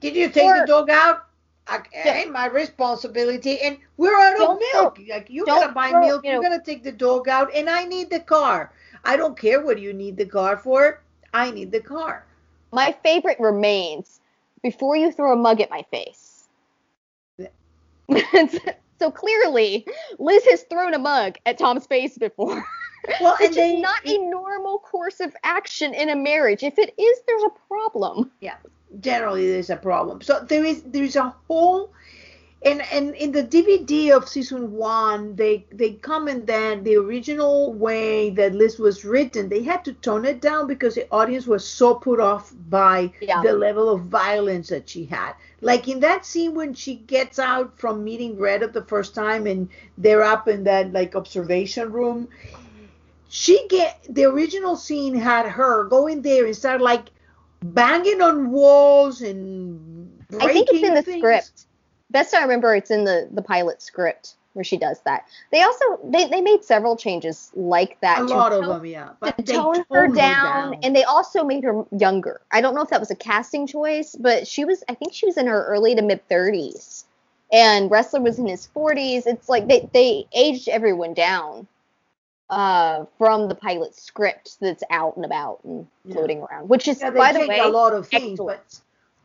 Did 0.01 0.15
you 0.15 0.29
take 0.29 0.55
the 0.55 0.67
dog 0.67 0.89
out? 0.89 1.27
I, 1.67 1.83
ain't 2.05 2.33
my 2.33 2.47
responsibility. 2.47 3.61
And 3.61 3.79
we're 3.97 4.15
out 4.15 4.35
of 4.35 4.59
milk. 4.59 4.97
Throw, 4.97 5.05
like 5.09 5.31
you 5.31 5.45
gotta 5.47 5.73
buy 5.73 5.91
throw, 5.91 6.01
milk. 6.01 6.25
You 6.25 6.39
are 6.39 6.43
gonna 6.43 6.63
take 6.63 6.83
the 6.85 6.93
dog 6.93 7.29
out, 7.29 7.55
and 7.55 7.69
I 7.69 7.85
need 7.85 8.11
the 8.11 8.21
car. 8.21 8.73
I 9.05 9.17
don't 9.17 9.39
care 9.39 9.65
what 9.65 9.79
you 9.79 9.93
need 9.93 10.17
the 10.17 10.27
car 10.27 10.57
for. 10.57 11.03
I 11.35 11.51
need 11.51 11.71
the 11.71 11.81
car. 11.81 12.25
My 12.73 12.95
favorite 13.03 13.39
remains 13.41 14.20
before 14.63 14.97
you 14.97 15.13
throw 15.13 15.33
a 15.33 15.37
mug 15.37 15.61
at 15.61 15.71
my 15.71 15.85
face. 15.91 16.45
so 18.99 19.11
clearly, 19.11 19.87
Liz 20.19 20.45
has 20.47 20.63
thrown 20.65 20.95
a 20.95 20.99
mug 20.99 21.37
at 21.47 21.59
Tom's 21.59 21.87
face 21.87 22.19
before. 22.19 22.65
Well, 23.19 23.35
which 23.41 23.55
they, 23.55 23.77
is 23.77 23.81
not 23.81 24.07
a 24.07 24.19
normal 24.19 24.79
course 24.79 25.21
of 25.21 25.35
action 25.43 25.95
in 25.95 26.11
a 26.11 26.17
marriage. 26.17 26.63
If 26.63 26.79
it 26.79 26.93
is, 26.99 27.19
there's 27.27 27.43
a 27.45 27.51
problem. 27.67 28.31
Yeah, 28.43 28.57
generally 29.01 29.51
there's 29.51 29.71
a 29.71 29.77
problem. 29.77 30.21
So 30.21 30.41
there 30.41 30.63
is 30.67 30.83
there 30.83 31.05
is 31.05 31.17
a 31.17 31.35
whole 31.49 31.95
and 32.63 32.83
and 32.93 33.15
in 33.15 33.33
the 33.33 33.43
DVD 33.43 34.15
of 34.15 34.29
season 34.29 34.73
one, 34.73 35.35
they 35.35 35.65
they 35.73 35.93
comment 35.93 36.47
that 36.47 36.85
the 36.85 36.97
original 36.97 37.73
way 37.73 38.31
that 38.31 38.55
Liz 38.55 38.79
was 38.79 39.03
written, 39.05 39.49
they 39.49 39.63
had 39.63 39.83
to 39.87 39.95
tone 39.95 40.27
it 40.27 40.43
down 40.43 40.67
because 40.67 40.95
the 40.95 41.09
audience 41.11 41.47
was 41.47 41.67
so 41.67 41.95
put 41.95 42.21
off 42.21 42.53
by 42.69 43.11
yeah. 43.23 43.41
the 43.43 43.55
level 43.55 43.89
of 43.89 44.03
violence 44.03 44.69
that 44.69 44.89
she 44.89 45.07
had. 45.07 45.33
Like 45.63 45.89
in 45.89 46.01
that 46.01 46.27
scene 46.27 46.55
when 46.55 46.75
she 46.75 46.97
gets 46.97 47.39
out 47.39 47.79
from 47.79 48.05
meeting 48.05 48.39
Red 48.39 48.61
the 48.75 48.85
first 48.85 49.15
time 49.15 49.47
and 49.47 49.69
they're 49.97 50.23
up 50.23 50.47
in 50.47 50.65
that 50.65 50.93
like 50.93 51.17
observation 51.17 51.91
room, 51.91 52.29
she 53.31 53.67
get 53.69 54.05
the 54.07 54.25
original 54.25 54.77
scene 54.77 55.15
had 55.15 55.47
her 55.47 55.85
go 55.85 56.09
in 56.09 56.21
there 56.21 56.45
and 56.45 56.55
start 56.55 56.83
like 56.83 57.07
banging 57.63 58.21
on 58.21 58.51
walls 58.51 59.23
and 59.23 60.27
breaking. 60.29 60.51
I 60.51 60.53
think 60.53 60.69
it's 60.71 60.83
in 60.87 60.95
the 60.95 61.03
things. 61.03 61.21
script 61.21 61.67
best 62.11 62.35
I 62.35 62.43
remember, 62.43 62.75
it's 62.75 62.91
in 62.91 63.05
the 63.05 63.29
the 63.31 63.43
pilot 63.43 63.83
script 63.83 64.35
where 64.53 64.65
she 64.65 64.77
does 64.77 65.01
that. 65.01 65.27
They 65.53 65.63
also 65.63 65.99
they, 66.05 66.27
they 66.27 66.41
made 66.41 66.65
several 66.65 66.97
changes 66.97 67.51
like 67.55 68.01
that. 68.01 68.21
A 68.21 68.25
lot 68.25 68.51
tone, 68.51 68.65
of 68.65 68.69
them, 68.69 68.85
yeah. 68.85 69.11
But 69.21 69.37
to 69.39 69.43
tone 69.43 69.85
her 69.91 70.09
down, 70.09 70.73
down, 70.73 70.81
and 70.83 70.95
they 70.95 71.05
also 71.05 71.45
made 71.45 71.65
her 71.65 71.85
younger. 71.97 72.41
I 72.51 72.61
don't 72.61 72.75
know 72.75 72.83
if 72.83 72.91
that 72.91 73.01
was 73.01 73.11
a 73.11 73.17
casting 73.17 73.67
choice, 73.67 74.17
but 74.19 74.47
she 74.47 74.65
was 74.65 74.83
I 74.89 74.95
think 74.95 75.13
she 75.13 75.27
was 75.27 75.37
in 75.37 75.47
her 75.47 75.65
early 75.67 75.95
to 75.95 76.03
mid 76.03 76.27
30s, 76.29 77.05
and 77.53 77.91
Ressler 77.91 78.23
was 78.23 78.39
in 78.39 78.47
his 78.47 78.69
40s. 78.75 79.27
It's 79.27 79.49
like 79.49 79.69
they 79.69 79.89
they 79.93 80.27
aged 80.33 80.69
everyone 80.69 81.15
down. 81.15 81.67
Uh, 82.49 83.05
from 83.17 83.49
the 83.49 83.55
pilot 83.55 83.95
script 83.95 84.57
that's 84.61 84.83
out 84.91 85.15
and 85.15 85.25
about 85.25 85.61
and 85.63 85.87
floating 86.11 86.39
yeah. 86.39 86.47
around, 86.47 86.69
which 86.69 86.89
is 86.89 87.01
yeah, 87.01 87.09
by 87.09 87.33
the 87.33 87.47
way 87.47 87.61
a 87.61 87.69
lot 87.69 87.95
of 87.95 88.09
things, 88.09 88.33
excellent. 88.33 88.61
but 88.69 88.81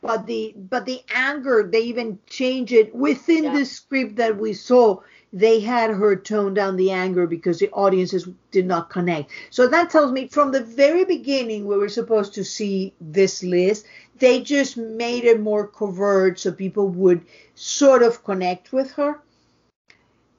but 0.06 0.26
the 0.26 0.54
but 0.56 0.86
the 0.86 1.02
anger 1.14 1.68
they 1.70 1.82
even 1.82 2.18
changed 2.26 2.72
it 2.72 2.94
within 2.94 3.44
yeah. 3.44 3.58
the 3.58 3.64
script 3.64 4.16
that 4.16 4.36
we 4.36 4.52
saw. 4.52 5.00
They 5.32 5.60
had 5.60 5.90
her 5.90 6.16
tone 6.16 6.54
down 6.54 6.76
the 6.76 6.92
anger 6.92 7.26
because 7.26 7.58
the 7.58 7.68
audiences 7.70 8.28
did 8.52 8.64
not 8.64 8.88
connect. 8.88 9.30
So 9.50 9.66
that 9.68 9.90
tells 9.90 10.12
me 10.12 10.28
from 10.28 10.52
the 10.52 10.62
very 10.62 11.04
beginning 11.04 11.66
we 11.66 11.76
were 11.76 11.90
supposed 11.90 12.32
to 12.34 12.44
see 12.44 12.94
this 13.00 13.42
list. 13.42 13.86
They 14.18 14.36
mm-hmm. 14.36 14.44
just 14.44 14.76
made 14.76 15.24
it 15.24 15.40
more 15.40 15.66
covert 15.66 16.38
so 16.38 16.52
people 16.52 16.88
would 16.88 17.20
sort 17.54 18.02
of 18.02 18.24
connect 18.24 18.72
with 18.72 18.92
her. 18.92 19.20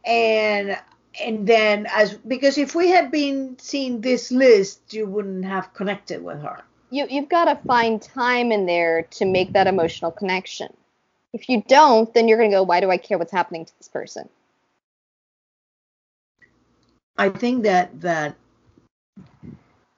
And 0.05 0.78
and 1.22 1.47
then 1.47 1.88
as 1.93 2.13
because 2.13 2.57
if 2.57 2.76
we 2.76 2.89
had 2.89 3.11
been 3.11 3.57
seeing 3.59 4.01
this 4.01 4.32
list 4.32 4.93
you 4.93 5.05
wouldn't 5.05 5.45
have 5.45 5.74
connected 5.74 6.24
with 6.24 6.41
her 6.41 6.63
you 6.90 7.06
you've 7.10 7.30
got 7.30 7.46
to 7.46 7.56
find 7.68 8.02
time 8.02 8.52
in 8.52 8.66
there 8.66 9.04
to 9.04 9.26
make 9.26 9.54
that 9.54 9.68
emotional 9.68 10.12
connection. 10.12 10.74
If 11.34 11.50
you 11.50 11.64
don't, 11.68 12.12
then 12.14 12.28
you're 12.28 12.38
going 12.38 12.52
to 12.52 12.58
go, 12.58 12.64
why 12.64 12.80
do 12.80 12.90
I 12.90 12.98
care 12.98 13.18
what's 13.18 13.32
happening 13.32 13.66
to 13.66 13.78
this 13.78 13.88
person? 13.88 14.30
I 17.18 17.30
think 17.30 17.64
that 17.64 18.02
that 18.02 18.36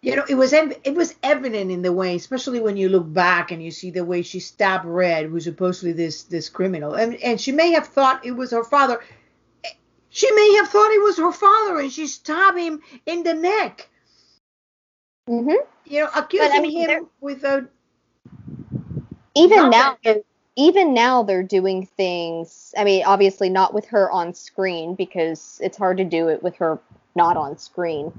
you 0.01 0.15
know 0.15 0.25
it 0.27 0.35
was 0.35 0.53
it 0.53 0.95
was 0.95 1.15
evident 1.21 1.69
in 1.71 1.81
the 1.81 1.91
way, 1.91 2.15
especially 2.15 2.61
when 2.61 2.77
you 2.77 2.89
look 2.89 3.11
back 3.11 3.51
and 3.51 3.61
you 3.61 3.71
see 3.71 3.91
the 3.91 4.05
way 4.05 4.21
she 4.21 4.39
stabbed 4.39 4.85
Red, 4.85 5.25
who's 5.25 5.43
supposedly 5.43 5.91
this 5.91 6.23
this 6.23 6.49
criminal, 6.49 6.93
and 6.93 7.15
and 7.15 7.39
she 7.39 7.51
may 7.51 7.71
have 7.71 7.87
thought 7.87 8.25
it 8.25 8.31
was 8.31 8.51
her 8.51 8.63
father. 8.63 9.01
She 10.11 10.31
may 10.31 10.55
have 10.55 10.69
thought 10.69 10.91
it 10.91 11.03
was 11.03 11.17
her 11.17 11.31
father, 11.31 11.79
and 11.79 11.91
she 11.91 12.07
stabbed 12.07 12.57
him 12.57 12.81
in 13.05 13.23
the 13.23 13.35
neck. 13.35 13.89
Mm-hmm. 15.29 15.51
You 15.85 16.01
know, 16.01 16.09
accusing 16.15 16.51
I 16.51 16.61
mean, 16.61 16.89
him 16.89 17.07
without. 17.21 17.69
Even 19.35 19.69
now, 19.69 19.97
even 20.55 20.93
now 20.93 21.23
they're 21.23 21.43
doing 21.43 21.85
things. 21.85 22.73
I 22.77 22.83
mean, 22.83 23.03
obviously 23.05 23.49
not 23.49 23.73
with 23.73 23.85
her 23.87 24.11
on 24.11 24.33
screen 24.33 24.95
because 24.95 25.59
it's 25.63 25.77
hard 25.77 25.97
to 25.97 26.03
do 26.03 26.27
it 26.29 26.41
with 26.41 26.55
her 26.57 26.79
not 27.15 27.37
on 27.37 27.57
screen. 27.57 28.11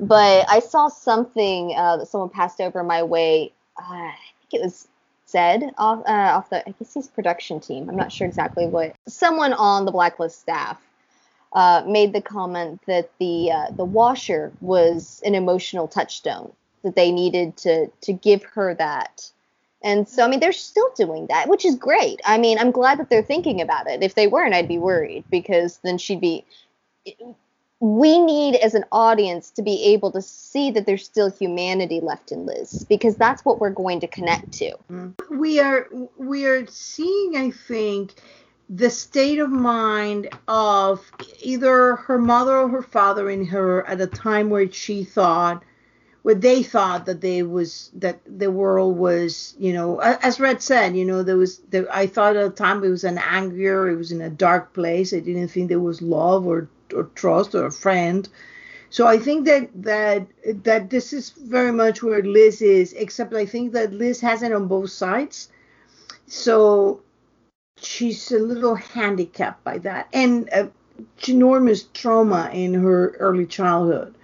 But 0.00 0.46
I 0.48 0.60
saw 0.60 0.88
something 0.88 1.74
uh, 1.76 1.98
that 1.98 2.06
someone 2.06 2.30
passed 2.30 2.60
over 2.60 2.82
my 2.82 3.02
way. 3.02 3.52
Uh, 3.78 3.82
I 3.92 4.16
think 4.40 4.62
it 4.62 4.64
was 4.64 4.88
said 5.26 5.72
off 5.78 6.02
uh, 6.06 6.36
off 6.36 6.50
the 6.50 6.66
I 6.66 6.74
guess 6.78 6.94
his 6.94 7.08
production 7.08 7.60
team. 7.60 7.88
I'm 7.90 7.96
not 7.96 8.10
sure 8.10 8.26
exactly 8.26 8.66
what. 8.66 8.94
Someone 9.06 9.52
on 9.52 9.84
the 9.84 9.92
blacklist 9.92 10.40
staff 10.40 10.80
uh, 11.54 11.84
made 11.86 12.12
the 12.12 12.20
comment 12.20 12.80
that 12.86 13.10
the 13.18 13.50
uh, 13.50 13.70
the 13.70 13.84
washer 13.84 14.52
was 14.60 15.22
an 15.24 15.34
emotional 15.34 15.88
touchstone 15.88 16.52
that 16.82 16.96
they 16.96 17.12
needed 17.12 17.56
to 17.58 17.86
to 18.02 18.12
give 18.12 18.42
her 18.44 18.74
that. 18.74 19.30
And 19.82 20.08
so 20.08 20.24
I 20.24 20.28
mean 20.28 20.40
they're 20.40 20.52
still 20.52 20.90
doing 20.96 21.26
that, 21.28 21.48
which 21.48 21.64
is 21.64 21.76
great. 21.76 22.20
I 22.24 22.38
mean, 22.38 22.58
I'm 22.58 22.70
glad 22.70 22.98
that 22.98 23.08
they're 23.10 23.22
thinking 23.22 23.60
about 23.60 23.86
it. 23.86 24.02
If 24.02 24.14
they 24.14 24.26
weren't, 24.26 24.54
I'd 24.54 24.68
be 24.68 24.78
worried 24.78 25.24
because 25.30 25.78
then 25.84 25.98
she'd 25.98 26.20
be 26.20 26.44
we 27.80 28.18
need 28.18 28.54
as 28.56 28.74
an 28.74 28.84
audience 28.92 29.50
to 29.50 29.62
be 29.62 29.84
able 29.92 30.10
to 30.12 30.22
see 30.22 30.70
that 30.70 30.86
there's 30.86 31.04
still 31.04 31.30
humanity 31.30 32.00
left 32.00 32.32
in 32.32 32.46
Liz 32.46 32.86
because 32.88 33.14
that's 33.16 33.44
what 33.44 33.60
we're 33.60 33.70
going 33.70 34.00
to 34.00 34.06
connect 34.06 34.52
to. 34.52 34.72
We 35.30 35.60
are 35.60 35.86
we 36.16 36.46
are 36.46 36.66
seeing 36.66 37.36
I 37.36 37.50
think 37.50 38.14
the 38.68 38.90
state 38.90 39.38
of 39.38 39.50
mind 39.50 40.28
of 40.48 41.10
either 41.42 41.96
her 41.96 42.18
mother 42.18 42.56
or 42.56 42.68
her 42.68 42.82
father 42.82 43.28
in 43.30 43.44
her 43.46 43.86
at 43.86 44.00
a 44.00 44.06
time 44.06 44.50
where 44.50 44.70
she 44.70 45.04
thought 45.04 45.62
where 46.22 46.34
they 46.34 46.62
thought 46.62 47.04
that 47.04 47.20
they 47.20 47.42
was 47.42 47.90
that 47.94 48.18
the 48.26 48.50
world 48.50 48.96
was 48.96 49.54
you 49.58 49.72
know 49.72 49.98
as 50.00 50.40
red 50.40 50.62
said 50.62 50.96
you 50.96 51.04
know 51.04 51.22
there 51.22 51.36
was 51.36 51.58
there, 51.70 51.86
i 51.94 52.06
thought 52.06 52.36
at 52.36 52.56
the 52.56 52.62
time 52.62 52.82
it 52.82 52.88
was 52.88 53.04
an 53.04 53.18
anger 53.18 53.90
it 53.90 53.96
was 53.96 54.10
in 54.10 54.22
a 54.22 54.30
dark 54.30 54.72
place 54.72 55.12
i 55.12 55.20
didn't 55.20 55.48
think 55.48 55.68
there 55.68 55.78
was 55.78 56.00
love 56.00 56.46
or 56.46 56.68
or 56.94 57.04
trust 57.14 57.54
or 57.54 57.66
a 57.66 57.72
friend. 57.72 58.28
So 58.90 59.06
i 59.06 59.18
think 59.18 59.46
that 59.46 59.70
that 59.82 60.26
that 60.64 60.90
this 60.90 61.12
is 61.12 61.30
very 61.30 61.72
much 61.72 62.02
where 62.02 62.22
liz 62.22 62.62
is 62.62 62.92
except 62.92 63.34
i 63.34 63.44
think 63.44 63.72
that 63.72 63.92
liz 63.92 64.20
has 64.20 64.42
it 64.42 64.52
on 64.52 64.68
both 64.68 64.90
sides. 64.90 65.48
So 66.26 67.02
she's 67.84 68.32
a 68.32 68.38
little 68.38 68.74
handicapped 68.74 69.62
by 69.64 69.78
that 69.78 70.08
and 70.12 70.48
uh, 70.52 70.66
enormous 71.28 71.84
trauma 71.94 72.50
in 72.52 72.74
her 72.74 73.10
early 73.18 73.46
childhood. 73.46 74.14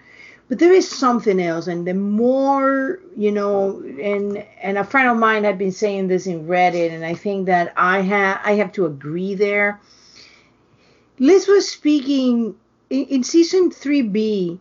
But 0.48 0.58
there 0.58 0.72
is 0.72 0.88
something 0.88 1.40
else 1.40 1.68
and 1.68 1.86
the 1.86 1.94
more 1.94 2.98
you 3.16 3.30
know 3.30 3.80
and 4.02 4.44
and 4.60 4.78
a 4.78 4.84
friend 4.84 5.08
of 5.08 5.16
mine 5.16 5.44
had 5.44 5.58
been 5.58 5.72
saying 5.72 6.08
this 6.08 6.26
in 6.26 6.46
reddit 6.46 6.90
and 6.90 7.04
i 7.04 7.14
think 7.14 7.46
that 7.46 7.72
i 7.76 8.00
have 8.00 8.40
i 8.44 8.52
have 8.52 8.72
to 8.72 8.86
agree 8.86 9.34
there. 9.34 9.80
Liz 11.20 11.46
was 11.46 11.68
speaking 11.68 12.56
in, 12.88 13.04
in 13.06 13.22
season 13.22 13.70
3b 13.70 14.58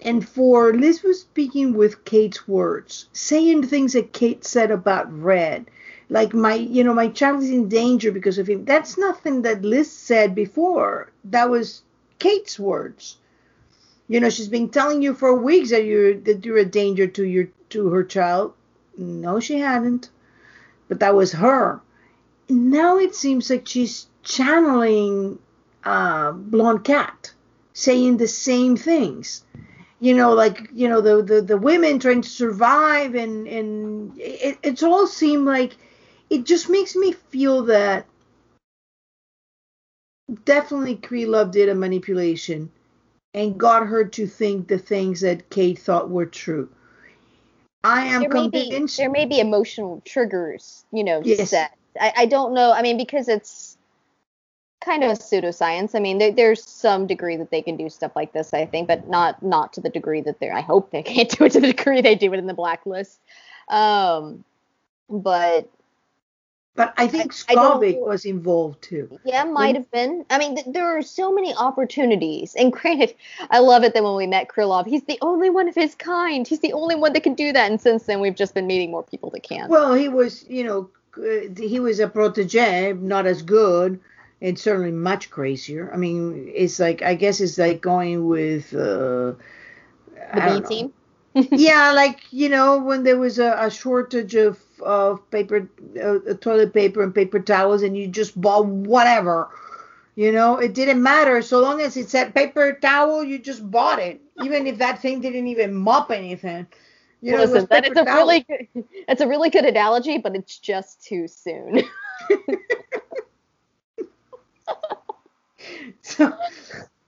and 0.00 0.28
4 0.28 0.74
liz 0.74 1.02
was 1.04 1.20
speaking 1.20 1.74
with 1.74 2.04
kate's 2.04 2.48
words 2.48 3.08
saying 3.12 3.62
things 3.62 3.92
that 3.92 4.12
kate 4.12 4.44
said 4.44 4.72
about 4.72 5.12
red 5.16 5.66
like 6.12 6.34
my 6.34 6.54
you 6.54 6.84
know 6.84 6.92
my 6.92 7.08
child 7.08 7.42
is 7.42 7.50
in 7.50 7.70
danger 7.70 8.12
because 8.12 8.36
of 8.36 8.46
him. 8.46 8.66
That's 8.66 8.98
nothing 8.98 9.42
that 9.42 9.62
liz 9.62 9.90
said 9.90 10.34
before. 10.34 11.10
That 11.24 11.48
was 11.48 11.82
kate's 12.18 12.58
words. 12.58 13.16
You 14.08 14.20
know 14.20 14.28
she's 14.28 14.48
been 14.48 14.68
telling 14.68 15.00
you 15.00 15.14
for 15.14 15.34
weeks 15.34 15.70
that 15.70 15.86
you're 15.86 16.14
that 16.14 16.44
you're 16.44 16.58
a 16.58 16.66
danger 16.66 17.06
to 17.06 17.24
your 17.24 17.48
to 17.70 17.88
her 17.88 18.04
child. 18.04 18.52
No 18.98 19.40
she 19.40 19.58
hadn't. 19.58 20.10
But 20.88 21.00
that 21.00 21.14
was 21.14 21.32
her. 21.32 21.80
Now 22.50 22.98
it 22.98 23.14
seems 23.14 23.48
like 23.48 23.66
she's 23.66 24.06
channeling 24.22 25.38
uh, 25.84 26.32
blonde 26.32 26.84
cat 26.84 27.32
saying 27.72 28.18
the 28.18 28.28
same 28.28 28.76
things. 28.76 29.44
You 29.98 30.14
know 30.14 30.34
like 30.34 30.68
you 30.74 30.90
know 30.90 31.00
the 31.00 31.22
the, 31.22 31.40
the 31.40 31.56
women 31.56 31.98
trying 31.98 32.20
to 32.20 32.28
survive 32.28 33.14
and 33.14 33.48
and 33.48 34.12
it, 34.18 34.58
it's 34.62 34.82
all 34.82 35.06
seemed 35.06 35.46
like 35.46 35.78
it 36.32 36.46
just 36.46 36.70
makes 36.70 36.96
me 36.96 37.12
feel 37.12 37.64
that 37.64 38.06
definitely 40.44 40.96
Krylov 40.96 41.52
did 41.52 41.68
a 41.68 41.74
manipulation 41.74 42.70
and 43.34 43.58
got 43.58 43.86
her 43.86 44.02
to 44.06 44.26
think 44.26 44.66
the 44.66 44.78
things 44.78 45.20
that 45.20 45.50
Kate 45.50 45.78
thought 45.78 46.08
were 46.08 46.24
true. 46.24 46.70
I 47.84 48.06
am 48.06 48.22
there 48.22 48.30
convinced. 48.30 48.98
May 48.98 49.04
be, 49.04 49.04
there 49.04 49.10
may 49.10 49.26
be 49.26 49.40
emotional 49.40 50.00
triggers, 50.06 50.86
you 50.90 51.04
know, 51.04 51.20
yes. 51.22 51.50
set. 51.50 51.76
I, 52.00 52.12
I 52.16 52.26
don't 52.26 52.54
know. 52.54 52.72
I 52.72 52.80
mean, 52.80 52.96
because 52.96 53.28
it's 53.28 53.76
kind 54.82 55.04
of 55.04 55.10
a 55.10 55.14
pseudoscience. 55.14 55.94
I 55.94 55.98
mean, 55.98 56.16
there, 56.16 56.32
there's 56.32 56.64
some 56.64 57.06
degree 57.06 57.36
that 57.36 57.50
they 57.50 57.60
can 57.60 57.76
do 57.76 57.90
stuff 57.90 58.12
like 58.16 58.32
this, 58.32 58.54
I 58.54 58.64
think, 58.64 58.88
but 58.88 59.06
not 59.06 59.42
not 59.42 59.74
to 59.74 59.82
the 59.82 59.90
degree 59.90 60.22
that 60.22 60.40
they're. 60.40 60.54
I 60.54 60.62
hope 60.62 60.92
they 60.92 61.02
can't 61.02 61.28
do 61.28 61.44
it 61.44 61.52
to 61.52 61.60
the 61.60 61.74
degree 61.74 62.00
they 62.00 62.14
do 62.14 62.32
it 62.32 62.38
in 62.38 62.46
the 62.46 62.54
blacklist. 62.54 63.20
Um, 63.68 64.44
but 65.10 65.68
but 66.74 66.94
I 66.96 67.06
think 67.06 67.32
Skarbek 67.32 68.00
was 68.00 68.24
involved 68.24 68.80
too. 68.82 69.18
Yeah, 69.24 69.44
might 69.44 69.74
have 69.74 69.90
been. 69.90 70.24
I 70.30 70.38
mean, 70.38 70.54
th- 70.54 70.68
there 70.70 70.96
are 70.96 71.02
so 71.02 71.30
many 71.30 71.54
opportunities. 71.54 72.54
And 72.54 72.72
granted, 72.72 73.14
I 73.50 73.58
love 73.58 73.84
it 73.84 73.92
that 73.92 74.02
when 74.02 74.16
we 74.16 74.26
met 74.26 74.48
Krylov, 74.48 74.86
he's 74.86 75.04
the 75.04 75.18
only 75.20 75.50
one 75.50 75.68
of 75.68 75.74
his 75.74 75.94
kind. 75.94 76.48
He's 76.48 76.60
the 76.60 76.72
only 76.72 76.94
one 76.94 77.12
that 77.12 77.22
can 77.22 77.34
do 77.34 77.52
that. 77.52 77.70
And 77.70 77.78
since 77.78 78.04
then, 78.04 78.20
we've 78.20 78.34
just 78.34 78.54
been 78.54 78.66
meeting 78.66 78.90
more 78.90 79.02
people 79.02 79.28
that 79.30 79.42
can. 79.42 79.68
Well, 79.68 79.92
he 79.92 80.08
was, 80.08 80.48
you 80.48 80.64
know, 80.64 80.88
he 81.58 81.78
was 81.78 82.00
a 82.00 82.08
protege, 82.08 82.94
not 82.94 83.26
as 83.26 83.42
good, 83.42 84.00
and 84.40 84.58
certainly 84.58 84.92
much 84.92 85.30
crazier. 85.30 85.92
I 85.92 85.98
mean, 85.98 86.50
it's 86.54 86.80
like 86.80 87.02
I 87.02 87.14
guess 87.14 87.40
it's 87.40 87.58
like 87.58 87.82
going 87.82 88.26
with 88.26 88.72
uh, 88.72 89.34
the 90.34 90.62
B 90.68 90.74
team. 90.74 90.92
yeah, 91.52 91.92
like 91.94 92.20
you 92.30 92.48
know 92.48 92.78
when 92.78 93.04
there 93.04 93.18
was 93.18 93.38
a, 93.38 93.56
a 93.58 93.70
shortage 93.70 94.34
of 94.34 94.58
of 94.84 95.28
paper, 95.30 95.68
uh, 96.02 96.34
toilet 96.40 96.72
paper 96.72 97.02
and 97.02 97.14
paper 97.14 97.40
towels, 97.40 97.82
and 97.82 97.96
you 97.96 98.08
just 98.08 98.40
bought 98.40 98.66
whatever. 98.66 99.48
You 100.14 100.30
know, 100.30 100.58
it 100.58 100.74
didn't 100.74 101.02
matter 101.02 101.40
so 101.40 101.60
long 101.60 101.80
as 101.80 101.96
it 101.96 102.10
said 102.10 102.34
paper 102.34 102.74
towel, 102.74 103.24
you 103.24 103.38
just 103.38 103.70
bought 103.70 103.98
it, 103.98 104.20
even 104.42 104.66
if 104.66 104.78
that 104.78 105.00
thing 105.00 105.20
didn't 105.20 105.46
even 105.46 105.74
mop 105.74 106.10
anything. 106.10 106.66
You 107.22 107.32
know, 107.32 107.38
Listen, 107.38 107.66
that 107.70 107.86
is 107.86 107.96
a 107.96 108.04
towel. 108.04 108.16
really 108.18 108.40
good, 108.40 108.66
it's 109.08 109.20
a 109.20 109.28
really 109.28 109.48
good 109.48 109.64
analogy, 109.64 110.18
but 110.18 110.34
it's 110.34 110.58
just 110.58 111.02
too 111.04 111.28
soon. 111.28 111.82
so, 116.02 116.36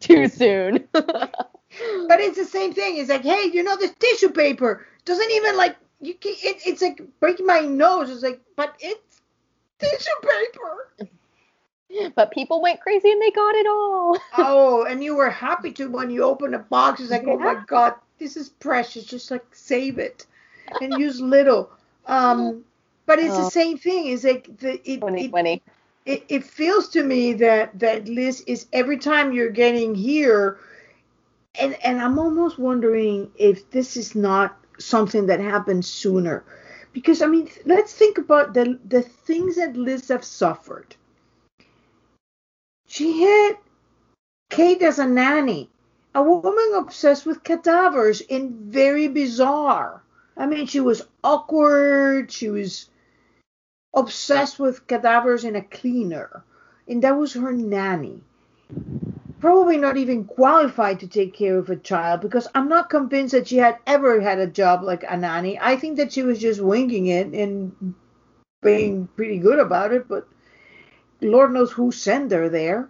too 0.01 0.29
soon. 0.29 0.89
but 0.93 2.21
it's 2.21 2.39
the 2.39 2.45
same 2.45 2.73
thing. 2.73 2.99
It's 2.99 3.11
like, 3.11 3.23
hey, 3.23 3.51
you 3.53 3.63
know, 3.63 3.77
this 3.77 3.95
tissue 3.99 4.31
paper 4.31 4.87
doesn't 5.05 5.31
even 5.31 5.57
like 5.57 5.77
you 6.07 6.15
can 6.15 6.33
it, 6.43 6.63
it's 6.67 6.83
like 6.83 7.01
breaking 7.21 7.47
my 7.47 7.61
nose. 7.61 8.11
It's 8.11 8.23
like, 8.23 8.41
but 8.57 8.75
it's 8.81 9.21
tissue 9.79 10.11
paper. 10.23 11.11
But 12.17 12.33
people 12.33 12.61
went 12.61 12.81
crazy 12.81 13.11
and 13.11 13.23
they 13.23 13.31
got 13.31 13.55
it 13.55 13.67
all. 13.67 14.19
oh, 14.39 14.85
and 14.85 15.03
you 15.03 15.15
were 15.15 15.31
happy 15.31 15.71
to 15.73 15.89
when 15.89 16.11
you 16.11 16.25
opened 16.25 16.55
a 16.55 16.59
box. 16.59 17.01
It's 17.01 17.11
like, 17.11 17.23
yeah. 17.25 17.35
oh 17.35 17.39
my 17.39 17.63
god, 17.67 17.95
this 18.19 18.37
is 18.37 18.49
precious. 18.49 19.05
Just 19.05 19.31
like 19.31 19.45
save 19.55 19.99
it 19.99 20.27
and 20.81 20.95
use 20.99 21.21
little. 21.21 21.71
Um, 22.07 22.65
but 23.07 23.19
it's 23.19 23.35
oh. 23.35 23.45
the 23.45 23.51
same 23.51 23.79
thing. 23.79 24.09
It's 24.09 24.25
like 24.25 24.59
the 24.59 24.75
it, 24.91 25.01
2020. 25.01 25.53
It, 25.53 25.63
it, 26.07 26.25
it 26.29 26.45
feels 26.45 26.89
to 26.91 27.03
me 27.03 27.33
that 27.35 27.79
that 27.79 28.09
Liz 28.09 28.43
is 28.47 28.67
every 28.73 28.99
time 28.99 29.33
you're 29.33 29.51
getting 29.51 29.95
here, 29.95 30.59
and 31.61 31.75
and 31.85 32.01
I'm 32.01 32.19
almost 32.19 32.59
wondering 32.59 33.31
if 33.37 33.71
this 33.71 33.97
is 33.97 34.15
not 34.15 34.57
something 34.79 35.27
that 35.27 35.41
happened 35.41 35.85
sooner. 35.85 36.45
Because 36.93 37.23
I 37.23 37.27
mean, 37.27 37.49
let's 37.65 37.93
think 37.93 38.19
about 38.19 38.55
the 38.55 38.79
the 38.85 39.03
things 39.03 39.57
that 39.57 39.77
Liz 39.77 40.09
have 40.09 40.25
suffered. 40.25 40.95
She 42.87 43.23
had 43.23 43.59
Kate 44.51 44.83
as 44.83 44.99
a 44.99 45.07
nanny, 45.07 45.71
a 46.15 46.23
woman 46.23 46.73
obsessed 46.77 47.27
with 47.27 47.43
cadavers 47.43 48.23
and 48.31 48.53
very 48.53 49.09
bizarre. 49.09 50.03
I 50.37 50.47
mean, 50.47 50.67
she 50.67 50.81
was 50.81 51.03
awkward. 51.23 52.31
She 52.31 52.51
was 52.51 52.91
obsessed 53.95 54.59
with 54.59 54.87
cadavers 54.87 55.45
and 55.45 55.57
a 55.57 55.63
cleaner, 55.63 56.45
and 56.87 57.03
that 57.03 57.17
was 57.17 57.33
her 57.35 57.53
nanny 57.53 58.23
probably 59.45 59.77
not 59.77 59.99
even 59.99 60.25
qualified 60.25 60.99
to 61.01 61.07
take 61.07 61.35
care 61.35 61.59
of 61.59 61.69
a 61.69 61.77
child 61.77 62.23
because 62.23 62.49
I'm 62.55 62.67
not 62.67 62.89
convinced 62.89 63.33
that 63.33 63.47
she 63.47 63.59
had 63.59 63.77
ever 63.87 64.19
had 64.19 64.39
a 64.39 64.47
job 64.47 64.83
like 64.83 65.05
a 65.07 65.19
nanny. 65.19 65.59
I 65.61 65.77
think 65.77 65.99
that 65.99 66.15
she 66.15 66.23
was 66.23 66.39
just 66.39 66.63
winging 66.63 67.09
it 67.09 67.27
and 67.27 67.95
being 68.63 69.07
pretty 69.09 69.37
good 69.37 69.59
about 69.59 69.93
it, 69.93 70.09
but 70.09 70.27
Lord 71.21 71.53
knows 71.53 71.71
who 71.71 71.93
sent 71.93 72.33
her 72.33 72.49
there. 72.49 72.89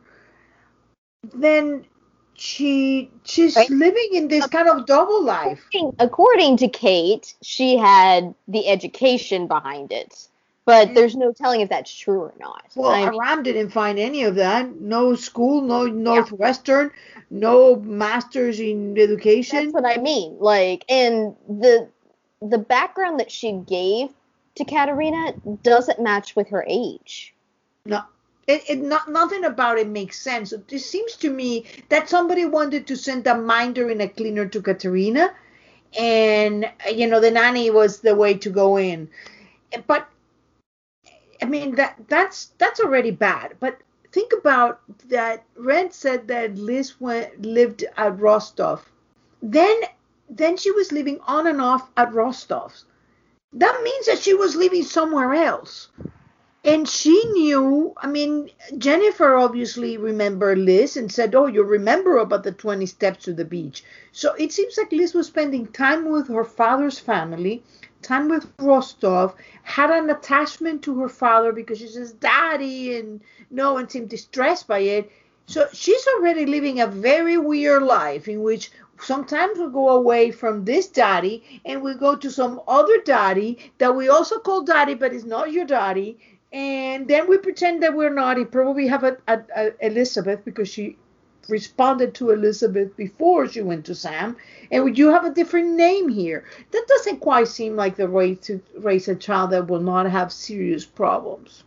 Then 1.34 1.86
she 2.34 3.10
she's 3.24 3.56
right. 3.56 3.68
living 3.70 4.10
in 4.12 4.28
this 4.28 4.46
kind 4.46 4.68
of 4.68 4.86
double 4.86 5.24
life. 5.24 5.60
According 5.98 6.58
to 6.58 6.68
Kate, 6.68 7.34
she 7.42 7.76
had 7.76 8.32
the 8.46 8.68
education 8.68 9.48
behind 9.48 9.90
it 9.90 10.28
but 10.64 10.88
mm. 10.88 10.94
there's 10.94 11.16
no 11.16 11.32
telling 11.32 11.60
if 11.60 11.68
that's 11.68 11.94
true 11.94 12.20
or 12.20 12.34
not. 12.38 12.64
Well, 12.74 12.90
I 12.90 13.10
mean, 13.10 13.20
Aram 13.22 13.42
didn't 13.42 13.70
find 13.70 13.98
any 13.98 14.24
of 14.24 14.36
that. 14.36 14.80
No 14.80 15.14
school, 15.14 15.60
no 15.62 15.86
Northwestern, 15.86 16.90
yeah. 17.14 17.22
no 17.30 17.76
masters 17.76 18.60
in 18.60 18.98
education. 18.98 19.64
That's 19.64 19.74
what 19.74 19.86
I 19.86 20.00
mean. 20.00 20.36
Like, 20.38 20.84
and 20.88 21.36
the 21.48 21.88
the 22.40 22.58
background 22.58 23.20
that 23.20 23.30
she 23.30 23.52
gave 23.52 24.10
to 24.56 24.64
Katarina 24.64 25.34
doesn't 25.62 26.00
match 26.00 26.36
with 26.36 26.48
her 26.48 26.64
age. 26.66 27.34
No. 27.86 28.02
It, 28.46 28.62
it 28.68 28.82
not 28.82 29.08
nothing 29.08 29.44
about 29.44 29.78
it 29.78 29.88
makes 29.88 30.20
sense. 30.20 30.52
It 30.52 30.78
seems 30.78 31.16
to 31.16 31.30
me 31.30 31.64
that 31.88 32.10
somebody 32.10 32.44
wanted 32.44 32.86
to 32.88 32.96
send 32.96 33.26
a 33.26 33.34
minder 33.34 33.88
and 33.88 34.02
a 34.02 34.08
cleaner 34.08 34.46
to 34.46 34.60
Katarina, 34.60 35.34
and 35.98 36.70
you 36.92 37.06
know 37.06 37.20
the 37.20 37.30
nanny 37.30 37.70
was 37.70 38.00
the 38.00 38.14
way 38.14 38.34
to 38.34 38.50
go 38.50 38.76
in. 38.76 39.08
But 39.86 40.06
I 41.42 41.46
mean 41.46 41.74
that 41.76 41.96
that's 42.08 42.46
that's 42.58 42.80
already 42.80 43.10
bad. 43.10 43.56
But 43.60 43.78
think 44.12 44.32
about 44.32 44.80
that. 45.08 45.44
Red 45.56 45.92
said 45.92 46.28
that 46.28 46.56
Liz 46.56 47.00
went 47.00 47.42
lived 47.42 47.84
at 47.96 48.18
Rostov. 48.18 48.84
Then 49.42 49.80
then 50.28 50.56
she 50.56 50.70
was 50.70 50.92
living 50.92 51.20
on 51.26 51.46
and 51.46 51.60
off 51.60 51.90
at 51.96 52.12
Rostov's. 52.12 52.84
That 53.52 53.82
means 53.84 54.06
that 54.06 54.18
she 54.18 54.34
was 54.34 54.56
living 54.56 54.82
somewhere 54.82 55.32
else. 55.34 55.88
And 56.64 56.88
she 56.88 57.22
knew, 57.32 57.92
I 57.98 58.06
mean, 58.06 58.48
Jennifer 58.78 59.36
obviously 59.36 59.98
remembered 59.98 60.56
Liz 60.58 60.96
and 60.96 61.12
said, 61.12 61.34
Oh, 61.34 61.46
you 61.46 61.62
remember 61.62 62.16
about 62.16 62.42
the 62.42 62.52
20 62.52 62.86
steps 62.86 63.24
to 63.24 63.34
the 63.34 63.44
beach. 63.44 63.84
So 64.12 64.32
it 64.34 64.50
seems 64.50 64.78
like 64.78 64.90
Liz 64.90 65.12
was 65.12 65.26
spending 65.26 65.66
time 65.66 66.10
with 66.10 66.28
her 66.28 66.44
father's 66.44 66.98
family 66.98 67.62
time 68.04 68.28
with 68.28 68.46
Rostov, 68.58 69.34
had 69.62 69.90
an 69.90 70.10
attachment 70.10 70.82
to 70.82 71.00
her 71.00 71.08
father 71.08 71.52
because 71.52 71.78
she 71.78 71.88
says 71.88 72.12
daddy 72.12 72.96
and 72.96 73.20
no 73.50 73.72
one 73.74 73.88
seemed 73.88 74.10
distressed 74.10 74.68
by 74.68 74.80
it. 74.80 75.10
So 75.46 75.66
she's 75.72 76.06
already 76.16 76.46
living 76.46 76.80
a 76.80 76.86
very 76.86 77.36
weird 77.36 77.82
life 77.82 78.28
in 78.28 78.42
which 78.42 78.70
sometimes 79.00 79.58
we 79.58 79.68
go 79.70 79.90
away 79.90 80.30
from 80.30 80.64
this 80.64 80.86
daddy 80.86 81.60
and 81.64 81.82
we 81.82 81.94
go 81.94 82.14
to 82.16 82.30
some 82.30 82.60
other 82.68 82.98
daddy 83.04 83.72
that 83.78 83.94
we 83.94 84.08
also 84.08 84.38
call 84.38 84.62
daddy 84.62 84.94
but 84.94 85.12
it's 85.12 85.24
not 85.24 85.52
your 85.52 85.66
daddy 85.66 86.16
and 86.54 87.08
then 87.08 87.28
we 87.28 87.36
pretend 87.36 87.82
that 87.82 87.96
we're 87.96 88.14
not. 88.14 88.38
He 88.38 88.44
probably 88.44 88.86
have 88.86 89.02
a, 89.02 89.16
a, 89.26 89.40
a 89.56 89.86
Elizabeth 89.86 90.44
because 90.44 90.68
she 90.68 90.96
responded 91.48 92.14
to 92.14 92.30
Elizabeth 92.30 92.96
before 92.96 93.48
she 93.48 93.62
went 93.62 93.86
to 93.86 93.94
Sam, 93.94 94.36
and 94.70 94.96
you 94.96 95.08
have 95.10 95.24
a 95.24 95.30
different 95.30 95.72
name 95.72 96.08
here. 96.08 96.44
That 96.70 96.86
doesn't 96.88 97.20
quite 97.20 97.48
seem 97.48 97.76
like 97.76 97.96
the 97.96 98.06
way 98.06 98.34
to 98.36 98.60
raise 98.78 99.08
a 99.08 99.14
child 99.14 99.50
that 99.50 99.68
will 99.68 99.80
not 99.80 100.10
have 100.10 100.32
serious 100.32 100.84
problems. 100.84 101.64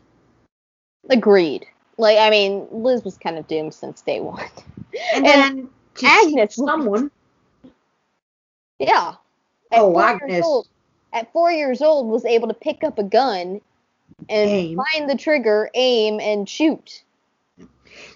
Agreed. 1.09 1.65
Like 1.97 2.17
I 2.17 2.29
mean, 2.29 2.67
Liz 2.71 3.03
was 3.03 3.17
kind 3.17 3.37
of 3.37 3.47
doomed 3.47 3.73
since 3.73 4.01
day 4.01 4.19
one. 4.19 4.45
And, 5.13 5.25
and 5.25 5.41
then 5.41 5.69
Agnes, 6.03 6.55
someone. 6.55 7.11
Yeah. 8.79 9.15
At 9.71 9.79
oh, 9.79 9.99
Agnes. 9.99 10.45
Old, 10.45 10.67
at 11.13 11.31
four 11.33 11.51
years 11.51 11.81
old, 11.81 12.07
was 12.07 12.25
able 12.25 12.47
to 12.47 12.53
pick 12.53 12.83
up 12.83 12.99
a 12.99 13.03
gun 13.03 13.61
and 14.29 14.49
aim. 14.49 14.79
find 14.93 15.09
the 15.09 15.15
trigger, 15.15 15.69
aim, 15.73 16.19
and 16.19 16.47
shoot. 16.47 17.03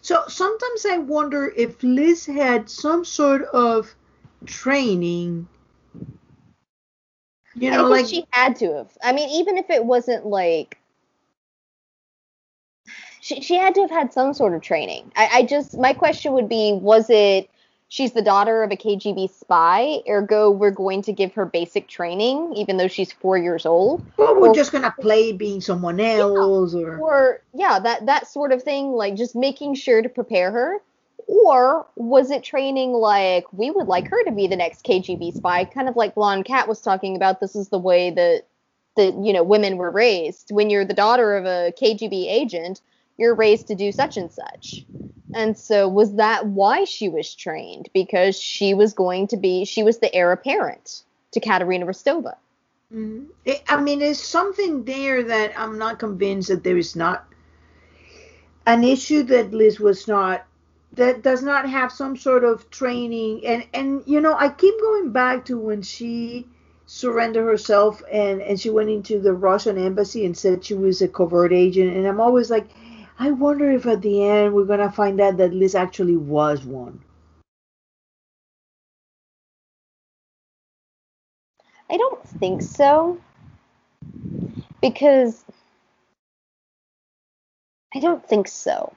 So 0.01 0.23
sometimes 0.27 0.86
I 0.86 0.97
wonder 0.97 1.53
if 1.55 1.82
Liz 1.84 2.25
had 2.25 2.69
some 2.69 3.05
sort 3.05 3.43
of 3.53 3.93
training. 4.45 5.47
You 7.55 7.71
know, 7.71 7.88
like 7.88 8.07
she 8.07 8.25
had 8.32 8.55
to 8.57 8.73
have. 8.77 8.97
I 9.03 9.11
mean, 9.11 9.29
even 9.29 9.57
if 9.57 9.69
it 9.69 9.84
wasn't 9.84 10.25
like 10.25 10.77
she, 13.21 13.41
she 13.41 13.55
had 13.55 13.75
to 13.75 13.82
have 13.82 13.91
had 13.91 14.13
some 14.13 14.34
sort 14.34 14.53
of 14.53 14.61
training. 14.61 15.11
I, 15.15 15.29
I 15.34 15.43
just 15.43 15.77
my 15.77 15.93
question 15.93 16.34
would 16.34 16.49
be, 16.49 16.73
was 16.73 17.09
it 17.09 17.49
she's 17.92 18.14
the 18.14 18.22
daughter 18.22 18.64
of 18.64 18.72
a 18.72 18.78
KGB 18.78 19.30
spy, 19.30 20.00
ergo 20.10 20.50
we're 20.50 20.72
going 20.72 21.02
to 21.04 21.12
give 21.12 21.34
her 21.34 21.46
basic 21.46 21.89
training, 21.89 22.54
even 22.56 22.78
though 22.78 22.88
she's 22.88 23.12
four 23.12 23.38
years 23.38 23.66
old. 23.66 24.04
Well, 24.18 24.39
we're 24.39 24.50
or, 24.50 24.56
just 24.56 24.72
gonna 24.72 24.96
play 25.00 25.34
being 25.34 25.62
someone 25.62 26.00
else, 26.00 26.74
yeah, 26.74 26.80
or 26.80 26.98
or 26.98 27.42
yeah, 27.54 27.80
that 27.80 28.08
that 28.08 28.28
sort 28.28 28.52
of 28.54 28.64
thing, 28.64 28.94
like 28.94 29.16
just 29.16 29.36
making 29.36 29.76
sure 29.76 30.02
to 30.02 30.10
prepare 30.10 30.52
her. 30.52 30.82
Or 31.28 31.86
was 31.96 32.32
it 32.32 32.44
training 32.44 32.94
like 32.94 33.46
we 33.54 33.70
would 33.72 33.88
like 33.88 34.08
her 34.08 34.24
to 34.24 34.32
be 34.32 34.48
the 34.48 34.56
next 34.56 34.84
KGB 34.84 35.34
spy, 35.36 35.66
kind 35.66 35.88
of 35.88 35.96
like 35.96 36.16
Blonde 36.16 36.46
Cat 36.46 36.68
was 36.68 36.82
talking 36.82 37.16
about? 37.16 37.39
This 37.39 37.56
is 37.56 37.70
the 37.70 37.78
way 37.78 38.10
that 38.10 38.46
that 38.96 39.14
you 39.24 39.34
know 39.34 39.44
women 39.44 39.78
were 39.78 39.92
raised. 39.92 40.50
When 40.52 40.70
you're 40.70 40.86
the 40.86 40.94
daughter 40.94 41.36
of 41.36 41.46
a 41.46 41.74
KGB 41.80 42.28
agent, 42.28 42.82
you're 43.18 43.36
raised 43.36 43.68
to 43.68 43.76
do 43.76 43.92
such 43.92 44.18
and 44.18 44.32
such. 44.32 44.86
And 45.34 45.57
so 45.57 45.88
was 45.88 46.15
that 46.15 46.47
why 46.47 46.84
she 46.84 47.09
was 47.09 47.34
trained? 47.34 47.89
Because 47.93 48.39
she 48.39 48.73
was 48.73 48.93
going 48.93 49.27
to 49.27 49.38
be, 49.38 49.65
she 49.65 49.84
was 49.84 49.99
the 49.99 50.13
heir 50.13 50.32
apparent 50.32 51.03
to 51.32 51.39
Katarina 51.39 51.86
Rostova. 51.86 52.36
Mm-hmm. 52.93 53.51
I 53.69 53.82
mean, 53.82 53.99
there's 53.99 54.21
something 54.21 54.84
there 54.84 55.23
that 55.23 55.57
I'm 55.57 55.77
not 55.77 55.99
convinced 55.99 56.49
that 56.49 56.63
there 56.63 56.77
is 56.77 56.95
not 56.95 57.25
an 58.65 58.84
issue 58.84 59.23
that 59.23 59.53
Liz 59.53 59.79
was 59.79 60.07
not 60.07 60.45
that 60.93 61.21
does 61.21 61.41
not 61.41 61.69
have 61.69 61.91
some 61.91 62.17
sort 62.17 62.43
of 62.43 62.69
training 62.69 63.45
and 63.45 63.65
and 63.73 64.03
you 64.05 64.19
know 64.19 64.36
I 64.38 64.49
keep 64.49 64.79
going 64.79 65.11
back 65.11 65.45
to 65.45 65.57
when 65.57 65.82
she 65.82 66.47
surrendered 66.86 67.45
herself 67.45 68.03
and 68.11 68.41
and 68.41 68.59
she 68.59 68.69
went 68.69 68.89
into 68.89 69.19
the 69.19 69.34
Russian 69.34 69.77
embassy 69.77 70.25
and 70.25 70.38
said 70.38 70.65
she 70.65 70.73
was 70.73 71.01
a 71.01 71.07
covert 71.07 71.53
agent 71.53 71.95
and 71.95 72.05
I'm 72.05 72.19
always 72.19 72.49
like 72.49 72.67
I 73.22 73.30
wonder 73.30 73.69
if 73.69 73.86
at 73.86 74.01
the 74.01 74.24
end 74.24 74.51
we're 74.51 74.65
gonna 74.65 74.91
find 74.91 75.22
out 75.22 75.38
that 75.38 75.53
Liz 75.53 75.76
actually 75.76 76.17
was 76.17 76.65
one. 76.65 77.03
I 81.88 81.97
don't 81.97 82.28
think 82.28 82.63
so. 82.63 83.22
Because 84.82 85.45
I 87.93 87.99
don't 87.99 88.28
think 88.28 88.47
so. 88.47 88.91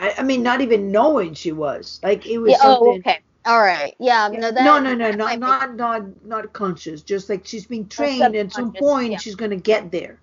I, 0.00 0.14
I 0.18 0.22
mean, 0.24 0.42
not 0.42 0.60
even 0.60 0.90
knowing 0.90 1.34
she 1.34 1.52
was. 1.52 2.00
Like 2.02 2.26
it 2.26 2.38
was 2.38 2.50
yeah, 2.50 2.58
oh, 2.62 2.74
something. 2.74 3.02
Oh, 3.06 3.10
okay. 3.10 3.20
All 3.46 3.60
right. 3.60 3.94
Yeah. 3.98 4.28
No. 4.32 4.50
That, 4.50 4.64
no. 4.64 4.78
No. 4.78 4.94
No. 4.94 5.10
Not 5.12 5.38
not 5.38 5.76
not 5.76 6.24
not 6.24 6.52
conscious. 6.52 7.02
Just 7.02 7.28
like 7.28 7.46
she's 7.46 7.66
being 7.66 7.88
trained. 7.88 8.36
At 8.36 8.52
some 8.52 8.72
point, 8.72 9.12
yeah. 9.12 9.18
she's 9.18 9.34
gonna 9.34 9.56
get 9.56 9.90
there. 9.90 10.18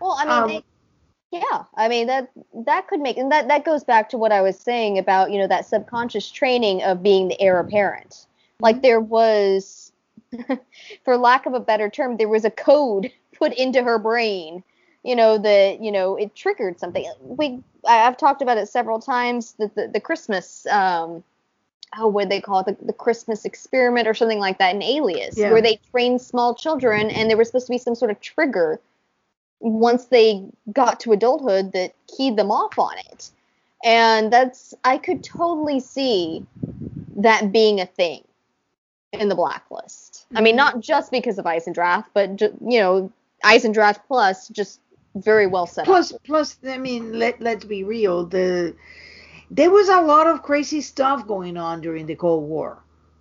Well, 0.00 0.16
I 0.18 0.24
mean, 0.24 0.32
um, 0.32 0.48
they, 0.48 0.62
yeah. 1.38 1.64
I 1.74 1.88
mean 1.88 2.06
that 2.06 2.30
that 2.66 2.88
could 2.88 3.00
make 3.00 3.16
and 3.16 3.32
that 3.32 3.48
that 3.48 3.64
goes 3.64 3.82
back 3.82 4.10
to 4.10 4.18
what 4.18 4.32
I 4.32 4.42
was 4.42 4.58
saying 4.58 4.98
about 4.98 5.30
you 5.30 5.38
know 5.38 5.46
that 5.46 5.66
subconscious 5.66 6.30
training 6.30 6.82
of 6.82 7.02
being 7.02 7.28
the 7.28 7.40
heir 7.40 7.58
apparent. 7.60 8.26
Like 8.60 8.76
mm-hmm. 8.76 8.82
there 8.82 9.00
was, 9.00 9.92
for 11.04 11.16
lack 11.16 11.46
of 11.46 11.54
a 11.54 11.60
better 11.60 11.88
term, 11.88 12.16
there 12.16 12.28
was 12.28 12.44
a 12.44 12.50
code 12.50 13.10
put 13.38 13.52
into 13.54 13.82
her 13.82 13.98
brain. 13.98 14.62
You 15.02 15.16
know 15.16 15.38
that 15.38 15.80
you 15.82 15.92
know 15.92 16.16
it 16.16 16.34
triggered 16.34 16.78
something. 16.78 17.10
We 17.22 17.62
I've 17.86 18.18
talked 18.18 18.42
about 18.42 18.58
it 18.58 18.68
several 18.68 19.00
times. 19.00 19.52
The 19.52 19.70
the, 19.74 19.88
the 19.88 20.00
Christmas. 20.00 20.66
Um, 20.66 21.24
oh, 21.96 22.06
what 22.06 22.28
they 22.28 22.40
call 22.40 22.60
it, 22.60 22.66
the, 22.66 22.86
the 22.86 22.92
Christmas 22.92 23.44
experiment 23.44 24.06
or 24.06 24.14
something 24.14 24.38
like 24.38 24.58
that 24.58 24.74
in 24.74 24.82
Alias, 24.82 25.38
yeah. 25.38 25.50
where 25.50 25.62
they 25.62 25.80
trained 25.90 26.20
small 26.20 26.54
children 26.54 27.10
and 27.10 27.30
there 27.30 27.36
was 27.36 27.48
supposed 27.48 27.66
to 27.66 27.72
be 27.72 27.78
some 27.78 27.94
sort 27.94 28.10
of 28.10 28.20
trigger 28.20 28.80
once 29.60 30.06
they 30.06 30.44
got 30.72 31.00
to 31.00 31.12
adulthood 31.12 31.72
that 31.72 31.94
keyed 32.16 32.36
them 32.36 32.50
off 32.50 32.78
on 32.78 32.96
it. 32.98 33.30
And 33.84 34.32
that's, 34.32 34.74
I 34.84 34.98
could 34.98 35.24
totally 35.24 35.80
see 35.80 36.44
that 37.16 37.52
being 37.52 37.80
a 37.80 37.86
thing 37.86 38.24
in 39.12 39.28
the 39.28 39.34
blacklist. 39.34 40.26
Mm-hmm. 40.26 40.38
I 40.38 40.40
mean, 40.40 40.56
mm-hmm. 40.56 40.76
not 40.76 40.80
just 40.80 41.10
because 41.10 41.38
of 41.38 41.44
Eisendrath, 41.44 42.04
but, 42.12 42.36
ju- 42.36 42.56
you 42.66 42.80
know, 42.80 43.12
Eisendrath 43.44 44.00
plus 44.06 44.48
just 44.48 44.80
very 45.14 45.46
well 45.46 45.66
set 45.66 45.86
plus, 45.86 46.12
up. 46.12 46.22
Plus, 46.24 46.58
I 46.66 46.76
mean, 46.76 47.18
let, 47.18 47.40
let's 47.40 47.64
be 47.64 47.82
real. 47.84 48.26
The 48.26 48.74
there 49.50 49.70
was 49.70 49.88
a 49.88 50.00
lot 50.00 50.26
of 50.26 50.42
crazy 50.42 50.80
stuff 50.80 51.26
going 51.26 51.56
on 51.56 51.80
during 51.80 52.06
the 52.06 52.14
Cold 52.14 52.48
War. 52.48 52.78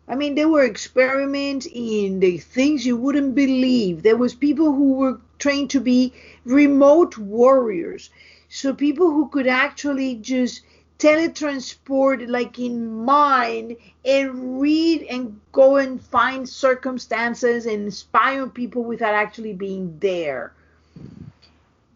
I 0.08 0.16
mean, 0.16 0.36
there 0.36 0.48
were 0.50 0.64
experiments 0.64 1.68
in 1.72 2.20
the 2.20 2.38
things 2.38 2.86
you 2.86 2.96
wouldn't 2.96 3.36
believe. 3.36 4.04
There 4.04 4.16
was 4.16 4.34
people 4.34 4.74
who 4.74 4.94
were 4.94 5.20
trained 5.38 5.70
to 5.72 5.82
be 5.82 6.14
remote 6.46 7.18
warriors. 7.18 8.10
So 8.50 8.74
people 8.74 9.12
who 9.12 9.28
could 9.28 9.48
actually 9.48 10.16
just 10.16 10.62
teletransport 11.00 12.28
like 12.28 12.58
in 12.58 13.06
mind 13.06 13.76
and 14.04 14.60
read 14.60 15.04
and 15.04 15.40
go 15.52 15.76
and 15.76 16.02
find 16.02 16.48
circumstances 16.48 17.66
and 17.66 17.94
spy 17.94 18.40
on 18.40 18.50
people 18.50 18.84
without 18.84 19.14
actually 19.14 19.54
being 19.54 19.98
there. 20.00 20.54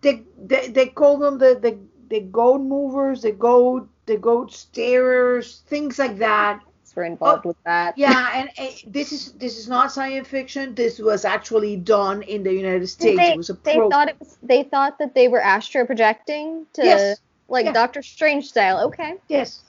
They 0.02 0.24
they, 0.38 0.68
they 0.68 0.88
call 0.88 1.18
them 1.18 1.38
the, 1.38 1.58
the 1.60 1.78
the 2.10 2.20
goat 2.20 2.62
movers, 2.62 3.22
the 3.22 3.32
goat 3.32 3.88
the 4.06 4.18
goat 4.18 4.52
starers, 4.52 5.62
things 5.68 6.00
like 6.00 6.18
that. 6.18 6.62
We're 6.94 7.04
involved 7.04 7.46
oh, 7.46 7.50
with 7.50 7.64
that. 7.64 7.98
Yeah, 7.98 8.32
and 8.34 8.50
uh, 8.58 8.72
this 8.86 9.14
is 9.14 9.32
this 9.34 9.58
is 9.58 9.70
not 9.70 9.94
science 9.94 10.28
fiction. 10.28 10.76
This 10.76 11.00
was 11.00 11.24
actually 11.24 11.78
done 11.78 12.22
in 12.24 12.44
the 12.44 12.54
United 12.54 12.88
States. 12.88 13.18
They, 13.18 13.32
it 13.32 13.38
was 13.38 13.50
a 13.50 13.54
they 13.64 13.76
thought 13.76 14.10
it 14.10 14.20
was. 14.20 14.38
They 14.44 14.64
thought 14.64 15.00
that 15.00 15.16
they 15.16 15.30
were 15.30 15.40
astro 15.40 15.86
projecting 15.86 16.66
to 16.74 16.84
yes. 16.84 17.22
like 17.48 17.66
yeah. 17.66 17.72
Doctor 17.72 18.02
Strange 18.02 18.50
style. 18.50 18.88
Okay. 18.88 19.16
Yes. 19.30 19.64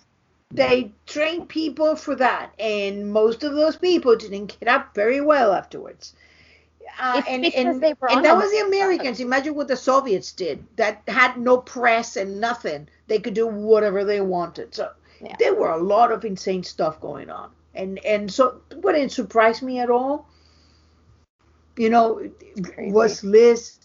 They 0.51 0.93
trained 1.07 1.49
people 1.49 1.97
for 1.97 2.17
that, 2.17 2.53
and 2.59 3.13
most 3.13 3.45
of 3.45 3.55
those 3.55 3.77
people 3.77 4.17
didn't 4.17 4.59
get 4.59 4.69
up 4.69 4.95
very 4.95 5.21
well 5.21 5.53
afterwards. 5.53 6.15
Uh, 7.01 7.23
and 7.29 7.45
and, 7.47 7.83
and 7.83 8.25
that 8.25 8.37
was 8.37 8.51
the 8.51 8.65
Americans. 8.67 9.21
Imagine 9.21 9.55
what 9.55 9.69
the 9.69 9.77
Soviets 9.77 10.33
did. 10.33 10.65
That 10.77 11.03
had 11.09 11.39
no 11.39 11.59
press 11.59 12.17
and 12.17 12.41
nothing. 12.41 12.89
They 13.13 13.19
could 13.19 13.35
do 13.35 13.47
whatever 13.47 14.07
they 14.07 14.23
wanted. 14.23 14.75
So 14.75 14.91
yeah. 15.21 15.37
there 15.39 15.55
were 15.55 15.69
a 15.69 15.77
lot 15.77 16.11
of 16.11 16.25
insane 16.25 16.63
stuff 16.63 16.99
going 16.99 17.29
on. 17.29 17.51
And 17.75 18.03
and 18.07 18.33
so 18.33 18.63
wouldn't 18.77 19.13
surprise 19.13 19.61
me 19.61 19.81
at 19.81 19.91
all. 19.91 20.27
You 21.77 21.91
know, 21.91 22.27
was 22.79 23.23
Liz 23.23 23.81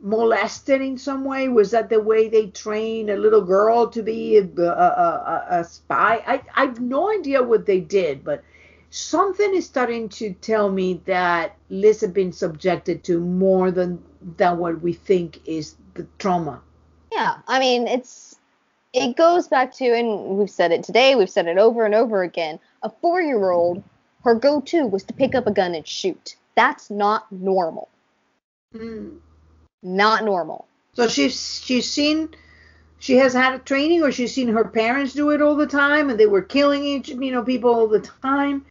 molested 0.00 0.80
in 0.80 0.96
some 0.96 1.26
way? 1.26 1.50
Was 1.50 1.72
that 1.72 1.90
the 1.90 2.00
way 2.00 2.30
they 2.30 2.46
train 2.46 3.10
a 3.10 3.16
little 3.16 3.42
girl 3.42 3.86
to 3.88 4.02
be 4.02 4.38
a, 4.38 4.48
a, 4.56 4.64
a, 4.64 5.46
a 5.50 5.64
spy? 5.64 6.22
I 6.26 6.42
I 6.56 6.64
have 6.64 6.80
no 6.80 7.12
idea 7.12 7.42
what 7.42 7.66
they 7.66 7.80
did, 7.80 8.24
but 8.24 8.42
something 8.88 9.54
is 9.54 9.66
starting 9.66 10.08
to 10.20 10.32
tell 10.32 10.72
me 10.72 11.02
that 11.04 11.54
Liz 11.68 12.00
has 12.00 12.12
been 12.12 12.32
subjected 12.32 13.04
to 13.04 13.20
more 13.20 13.70
than 13.70 14.02
than 14.38 14.56
what 14.56 14.80
we 14.80 14.94
think 14.94 15.38
is 15.44 15.76
the 15.92 16.06
trauma. 16.18 16.62
Yeah, 17.12 17.36
I 17.46 17.60
mean 17.60 17.86
it's 17.86 18.29
it 18.92 19.16
goes 19.16 19.48
back 19.48 19.72
to 19.74 19.84
and 19.84 20.38
we've 20.38 20.50
said 20.50 20.72
it 20.72 20.84
today, 20.84 21.14
we've 21.14 21.30
said 21.30 21.46
it 21.46 21.58
over 21.58 21.84
and 21.84 21.94
over 21.94 22.22
again. 22.22 22.58
A 22.82 22.90
four 22.90 23.20
year 23.20 23.50
old, 23.50 23.82
her 24.24 24.34
go 24.34 24.60
to 24.60 24.86
was 24.86 25.04
to 25.04 25.14
pick 25.14 25.34
up 25.34 25.46
a 25.46 25.52
gun 25.52 25.74
and 25.74 25.86
shoot. 25.86 26.36
That's 26.54 26.90
not 26.90 27.30
normal. 27.30 27.88
Mm. 28.74 29.18
Not 29.82 30.24
normal. 30.24 30.66
So 30.94 31.08
she's 31.08 31.62
she's 31.64 31.90
seen 31.90 32.30
she 32.98 33.16
has 33.16 33.32
had 33.32 33.54
a 33.54 33.58
training 33.58 34.02
or 34.02 34.12
she's 34.12 34.34
seen 34.34 34.48
her 34.48 34.64
parents 34.64 35.14
do 35.14 35.30
it 35.30 35.40
all 35.40 35.56
the 35.56 35.66
time 35.66 36.10
and 36.10 36.20
they 36.20 36.26
were 36.26 36.42
killing 36.42 36.84
each 36.84 37.08
you 37.08 37.32
know 37.32 37.42
people 37.42 37.72
all 37.72 37.88
the 37.88 38.00
time 38.00 38.66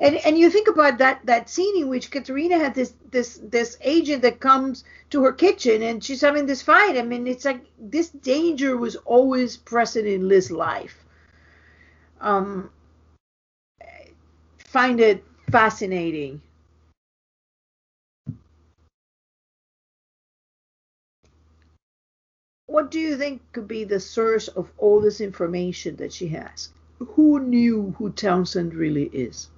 And 0.00 0.16
and 0.16 0.38
you 0.38 0.48
think 0.48 0.66
about 0.66 0.96
that 0.98 1.20
that 1.26 1.50
scene 1.50 1.76
in 1.82 1.88
which 1.88 2.10
Katarina 2.10 2.58
had 2.58 2.74
this 2.74 2.94
this 3.10 3.38
this 3.42 3.76
agent 3.82 4.22
that 4.22 4.40
comes 4.40 4.84
to 5.10 5.22
her 5.24 5.32
kitchen 5.32 5.82
and 5.82 6.02
she's 6.02 6.22
having 6.22 6.46
this 6.46 6.62
fight. 6.62 6.96
I 6.96 7.02
mean, 7.02 7.26
it's 7.26 7.44
like 7.44 7.66
this 7.78 8.08
danger 8.08 8.78
was 8.78 8.96
always 8.96 9.58
present 9.58 10.06
in 10.06 10.26
Liz's 10.26 10.50
life. 10.50 11.04
Um, 12.18 12.70
find 14.58 15.00
it 15.00 15.22
fascinating. 15.50 16.40
What 22.66 22.90
do 22.90 23.00
you 23.00 23.18
think 23.18 23.42
could 23.52 23.68
be 23.68 23.84
the 23.84 24.00
source 24.00 24.48
of 24.48 24.70
all 24.78 25.00
this 25.00 25.20
information 25.20 25.96
that 25.96 26.12
she 26.12 26.28
has? 26.28 26.70
Who 27.00 27.40
knew 27.40 27.94
who 27.98 28.10
Townsend 28.10 28.74
really 28.74 29.06
is? 29.12 29.48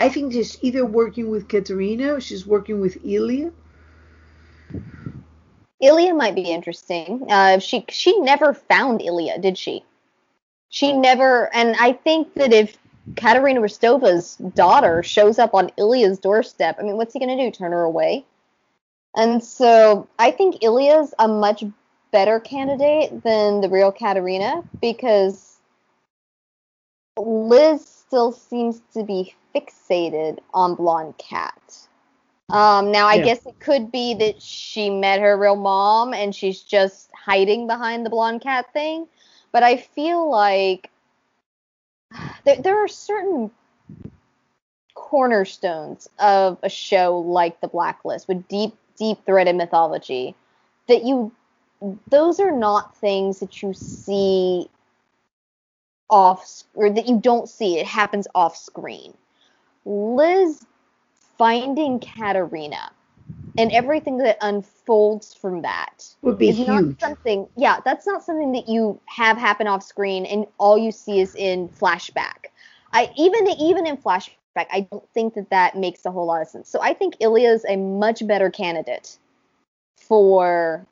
I 0.00 0.08
think 0.08 0.32
she's 0.32 0.56
either 0.62 0.86
working 0.86 1.30
with 1.30 1.46
Katarina 1.46 2.14
or 2.14 2.20
she's 2.22 2.46
working 2.46 2.80
with 2.80 2.96
Ilya. 3.04 3.52
Ilya 5.80 6.14
might 6.14 6.34
be 6.34 6.50
interesting. 6.50 7.26
Uh, 7.28 7.58
she 7.58 7.84
she 7.90 8.18
never 8.20 8.54
found 8.54 9.02
Ilya, 9.02 9.38
did 9.40 9.58
she? 9.58 9.84
She 10.70 10.94
never, 10.94 11.54
and 11.54 11.76
I 11.78 11.92
think 11.92 12.32
that 12.34 12.52
if 12.52 12.78
Katarina 13.16 13.60
Rostova's 13.60 14.36
daughter 14.36 15.02
shows 15.02 15.38
up 15.38 15.52
on 15.52 15.70
Ilya's 15.76 16.18
doorstep, 16.18 16.76
I 16.78 16.82
mean, 16.82 16.96
what's 16.96 17.12
he 17.12 17.20
gonna 17.20 17.36
do? 17.36 17.50
Turn 17.50 17.72
her 17.72 17.82
away? 17.82 18.24
And 19.16 19.44
so 19.44 20.08
I 20.18 20.30
think 20.30 20.62
Ilya's 20.62 21.12
a 21.18 21.28
much 21.28 21.62
better 22.10 22.40
candidate 22.40 23.22
than 23.22 23.60
the 23.60 23.68
real 23.68 23.92
Katerina 23.92 24.62
because 24.80 25.58
Liz 27.18 27.86
still 27.86 28.32
seems 28.32 28.80
to 28.94 29.02
be 29.02 29.34
fixated 29.54 30.38
on 30.54 30.74
Blonde 30.74 31.16
Cat. 31.18 31.88
Um, 32.48 32.90
now, 32.90 33.06
I 33.06 33.16
yeah. 33.16 33.24
guess 33.26 33.46
it 33.46 33.60
could 33.60 33.92
be 33.92 34.14
that 34.14 34.42
she 34.42 34.90
met 34.90 35.20
her 35.20 35.36
real 35.36 35.56
mom 35.56 36.12
and 36.12 36.34
she's 36.34 36.62
just 36.62 37.10
hiding 37.14 37.66
behind 37.66 38.04
the 38.04 38.10
Blonde 38.10 38.40
Cat 38.40 38.72
thing. 38.72 39.06
But 39.52 39.62
I 39.62 39.76
feel 39.76 40.28
like 40.28 40.90
there, 42.44 42.56
there 42.56 42.84
are 42.84 42.88
certain 42.88 43.50
cornerstones 44.94 46.08
of 46.18 46.58
a 46.62 46.68
show 46.68 47.18
like 47.18 47.60
The 47.60 47.68
Blacklist 47.68 48.26
with 48.26 48.46
deep, 48.48 48.74
deep 48.98 49.24
threaded 49.24 49.56
mythology 49.56 50.34
that 50.88 51.04
you 51.04 51.32
those 52.08 52.40
are 52.40 52.54
not 52.54 52.96
things 52.96 53.40
that 53.40 53.62
you 53.62 53.72
see 53.72 54.68
off 56.10 56.64
or 56.74 56.90
that 56.90 57.08
you 57.08 57.18
don't 57.18 57.48
see. 57.48 57.78
It 57.78 57.86
happens 57.86 58.26
off 58.34 58.56
screen. 58.56 59.14
Liz 59.84 60.64
finding 61.38 62.00
Katarina 62.00 62.92
and 63.58 63.72
everything 63.72 64.18
that 64.18 64.38
unfolds 64.40 65.34
from 65.34 65.62
that 65.62 66.04
would 66.22 66.38
be 66.38 66.50
huge. 66.50 66.66
Not 66.68 67.00
something, 67.00 67.48
yeah, 67.56 67.80
that's 67.84 68.06
not 68.06 68.22
something 68.22 68.52
that 68.52 68.68
you 68.68 69.00
have 69.06 69.36
happen 69.36 69.66
off 69.66 69.82
screen 69.82 70.26
and 70.26 70.46
all 70.58 70.78
you 70.78 70.92
see 70.92 71.20
is 71.20 71.34
in 71.34 71.68
flashback. 71.68 72.46
I 72.92 73.10
even 73.16 73.48
even 73.48 73.86
in 73.86 73.96
flashback, 73.96 74.30
I 74.56 74.88
don't 74.90 75.08
think 75.10 75.34
that 75.34 75.50
that 75.50 75.76
makes 75.76 76.04
a 76.04 76.10
whole 76.10 76.26
lot 76.26 76.42
of 76.42 76.48
sense. 76.48 76.68
So 76.68 76.80
I 76.80 76.92
think 76.94 77.14
Ilya 77.20 77.50
is 77.50 77.64
a 77.68 77.76
much 77.76 78.26
better 78.26 78.50
candidate 78.50 79.18
for 79.96 80.86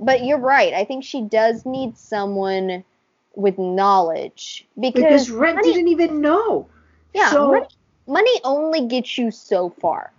but 0.00 0.24
you're 0.24 0.38
right. 0.38 0.72
I 0.74 0.84
think 0.84 1.04
she 1.04 1.22
does 1.22 1.64
need 1.64 1.96
someone 1.96 2.84
with 3.34 3.58
knowledge 3.58 4.66
because, 4.78 5.02
because 5.02 5.30
Red 5.30 5.60
didn't 5.62 5.88
even 5.88 6.20
know. 6.20 6.68
Yeah, 7.14 7.30
so, 7.30 7.50
money, 7.50 7.66
money 8.06 8.40
only 8.44 8.86
gets 8.86 9.18
you 9.18 9.30
so 9.30 9.70
far. 9.80 10.12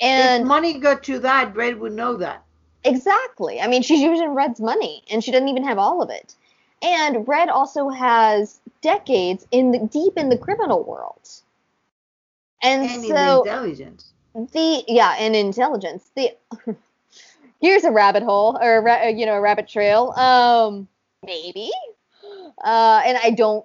And 0.00 0.42
if 0.42 0.48
money 0.48 0.78
got 0.78 1.08
you 1.08 1.18
that, 1.18 1.54
Red 1.54 1.78
would 1.78 1.92
know 1.92 2.16
that. 2.16 2.42
Exactly. 2.84 3.60
I 3.60 3.66
mean, 3.66 3.82
she's 3.82 4.00
using 4.00 4.30
Red's 4.30 4.60
money, 4.60 5.02
and 5.10 5.22
she 5.22 5.30
doesn't 5.30 5.48
even 5.48 5.64
have 5.64 5.78
all 5.78 6.00
of 6.00 6.10
it. 6.10 6.34
And 6.82 7.28
Red 7.28 7.50
also 7.50 7.90
has 7.90 8.60
decades 8.80 9.46
in 9.50 9.72
the 9.72 9.78
deep 9.78 10.14
in 10.16 10.30
the 10.30 10.38
criminal 10.38 10.82
world. 10.84 11.28
And, 12.62 12.82
and 12.82 13.04
so 13.04 13.40
intelligence. 13.42 14.12
The 14.34 14.84
yeah, 14.86 15.16
and 15.18 15.36
intelligence. 15.36 16.10
The 16.14 16.30
here's 17.60 17.84
a 17.84 17.90
rabbit 17.90 18.22
hole 18.22 18.58
or 18.60 18.86
a, 18.86 19.10
you 19.10 19.26
know 19.26 19.34
a 19.34 19.40
rabbit 19.40 19.68
trail. 19.68 20.10
Um, 20.12 20.88
maybe. 21.24 21.70
Uh, 22.64 23.02
and 23.04 23.18
I 23.22 23.30
don't. 23.30 23.64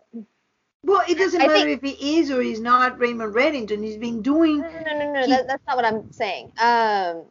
Well, 0.85 1.01
it 1.09 1.17
doesn't 1.17 1.41
I 1.41 1.47
matter 1.47 1.65
think, 1.65 1.83
if 1.83 1.97
he 1.97 2.19
is 2.19 2.29
or 2.29 2.41
he's 2.41 2.61
not 2.61 2.99
Raymond 2.99 3.33
Reddington. 3.33 3.83
He's 3.83 3.97
been 3.97 4.21
doing. 4.21 4.61
No, 4.61 4.69
no, 4.69 4.99
no, 4.99 5.13
no. 5.13 5.21
He, 5.21 5.31
that, 5.31 5.47
that's 5.47 5.65
not 5.65 5.77
what 5.77 5.85
I'm 5.85 6.11
saying. 6.11 6.51
Um, 6.59 7.23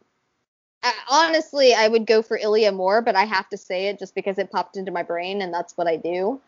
I, 0.83 0.93
honestly, 1.09 1.73
I 1.73 1.87
would 1.87 2.05
go 2.05 2.21
for 2.21 2.37
Ilya 2.37 2.73
more, 2.73 3.01
but 3.01 3.15
I 3.15 3.23
have 3.23 3.47
to 3.49 3.57
say 3.57 3.87
it 3.87 3.97
just 3.97 4.13
because 4.13 4.37
it 4.39 4.51
popped 4.51 4.75
into 4.75 4.91
my 4.91 5.03
brain, 5.03 5.41
and 5.41 5.53
that's 5.53 5.77
what 5.77 5.87
I 5.87 5.95
do. 5.95 6.41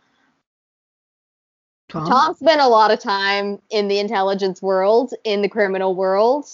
Tom? 1.87 2.07
Tom 2.07 2.35
spent 2.35 2.59
a 2.59 2.67
lot 2.67 2.91
of 2.91 2.99
time 2.99 3.61
in 3.69 3.87
the 3.87 3.99
intelligence 3.99 4.61
world, 4.61 5.13
in 5.23 5.41
the 5.41 5.47
criminal 5.47 5.95
world. 5.95 6.45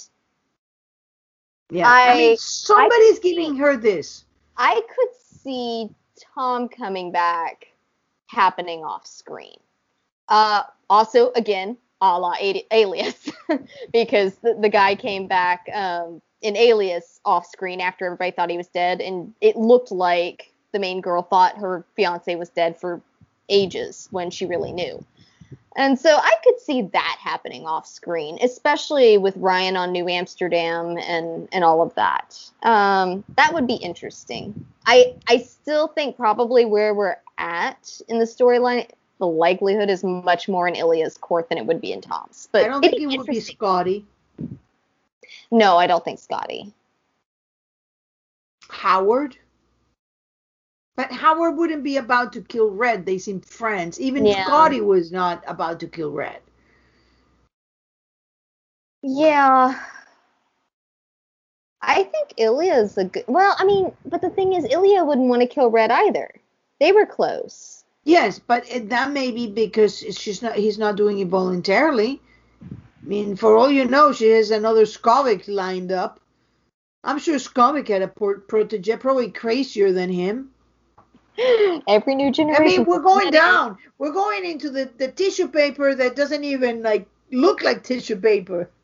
Yeah, 1.71 1.89
I, 1.89 2.11
I 2.11 2.17
mean, 2.17 2.37
somebody's 2.37 3.17
I 3.17 3.21
giving 3.23 3.53
see, 3.53 3.57
her 3.57 3.75
this. 3.75 4.25
I 4.55 4.75
could 4.75 5.09
see 5.19 5.89
Tom 6.35 6.69
coming 6.69 7.11
back 7.11 7.69
happening 8.27 8.83
off 8.83 9.07
screen. 9.07 9.57
Uh, 10.33 10.63
also, 10.89 11.31
again, 11.33 11.77
a 12.01 12.19
la 12.19 12.33
Alias, 12.71 13.29
because 13.93 14.33
the, 14.37 14.57
the, 14.59 14.67
guy 14.67 14.95
came 14.95 15.27
back 15.27 15.69
um, 15.71 16.23
in 16.41 16.57
Alias 16.57 17.19
off 17.23 17.45
screen 17.45 17.79
after 17.79 18.05
everybody 18.05 18.31
thought 18.31 18.49
he 18.49 18.57
was 18.57 18.67
dead, 18.69 18.99
and 18.99 19.31
it 19.41 19.55
looked 19.55 19.91
like 19.91 20.51
the 20.71 20.79
main 20.79 21.01
girl 21.01 21.21
thought 21.21 21.59
her 21.59 21.85
fiance 21.95 22.33
was 22.33 22.49
dead 22.49 22.75
for 22.79 22.99
ages 23.47 24.07
when 24.09 24.31
she 24.31 24.47
really 24.47 24.71
knew. 24.71 25.05
And 25.75 25.99
so 25.99 26.17
I 26.17 26.33
could 26.43 26.59
see 26.59 26.81
that 26.81 27.17
happening 27.19 27.67
off 27.67 27.85
screen, 27.85 28.39
especially 28.41 29.19
with 29.19 29.37
Ryan 29.37 29.77
on 29.77 29.91
New 29.91 30.09
Amsterdam 30.09 30.97
and 30.97 31.47
and 31.51 31.63
all 31.63 31.83
of 31.83 31.93
that. 31.93 32.39
Um, 32.63 33.23
that 33.35 33.53
would 33.53 33.67
be 33.67 33.75
interesting. 33.75 34.65
I 34.87 35.13
I 35.27 35.37
still 35.37 35.89
think 35.89 36.17
probably 36.17 36.65
where 36.65 36.95
we're 36.95 37.17
at 37.37 38.01
in 38.07 38.17
the 38.17 38.25
storyline, 38.25 38.87
the 39.23 39.27
likelihood 39.27 39.89
is 39.89 40.03
much 40.03 40.49
more 40.49 40.67
in 40.67 40.75
Ilya's 40.75 41.17
court 41.17 41.47
than 41.47 41.57
it 41.57 41.65
would 41.65 41.79
be 41.79 41.93
in 41.93 42.01
Tom's. 42.01 42.49
But 42.51 42.65
I 42.65 42.67
don't 42.67 42.81
think 42.81 42.99
it 42.99 43.17
would 43.17 43.25
be 43.25 43.39
Scotty. 43.39 44.05
No, 45.49 45.77
I 45.77 45.87
don't 45.87 46.03
think 46.03 46.19
Scotty. 46.19 46.73
Howard. 48.67 49.37
But 50.97 51.09
Howard 51.09 51.55
wouldn't 51.55 51.85
be 51.85 51.95
about 51.95 52.33
to 52.33 52.41
kill 52.41 52.71
Red. 52.71 53.05
They 53.05 53.17
seem 53.17 53.39
friends. 53.39 53.97
Even 54.01 54.25
yeah. 54.25 54.43
Scotty 54.43 54.81
was 54.81 55.09
not 55.09 55.41
about 55.47 55.79
to 55.79 55.87
kill 55.87 56.11
Red. 56.11 56.41
Yeah. 59.03 59.79
I 61.81 62.03
think 62.03 62.33
Ilya's 62.35 62.97
a 62.97 63.05
good. 63.05 63.23
Well, 63.29 63.55
I 63.57 63.63
mean, 63.63 63.93
but 64.05 64.19
the 64.19 64.31
thing 64.31 64.51
is, 64.51 64.65
Ilya 64.69 65.05
wouldn't 65.05 65.29
want 65.29 65.41
to 65.43 65.47
kill 65.47 65.71
Red 65.71 65.91
either. 65.91 66.29
They 66.81 66.91
were 66.91 67.05
close. 67.05 67.82
Yes, 68.03 68.39
but 68.39 68.69
it, 68.69 68.89
that 68.89 69.11
may 69.11 69.31
be 69.31 69.47
because 69.47 69.99
she's 69.99 70.41
not. 70.41 70.55
He's 70.55 70.77
not 70.77 70.97
doing 70.97 71.19
it 71.19 71.27
voluntarily. 71.27 72.21
I 72.61 73.05
mean, 73.05 73.35
for 73.35 73.57
all 73.57 73.69
you 73.71 73.85
know, 73.85 74.11
she 74.11 74.29
has 74.29 74.51
another 74.51 74.83
Skovic 74.83 75.47
lined 75.47 75.91
up. 75.91 76.19
I'm 77.03 77.19
sure 77.19 77.35
Skovic 77.35 77.87
had 77.89 78.01
a 78.01 78.07
protege, 78.07 78.95
probably 78.97 79.29
crazier 79.29 79.91
than 79.91 80.09
him. 80.09 80.49
Every 81.87 82.15
new 82.15 82.31
generation. 82.31 82.63
I 82.63 82.67
mean, 82.67 82.85
we're 82.85 83.01
going 83.01 83.31
down. 83.31 83.77
We're 83.97 84.13
going 84.13 84.45
into 84.45 84.69
the, 84.69 84.89
the 84.97 85.11
tissue 85.11 85.47
paper 85.47 85.95
that 85.95 86.15
doesn't 86.15 86.43
even 86.43 86.81
like 86.81 87.07
look 87.31 87.61
like 87.63 87.83
tissue 87.83 88.19
paper. 88.19 88.69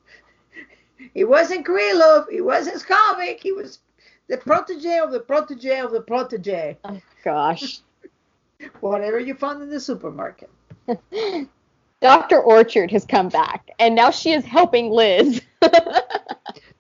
He 1.13 1.23
wasn't 1.23 1.65
Krylov. 1.65 2.29
He 2.29 2.41
wasn't 2.41 2.83
Skovic. 2.83 3.39
He 3.39 3.53
was 3.53 3.79
the 4.27 4.37
protege 4.37 4.99
of 4.99 5.11
the 5.11 5.21
protege 5.21 5.79
of 5.79 5.91
the 5.91 6.01
protege. 6.01 6.77
Oh 6.83 7.01
gosh. 7.23 7.81
Whatever 8.79 9.19
you 9.19 9.33
found 9.35 9.61
in 9.61 9.69
the 9.69 9.79
supermarket. 9.79 10.49
Dr. 12.01 12.41
Orchard 12.41 12.91
has 12.91 13.05
come 13.05 13.29
back, 13.29 13.69
and 13.77 13.93
now 13.93 14.09
she 14.09 14.31
is 14.31 14.45
helping 14.45 14.89
Liz. 14.89 15.41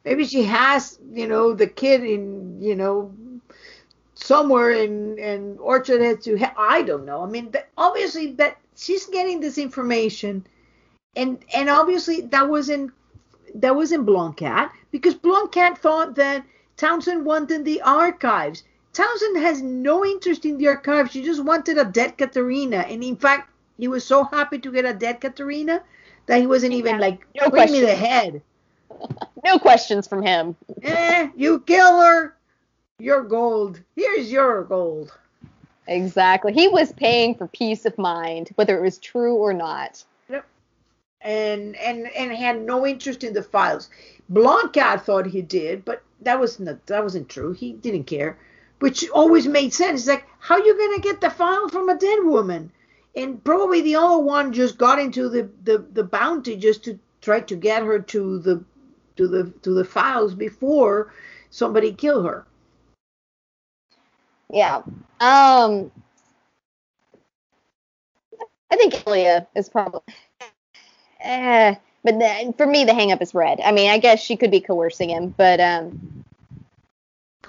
Maybe 0.05 0.25
she 0.25 0.43
has, 0.43 0.97
you 1.11 1.27
know, 1.27 1.53
the 1.53 1.67
kid 1.67 2.03
in, 2.03 2.61
you 2.61 2.75
know, 2.75 3.13
somewhere 4.15 4.71
in 4.71 5.17
in 5.17 5.57
Orchard 5.59 6.01
had 6.01 6.21
to. 6.21 6.37
Ha- 6.37 6.53
I 6.57 6.83
don't 6.83 7.05
know. 7.05 7.21
I 7.21 7.27
mean, 7.27 7.53
obviously 7.77 8.31
that 8.33 8.57
she's 8.77 9.05
getting 9.07 9.41
this 9.41 9.57
information, 9.57 10.45
and 11.17 11.43
and 11.53 11.69
obviously 11.69 12.21
that 12.21 12.47
wasn't 12.47 12.91
that 13.55 13.75
wasn't 13.75 14.05
Blonde 14.05 14.39
because 14.91 15.15
Blonde 15.15 15.77
thought 15.77 16.15
that 16.15 16.45
Townsend 16.77 17.25
wanted 17.25 17.65
the 17.65 17.81
archives. 17.81 18.63
Townsend 18.99 19.37
has 19.37 19.61
no 19.61 20.03
interest 20.05 20.43
in 20.43 20.57
the 20.57 20.67
archives. 20.67 21.11
She 21.11 21.23
just 21.23 21.41
wanted 21.43 21.77
a 21.77 21.85
dead 21.85 22.17
Katarina, 22.17 22.79
and 22.79 23.01
in 23.01 23.15
fact, 23.15 23.49
He 23.77 23.87
was 23.87 24.03
so 24.03 24.25
happy 24.25 24.59
to 24.59 24.71
get 24.73 24.83
a 24.83 24.93
dead 24.93 25.21
Katarina 25.21 25.81
that 26.25 26.41
he 26.41 26.47
wasn't 26.47 26.73
even 26.73 26.95
yeah. 26.95 27.01
like, 27.07 27.25
no 27.39 27.49
bring 27.49 27.71
me 27.71 27.79
the 27.79 27.95
head. 27.95 28.41
no 29.45 29.57
questions 29.57 30.05
from 30.05 30.21
him. 30.21 30.53
Eh, 30.83 31.29
you 31.37 31.61
kill 31.61 32.01
her, 32.01 32.35
your 32.99 33.23
gold. 33.23 33.79
Here's 33.95 34.29
your 34.29 34.65
gold. 34.65 35.17
Exactly. 35.87 36.51
He 36.51 36.67
was 36.67 36.91
paying 36.91 37.35
for 37.35 37.47
peace 37.47 37.85
of 37.85 37.97
mind, 37.97 38.49
whether 38.55 38.77
it 38.77 38.81
was 38.81 38.97
true 38.97 39.35
or 39.35 39.53
not. 39.53 40.03
Yep. 40.29 40.45
And 41.21 41.75
and 41.77 42.07
and 42.17 42.33
had 42.33 42.61
no 42.61 42.85
interest 42.85 43.23
in 43.23 43.33
the 43.33 43.43
files. 43.43 43.89
Blonde 44.27 44.73
Cat 44.73 45.05
thought 45.05 45.25
he 45.25 45.41
did, 45.41 45.85
but 45.85 46.03
that 46.21 46.37
was 46.37 46.59
not 46.59 46.85
that 46.87 47.01
wasn't 47.01 47.29
true. 47.29 47.53
He 47.53 47.71
didn't 47.71 48.03
care, 48.03 48.37
which 48.79 49.09
always 49.09 49.47
made 49.47 49.73
sense. 49.73 50.01
It's 50.01 50.09
like, 50.09 50.25
how 50.39 50.55
are 50.55 50.65
you 50.65 50.77
gonna 50.77 51.01
get 51.01 51.21
the 51.21 51.29
file 51.29 51.69
from 51.69 51.89
a 51.89 51.97
dead 51.97 52.19
woman? 52.23 52.71
And 53.15 53.43
probably 53.43 53.81
the 53.81 53.95
other 53.95 54.19
one 54.19 54.53
just 54.53 54.77
got 54.77 54.99
into 54.99 55.29
the, 55.29 55.49
the, 55.63 55.79
the 55.93 56.03
bounty 56.03 56.55
just 56.55 56.83
to 56.85 56.99
try 57.21 57.41
to 57.41 57.55
get 57.55 57.83
her 57.83 57.99
to 57.99 58.39
the 58.39 58.63
to 59.17 59.27
the 59.27 59.51
to 59.61 59.73
the 59.73 59.83
files 59.83 60.33
before 60.33 61.13
somebody 61.49 61.91
kill 61.91 62.23
her. 62.23 62.45
Yeah. 64.51 64.81
Um 65.19 65.91
I 68.71 68.75
think 68.77 69.05
Ilya 69.05 69.47
is 69.55 69.67
probably 69.67 70.01
eh, 71.19 71.75
but 72.03 72.19
the, 72.19 72.53
for 72.57 72.65
me 72.65 72.85
the 72.85 72.93
hangup 72.93 73.21
is 73.21 73.33
red. 73.33 73.59
I 73.59 73.73
mean, 73.73 73.89
I 73.89 73.97
guess 73.97 74.21
she 74.21 74.37
could 74.37 74.51
be 74.51 74.61
coercing 74.61 75.09
him, 75.09 75.33
but 75.35 75.59
um 75.59 76.18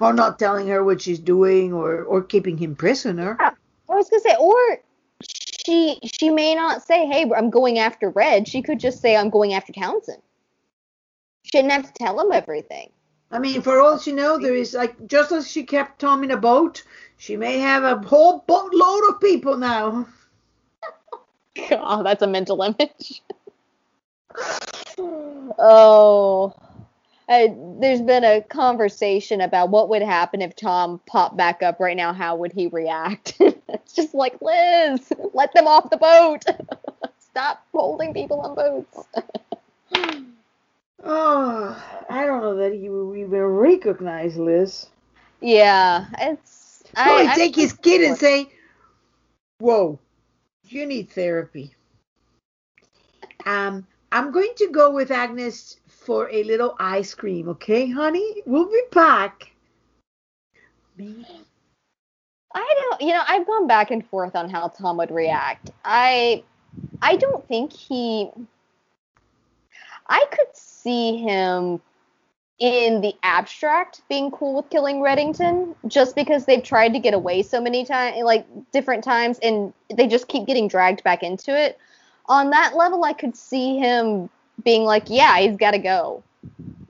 or 0.01 0.13
not 0.13 0.39
telling 0.39 0.69
her 0.69 0.83
what 0.83 1.03
she's 1.03 1.19
doing 1.19 1.73
or 1.73 2.03
or 2.03 2.23
keeping 2.23 2.57
him 2.57 2.75
prisoner. 2.75 3.37
Yeah. 3.41 3.51
I 3.89 3.95
was 3.95 4.09
gonna 4.09 4.23
say, 4.23 4.37
or 4.39 4.79
she 5.23 5.99
she 6.03 6.31
may 6.31 6.55
not 6.55 6.83
say, 6.83 7.07
"Hey, 7.07 7.31
I'm 7.37 7.51
going 7.51 7.79
after 7.79 8.11
Red." 8.11 8.49
She 8.49 8.63
could 8.63 8.81
just 8.81 9.01
say, 9.01 9.17
"I'm 9.17 9.31
going 9.31 9.55
after 9.55 9.73
Townsend." 9.73 10.23
She 11.43 11.53
didn't 11.53 11.73
have 11.73 11.87
to 11.87 11.93
tell 11.93 12.21
him 12.21 12.33
everything. 12.33 12.91
I 13.31 13.39
mean, 13.39 13.63
for 13.63 13.81
all 13.81 13.99
she 13.99 14.13
know, 14.13 14.39
there 14.39 14.55
is 14.55 14.75
like 14.75 15.07
just 15.07 15.33
as 15.33 15.51
she 15.51 15.65
kept 15.65 16.01
Tom 16.01 16.25
in 16.25 16.31
a 16.31 16.37
boat, 16.37 16.83
she 17.17 17.37
may 17.37 17.59
have 17.59 17.85
a 17.85 17.97
whole 18.07 18.45
boatload 18.47 19.15
of 19.15 19.21
people 19.21 19.57
now. 19.57 20.09
God, 21.69 22.03
that's 22.05 22.23
a 22.23 22.27
mental 22.27 22.63
image. 22.63 23.23
oh, 25.59 26.55
I, 27.31 27.55
there's 27.79 28.03
been 28.03 28.25
a 28.25 28.43
conversation 28.43 29.41
about 29.41 29.71
what 29.71 29.89
would 29.89 30.03
happen 30.03 30.43
if 30.43 30.57
Tom 30.57 31.01
popped 31.07 31.37
back 31.37 31.63
up 31.63 31.79
right 31.79 31.97
now. 31.97 32.13
How 32.13 32.35
would 32.35 32.53
he 32.53 32.67
react? 32.67 33.37
it's 33.41 33.93
just 33.95 34.15
like 34.15 34.43
Liz, 34.43 35.13
let 35.33 35.55
them 35.55 35.69
off 35.69 35.91
the 35.91 35.97
boat. 35.97 36.43
Stop 37.21 37.65
holding 37.73 38.13
people 38.13 38.41
on 38.41 38.57
boats. 38.57 39.09
oh, 41.05 41.85
I 42.11 42.27
don't 42.27 42.43
know 42.43 42.57
that 42.57 42.73
he 42.73 42.89
would 42.89 43.17
even 43.17 43.43
recognize 43.43 44.37
Liz. 44.37 44.89
Yeah, 45.41 46.07
it's. 46.19 46.83
Probably 46.93 47.29
I, 47.29 47.37
take 47.37 47.57
I, 47.57 47.61
his 47.61 47.73
kid 47.75 48.01
and 48.01 48.19
say, 48.19 48.49
"Whoa, 49.61 50.01
you 50.65 50.85
need 50.87 51.11
therapy." 51.11 51.73
Um, 53.47 53.87
I'm 54.11 54.33
going 54.33 54.53
to 54.57 54.69
go 54.73 54.91
with 54.91 55.13
Agnes 55.13 55.77
for 56.01 56.31
a 56.31 56.43
little 56.45 56.75
ice 56.79 57.15
cream, 57.15 57.49
okay, 57.51 57.91
honey? 57.91 58.43
We'll 58.47 58.67
be 58.67 58.83
back. 58.91 59.53
I 62.55 62.75
don't, 62.81 63.01
you 63.01 63.13
know, 63.13 63.23
I've 63.29 63.47
gone 63.47 63.67
back 63.67 63.91
and 63.91 64.07
forth 64.07 64.35
on 64.35 64.51
how 64.51 64.69
Tom 64.69 64.97
would 64.97 65.11
react. 65.11 65.71
I, 65.85 66.43
I 67.03 67.17
don't 67.17 67.47
think 67.47 67.73
he. 67.73 68.31
I 70.09 70.25
could 70.31 70.55
see 70.55 71.19
him 71.19 71.81
in 72.59 73.01
the 73.01 73.15
abstract 73.23 74.03
being 74.09 74.31
cool 74.31 74.57
with 74.57 74.69
killing 74.69 74.97
Reddington 74.97 75.75
just 75.87 76.17
because 76.17 76.45
they've 76.45 76.63
tried 76.63 76.93
to 76.93 76.99
get 76.99 77.15
away 77.15 77.43
so 77.43 77.61
many 77.61 77.85
times, 77.85 78.17
like 78.25 78.47
different 78.73 79.05
times, 79.05 79.39
and 79.43 79.73
they 79.95 80.07
just 80.07 80.29
keep 80.29 80.47
getting 80.47 80.67
dragged 80.69 81.05
back 81.05 81.23
into 81.23 81.57
it. 81.57 81.79
On 82.27 82.51
that 82.51 82.75
level, 82.77 83.05
I 83.05 83.13
could 83.13 83.37
see 83.37 83.79
him 83.79 84.29
being 84.65 84.85
like, 84.85 85.05
yeah, 85.09 85.39
he's 85.39 85.57
got 85.57 85.73
to 85.73 85.79
go. 85.79 86.23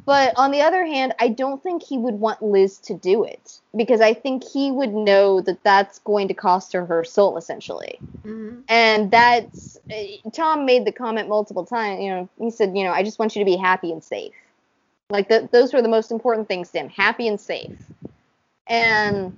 But 0.04 0.32
on 0.36 0.50
the 0.50 0.60
other 0.60 0.84
hand, 0.84 1.14
I 1.20 1.28
don't 1.28 1.62
think 1.62 1.82
he 1.82 1.96
would 1.96 2.14
want 2.14 2.42
Liz 2.42 2.78
to 2.78 2.94
do 2.94 3.22
it 3.22 3.60
because 3.76 4.00
I 4.00 4.14
think 4.14 4.42
he 4.42 4.72
would 4.72 4.92
know 4.92 5.40
that 5.42 5.62
that's 5.62 6.00
going 6.00 6.26
to 6.28 6.34
cost 6.34 6.72
her 6.72 6.84
her 6.86 7.04
soul 7.04 7.36
essentially. 7.36 7.98
Mm-hmm. 8.22 8.60
And 8.68 9.10
that's 9.10 9.78
Tom 10.32 10.64
made 10.66 10.84
the 10.84 10.92
comment 10.92 11.28
multiple 11.28 11.64
times. 11.64 12.02
You 12.02 12.10
know, 12.10 12.28
he 12.38 12.50
said, 12.50 12.76
you 12.76 12.82
know, 12.82 12.92
I 12.92 13.02
just 13.02 13.18
want 13.18 13.36
you 13.36 13.40
to 13.40 13.44
be 13.44 13.56
happy 13.56 13.92
and 13.92 14.02
safe. 14.02 14.32
Like 15.10 15.28
the, 15.28 15.48
those 15.52 15.72
were 15.72 15.82
the 15.82 15.88
most 15.88 16.10
important 16.10 16.48
things 16.48 16.70
to 16.70 16.78
him, 16.78 16.88
happy 16.88 17.28
and 17.28 17.40
safe. 17.40 17.78
And 18.66 19.36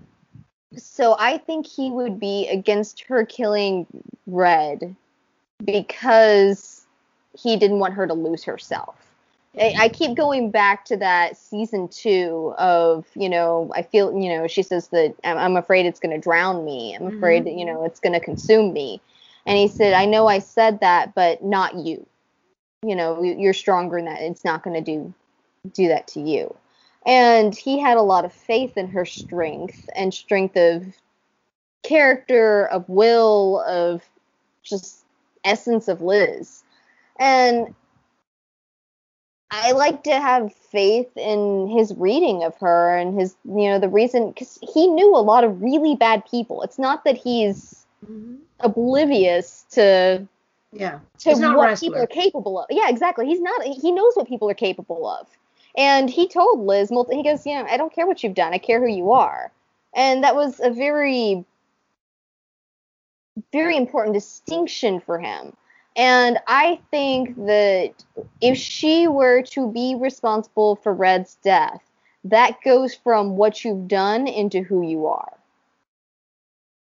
so 0.76 1.16
I 1.18 1.38
think 1.38 1.66
he 1.66 1.90
would 1.90 2.20
be 2.20 2.48
against 2.48 3.02
her 3.02 3.26
killing 3.26 3.86
Red 4.26 4.94
because 5.64 6.81
he 7.38 7.56
didn't 7.56 7.78
want 7.78 7.94
her 7.94 8.06
to 8.06 8.14
lose 8.14 8.44
herself. 8.44 8.96
I, 9.58 9.74
I, 9.78 9.88
keep 9.90 10.16
going 10.16 10.50
back 10.50 10.86
to 10.86 10.96
that 10.96 11.36
season 11.36 11.88
two 11.88 12.54
of, 12.56 13.04
you 13.14 13.28
know, 13.28 13.70
I 13.74 13.82
feel, 13.82 14.18
you 14.18 14.30
know, 14.30 14.46
she 14.46 14.62
says 14.62 14.88
that 14.88 15.14
I'm, 15.24 15.36
I'm 15.36 15.56
afraid 15.56 15.84
it's 15.84 16.00
going 16.00 16.14
to 16.14 16.20
drown 16.20 16.64
me. 16.64 16.94
I'm 16.94 17.06
afraid, 17.06 17.40
mm-hmm. 17.40 17.56
that, 17.56 17.58
you 17.58 17.66
know, 17.66 17.84
it's 17.84 18.00
going 18.00 18.14
to 18.14 18.20
consume 18.20 18.72
me. 18.72 19.02
And 19.44 19.58
he 19.58 19.68
said, 19.68 19.92
I 19.92 20.06
know 20.06 20.26
I 20.26 20.38
said 20.38 20.80
that, 20.80 21.14
but 21.14 21.44
not 21.44 21.74
you. 21.74 22.06
You 22.82 22.96
know, 22.96 23.22
you're 23.22 23.52
stronger 23.52 23.96
than 23.96 24.06
that. 24.06 24.22
It's 24.22 24.44
not 24.44 24.62
going 24.62 24.82
to 24.82 24.90
do 24.90 25.12
do 25.74 25.88
that 25.88 26.08
to 26.08 26.20
you. 26.20 26.56
And 27.06 27.54
he 27.54 27.78
had 27.78 27.96
a 27.96 28.02
lot 28.02 28.24
of 28.24 28.32
faith 28.32 28.76
in 28.76 28.88
her 28.88 29.04
strength 29.04 29.88
and 29.94 30.12
strength 30.12 30.56
of 30.56 30.84
character, 31.82 32.66
of 32.66 32.88
will, 32.88 33.62
of 33.66 34.02
just 34.62 35.04
essence 35.44 35.88
of 35.88 36.00
Liz 36.00 36.61
and 37.18 37.74
I 39.54 39.72
like 39.72 40.04
to 40.04 40.18
have 40.18 40.54
faith 40.54 41.14
in 41.14 41.68
his 41.68 41.94
reading 41.94 42.42
of 42.42 42.56
her 42.56 42.96
and 42.96 43.20
his, 43.20 43.36
you 43.44 43.68
know, 43.68 43.78
the 43.78 43.88
reason 43.88 44.30
because 44.30 44.58
he 44.62 44.86
knew 44.86 45.14
a 45.14 45.20
lot 45.20 45.44
of 45.44 45.62
really 45.62 45.94
bad 45.94 46.24
people. 46.28 46.62
It's 46.62 46.78
not 46.78 47.04
that 47.04 47.18
he's 47.18 47.84
mm-hmm. 48.02 48.36
oblivious 48.60 49.66
to, 49.72 50.26
yeah, 50.72 51.00
to 51.18 51.34
what 51.54 51.78
people 51.78 51.98
are 51.98 52.06
capable 52.06 52.58
of. 52.58 52.66
Yeah, 52.70 52.88
exactly. 52.88 53.26
He's 53.26 53.42
not. 53.42 53.62
He 53.62 53.92
knows 53.92 54.14
what 54.14 54.26
people 54.26 54.48
are 54.48 54.54
capable 54.54 55.06
of, 55.06 55.28
and 55.76 56.08
he 56.08 56.28
told 56.28 56.60
Liz, 56.66 56.88
he 56.88 57.22
goes, 57.22 57.44
you 57.44 57.54
know, 57.54 57.66
I 57.68 57.76
don't 57.76 57.92
care 57.92 58.06
what 58.06 58.24
you've 58.24 58.34
done. 58.34 58.54
I 58.54 58.58
care 58.58 58.80
who 58.80 58.88
you 58.88 59.12
are, 59.12 59.52
and 59.94 60.24
that 60.24 60.34
was 60.34 60.60
a 60.60 60.70
very, 60.70 61.44
very 63.52 63.76
important 63.76 64.14
distinction 64.14 64.98
for 64.98 65.18
him 65.18 65.54
and 65.96 66.38
I 66.46 66.80
think 66.90 67.36
that 67.36 67.92
if 68.40 68.56
she 68.56 69.06
were 69.08 69.42
to 69.42 69.70
be 69.70 69.94
responsible 69.94 70.76
for 70.76 70.92
Red's 70.92 71.36
death, 71.42 71.82
that 72.24 72.62
goes 72.64 72.94
from 72.94 73.36
what 73.36 73.64
you've 73.64 73.88
done 73.88 74.26
into 74.26 74.62
who 74.62 74.82
you 74.82 75.06
are. 75.06 75.32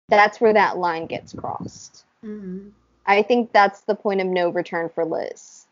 That's 0.08 0.40
where 0.40 0.54
that 0.54 0.78
line 0.78 1.06
gets 1.06 1.32
crossed. 1.34 2.04
Mm-hmm. 2.24 2.68
I 3.06 3.22
think 3.22 3.52
that's 3.52 3.82
the 3.82 3.94
point 3.94 4.20
of 4.20 4.26
no 4.26 4.48
return 4.48 4.88
for 4.88 5.04
Liz. 5.04 5.66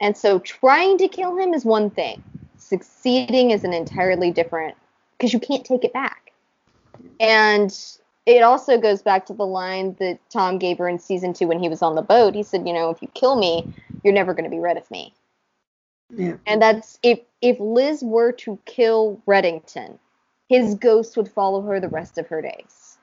And 0.00 0.16
so 0.16 0.38
trying 0.40 0.98
to 0.98 1.08
kill 1.08 1.38
him 1.38 1.54
is 1.54 1.64
one 1.64 1.90
thing, 1.90 2.22
succeeding 2.58 3.50
is 3.50 3.64
an 3.64 3.72
entirely 3.72 4.30
different, 4.30 4.76
because 5.16 5.32
you 5.32 5.40
can't 5.40 5.64
take 5.64 5.84
it 5.84 5.92
back. 5.92 6.32
And 7.18 7.72
it 8.26 8.42
also 8.42 8.78
goes 8.78 9.02
back 9.02 9.24
to 9.26 9.32
the 9.32 9.46
line 9.46 9.96
that 10.00 10.18
Tom 10.30 10.58
gave 10.58 10.78
her 10.78 10.88
in 10.88 10.98
season 10.98 11.32
two 11.32 11.46
when 11.46 11.60
he 11.60 11.68
was 11.68 11.80
on 11.80 11.94
the 11.94 12.02
boat. 12.02 12.34
He 12.34 12.42
said, 12.42 12.66
you 12.66 12.74
know, 12.74 12.90
if 12.90 13.00
you 13.00 13.08
kill 13.14 13.36
me, 13.36 13.72
you're 14.02 14.12
never 14.12 14.34
going 14.34 14.44
to 14.44 14.50
be 14.50 14.58
rid 14.58 14.76
of 14.76 14.90
me. 14.90 15.14
Yeah. 16.14 16.36
And 16.46 16.60
that's 16.60 16.98
if 17.02 17.20
if 17.40 17.58
Liz 17.60 18.02
were 18.02 18.32
to 18.32 18.58
kill 18.66 19.22
Reddington, 19.26 19.98
his 20.48 20.74
ghost 20.74 21.16
would 21.16 21.28
follow 21.28 21.62
her 21.62 21.80
the 21.80 21.88
rest 21.88 22.18
of 22.18 22.26
her 22.28 22.42
days. 22.42 22.98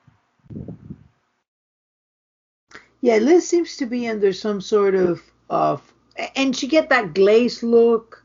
Yeah, 3.00 3.16
Liz 3.16 3.48
seems 3.48 3.76
to 3.78 3.86
be 3.86 4.08
under 4.08 4.32
some 4.32 4.60
sort 4.60 4.94
of 4.94 5.22
of 5.48 5.92
and 6.36 6.54
she 6.56 6.66
get 6.66 6.90
that 6.90 7.14
glazed 7.14 7.62
look. 7.62 8.24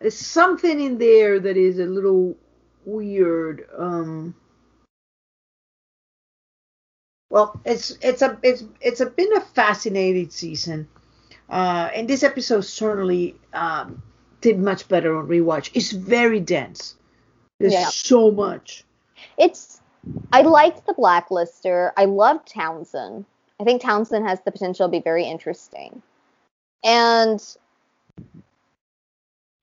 There's 0.00 0.18
something 0.18 0.80
in 0.80 0.98
there 0.98 1.38
that 1.38 1.56
is 1.56 1.78
a 1.78 1.86
little 1.86 2.36
weird. 2.84 3.68
Um 3.76 4.34
well, 7.30 7.58
it's 7.64 7.96
it's 8.02 8.22
a 8.22 8.38
it's 8.42 8.64
it's 8.80 9.00
a, 9.00 9.06
been 9.06 9.34
a 9.36 9.40
fascinating 9.40 10.30
season, 10.30 10.88
uh, 11.48 11.88
and 11.94 12.08
this 12.08 12.24
episode 12.24 12.62
certainly 12.62 13.36
um, 13.52 14.02
did 14.40 14.58
much 14.58 14.88
better 14.88 15.16
on 15.16 15.28
rewatch. 15.28 15.70
It's 15.72 15.92
very 15.92 16.40
dense. 16.40 16.96
There's 17.60 17.72
yeah. 17.72 17.86
so 17.86 18.32
much. 18.32 18.84
It's 19.38 19.80
I 20.32 20.42
liked 20.42 20.86
the 20.86 20.94
Blacklister. 20.94 21.92
I 21.96 22.06
loved 22.06 22.48
Townsend. 22.48 23.24
I 23.60 23.64
think 23.64 23.80
Townsend 23.80 24.26
has 24.26 24.40
the 24.44 24.50
potential 24.50 24.88
to 24.88 24.90
be 24.90 25.00
very 25.00 25.24
interesting. 25.24 26.02
And 26.82 27.40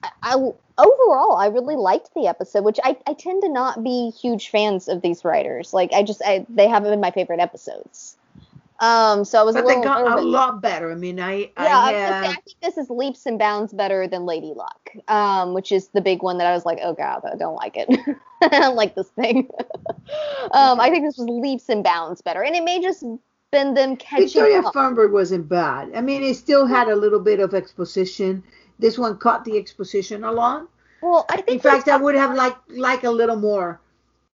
I, 0.04 0.10
I 0.24 0.34
overall, 0.78 1.38
I 1.38 1.48
really 1.48 1.76
liked 1.76 2.14
the 2.14 2.28
episode, 2.28 2.64
which 2.64 2.80
I, 2.84 2.98
I 3.08 3.14
tend 3.14 3.42
to 3.44 3.50
not 3.50 3.84
be 3.84 4.12
huge 4.12 4.50
fans 4.50 4.88
of 4.88 5.02
these 5.02 5.26
writers. 5.26 5.74
Like 5.74 5.92
I 5.94 6.04
just 6.04 6.22
I, 6.26 6.46
they 6.50 6.68
haven't 6.68 6.92
been 6.92 7.02
my 7.02 7.12
favorite 7.12 7.40
episodes. 7.40 8.18
Um, 8.80 9.26
so 9.26 9.40
I 9.40 9.44
was 9.44 9.56
but 9.56 9.64
a 9.64 9.68
they 9.68 9.82
got 9.82 10.20
a 10.20 10.22
lot 10.22 10.62
better. 10.62 10.92
I 10.92 10.96
mean, 10.96 11.20
I 11.20 11.34
Yeah, 11.34 11.50
I, 11.58 11.64
I, 11.64 11.92
was 11.92 12.10
gonna 12.10 12.22
say, 12.22 12.28
uh, 12.28 12.32
I 12.32 12.42
think 12.42 12.58
this 12.62 12.78
is 12.78 12.90
leaps 12.92 13.26
and 13.26 13.40
bounds 13.40 13.74
better 13.74 14.08
than 14.08 14.28
Lady 14.28 14.54
Luck, 14.56 14.92
um, 15.08 15.56
which 15.56 15.72
is 15.72 15.88
the 15.90 16.02
big 16.02 16.22
one 16.22 16.38
that 16.38 16.46
I 16.46 16.54
was 16.54 16.64
like, 16.64 16.78
oh 16.84 16.94
god, 16.94 17.22
I 17.26 17.36
don't 17.36 17.56
like 17.56 17.76
it. 17.76 17.90
I 18.44 18.48
don't 18.50 18.76
like 18.76 18.94
this 18.94 19.10
thing. 19.10 19.50
um, 20.52 20.80
I 20.80 20.92
think 20.92 21.06
this 21.06 21.18
was 21.18 21.28
leaps 21.28 21.70
and 21.70 21.84
bounds 21.84 22.22
better, 22.22 22.44
and 22.44 22.56
it 22.56 22.64
may 22.64 22.80
just 22.80 23.04
been 23.52 23.74
them 23.74 23.96
catching 23.96 24.26
up. 24.26 24.32
Victoria 24.32 24.60
up. 24.60 24.74
Fernberg 24.76 25.12
wasn't 25.12 25.50
bad. 25.50 25.92
I 25.96 26.02
mean, 26.02 26.22
it 26.22 26.36
still 26.36 26.68
had 26.68 26.88
a 26.88 26.96
little 26.96 27.20
bit 27.20 27.40
of 27.40 27.56
exposition. 27.56 28.44
This 28.80 28.98
one 28.98 29.18
caught 29.18 29.44
the 29.46 29.58
exposition 29.58 30.24
a 30.24 30.32
lot. 30.32 30.68
well, 31.02 31.26
I 31.30 31.38
think 31.38 31.50
In 31.50 31.60
fact, 31.60 31.88
I 31.88 31.98
would 31.98 32.16
have 32.16 32.36
liked 32.36 32.70
like 32.72 33.04
a 33.04 33.10
little 33.12 33.36
more. 33.36 33.80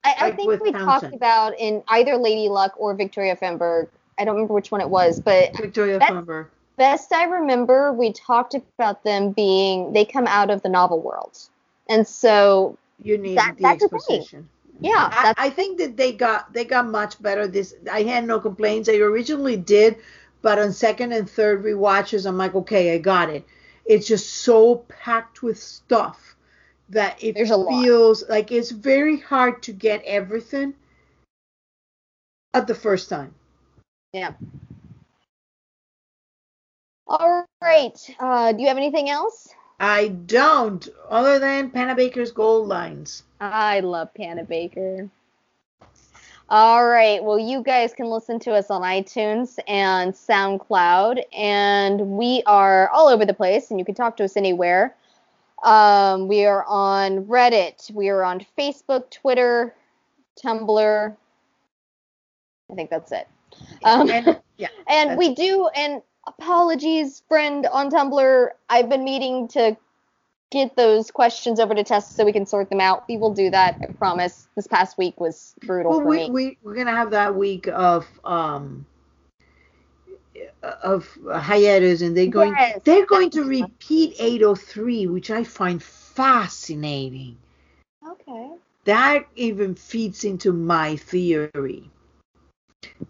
I, 0.04 0.16
I 0.20 0.26
like 0.26 0.36
think 0.36 0.62
we 0.62 0.72
talked 0.72 1.04
about 1.14 1.54
in 1.60 1.84
either 1.90 2.18
Lady 2.18 2.50
Luck 2.50 2.74
or 2.78 2.94
Victoria 2.96 3.36
Fenberg. 3.36 3.88
I 4.18 4.26
don't 4.26 4.36
remember 4.36 4.54
which 4.56 4.72
one 4.72 4.82
it 4.82 4.90
was, 4.90 5.20
but 5.20 5.56
Victoria 5.58 6.00
That's- 6.00 6.12
Fernberg. 6.12 6.48
best 6.78 7.14
I 7.14 7.26
remember, 7.26 7.94
we 7.94 8.12
talked 8.14 8.56
about 8.56 9.04
them 9.04 9.32
being 9.32 9.94
they 9.94 10.06
come 10.06 10.26
out 10.28 10.50
of 10.50 10.62
the 10.64 10.70
novel 10.70 11.00
world, 11.02 11.38
and 11.88 12.08
so 12.08 12.78
You 13.04 13.18
need 13.20 13.38
that- 13.38 13.58
the 13.58 13.62
that's 13.64 13.84
exposition. 13.84 14.50
yeah, 14.80 15.10
I, 15.12 15.34
I 15.38 15.50
think 15.52 15.78
that 15.78 15.98
they 15.98 16.12
got 16.14 16.52
they 16.54 16.66
got 16.66 16.88
much 16.88 17.22
better. 17.22 17.48
This 17.48 17.76
I 17.92 18.02
had 18.04 18.26
no 18.26 18.40
complaints. 18.40 18.90
I 18.90 18.96
originally 18.96 19.56
did, 19.58 19.98
but 20.42 20.58
on 20.58 20.72
second 20.74 21.12
and 21.14 21.30
third 21.30 21.64
rewatches, 21.64 22.26
I'm 22.26 22.38
like, 22.38 22.56
okay, 22.56 22.96
I 22.96 22.98
got 22.98 23.30
it. 23.30 23.46
It's 23.92 24.08
just 24.08 24.30
so 24.36 24.86
packed 24.88 25.44
with 25.44 25.62
stuff 25.62 26.38
that 26.88 27.22
it 27.22 27.36
There's 27.36 27.52
a 27.52 27.58
lot. 27.58 27.84
feels 27.84 28.24
like 28.30 28.50
it's 28.50 28.72
very 28.72 29.20
hard 29.20 29.62
to 29.64 29.74
get 29.74 30.02
everything 30.06 30.76
at 32.54 32.68
the 32.68 32.74
first 32.74 33.10
time. 33.10 33.36
yeah. 34.14 34.32
All 37.06 37.46
right. 37.62 38.16
Uh, 38.18 38.54
do 38.54 38.62
you 38.62 38.70
have 38.70 38.78
anything 38.78 39.10
else? 39.10 39.50
I 39.78 40.08
don't, 40.08 40.88
other 41.10 41.38
than 41.40 41.72
Panabaker's 41.72 42.32
gold 42.32 42.70
lines. 42.70 43.24
I 43.42 43.82
love 43.82 44.14
Panabaker. 44.18 45.10
All 46.52 46.86
right. 46.86 47.24
Well, 47.24 47.40
you 47.40 47.64
guys 47.64 47.94
can 47.94 48.08
listen 48.08 48.38
to 48.40 48.52
us 48.52 48.70
on 48.70 48.82
iTunes 48.82 49.58
and 49.70 50.12
SoundCloud, 50.12 51.24
and 51.32 52.02
we 52.02 52.44
are 52.46 52.90
all 52.90 53.08
over 53.08 53.26
the 53.26 53.34
place, 53.34 53.72
and 53.72 53.80
you 53.80 53.86
can 53.86 53.96
talk 53.96 54.18
to 54.18 54.26
us 54.26 54.36
anywhere. 54.36 54.94
Um, 55.64 56.28
we 56.28 56.44
are 56.44 56.66
on 56.68 57.24
Reddit. 57.24 57.90
We 57.92 58.10
are 58.10 58.26
on 58.26 58.46
Facebook, 58.58 59.10
Twitter, 59.12 59.74
Tumblr. 60.44 61.16
I 62.70 62.76
think 62.76 62.90
that's 62.90 63.14
it. 63.14 63.30
Um, 63.86 64.10
And 64.10 64.42
yeah, 64.58 64.68
and 64.90 65.18
we 65.18 65.34
do, 65.34 65.70
and 65.74 66.02
apologies, 66.28 67.24
friend 67.30 67.66
on 67.72 67.90
Tumblr. 67.90 68.50
I've 68.70 68.90
been 68.90 69.06
meaning 69.06 69.48
to 69.48 69.78
get 70.52 70.76
those 70.76 71.10
questions 71.10 71.60
over 71.60 71.74
to 71.74 71.84
Tessa 71.84 72.14
so 72.14 72.26
we 72.26 72.34
can 72.34 72.46
sort 72.46 72.70
them 72.70 72.82
out. 72.82 73.06
We 73.08 73.18
will 73.18 73.34
do 73.34 73.50
that, 73.50 73.78
I 73.82 73.88
promise. 73.88 74.48
This 74.56 74.68
past 74.68 74.98
week 74.98 75.20
was 75.20 75.56
brutal 75.66 75.92
well, 75.92 76.02
for 76.02 76.06
we, 76.06 76.18
me. 76.18 76.30
we 76.30 76.58
we're 76.62 76.76
gonna 76.76 76.96
have 76.96 77.12
that 77.12 77.36
week 77.36 77.68
of 77.68 78.06
um 78.24 78.86
of 80.62 81.18
hiatus, 81.34 82.02
and 82.02 82.16
they're 82.16 82.28
going 82.28 82.54
Yes, 82.58 82.80
they're 82.84 83.06
going 83.06 83.30
to 83.32 83.44
repeat 83.44 84.16
803, 84.20 85.08
which 85.08 85.32
I 85.32 85.44
find 85.44 85.82
fascinating. 85.82 87.38
okay. 88.08 88.52
That 88.86 89.28
even 89.36 89.76
feeds 89.76 90.24
into 90.24 90.52
my 90.52 90.96
theory. 90.96 91.90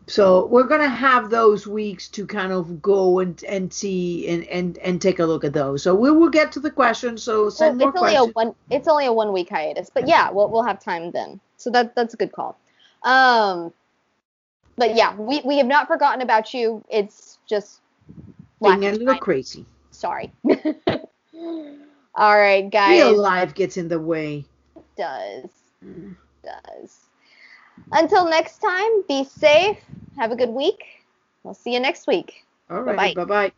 So 0.07 0.45
we're 0.47 0.67
gonna 0.67 0.89
have 0.89 1.29
those 1.29 1.65
weeks 1.65 2.09
to 2.09 2.25
kind 2.25 2.51
of 2.51 2.81
go 2.81 3.19
and 3.19 3.41
and 3.45 3.73
see 3.73 4.27
and 4.27 4.43
and 4.45 4.77
and 4.79 5.01
take 5.01 5.19
a 5.19 5.25
look 5.25 5.43
at 5.43 5.53
those. 5.53 5.83
So 5.83 5.95
we 5.95 6.11
will 6.11 6.29
get 6.29 6.51
to 6.53 6.59
the 6.59 6.71
questions. 6.71 7.23
So 7.23 7.43
Well, 7.43 7.51
send 7.51 7.77
more 7.77 7.89
it's 7.89 7.97
only 7.97 8.15
a 8.15 8.25
one. 8.25 8.55
It's 8.69 8.87
only 8.87 9.05
a 9.05 9.13
one 9.13 9.31
week 9.31 9.49
hiatus, 9.49 9.89
but 9.89 10.07
yeah, 10.07 10.29
we'll 10.29 10.49
we'll 10.49 10.63
have 10.63 10.83
time 10.83 11.11
then. 11.11 11.39
So 11.57 11.69
that 11.71 11.95
that's 11.95 12.13
a 12.13 12.17
good 12.17 12.33
call. 12.33 12.57
Um, 13.03 13.73
but 14.75 14.95
yeah, 14.95 15.15
we 15.15 15.41
we 15.45 15.57
have 15.57 15.67
not 15.67 15.87
forgotten 15.87 16.21
about 16.21 16.53
you. 16.53 16.83
It's 16.89 17.39
just 17.47 17.79
Being 18.61 18.85
a 18.85 18.91
little 18.91 19.17
crazy. 19.17 19.65
Sorry. 19.91 20.31
All 22.15 22.37
right, 22.37 22.69
guys. 22.69 22.99
Real 22.99 23.21
life 23.21 23.53
gets 23.53 23.77
in 23.77 23.87
the 23.87 23.99
way. 23.99 24.45
does 24.97 25.49
does. 26.43 26.99
Until 27.91 28.29
next 28.29 28.59
time, 28.59 29.03
be 29.07 29.23
safe. 29.23 29.77
Have 30.17 30.31
a 30.31 30.35
good 30.35 30.49
week. 30.49 30.83
We'll 31.43 31.53
see 31.53 31.73
you 31.73 31.79
next 31.79 32.07
week. 32.07 32.45
All 32.69 32.81
right. 32.81 33.15
Bye 33.15 33.25
bye. 33.25 33.51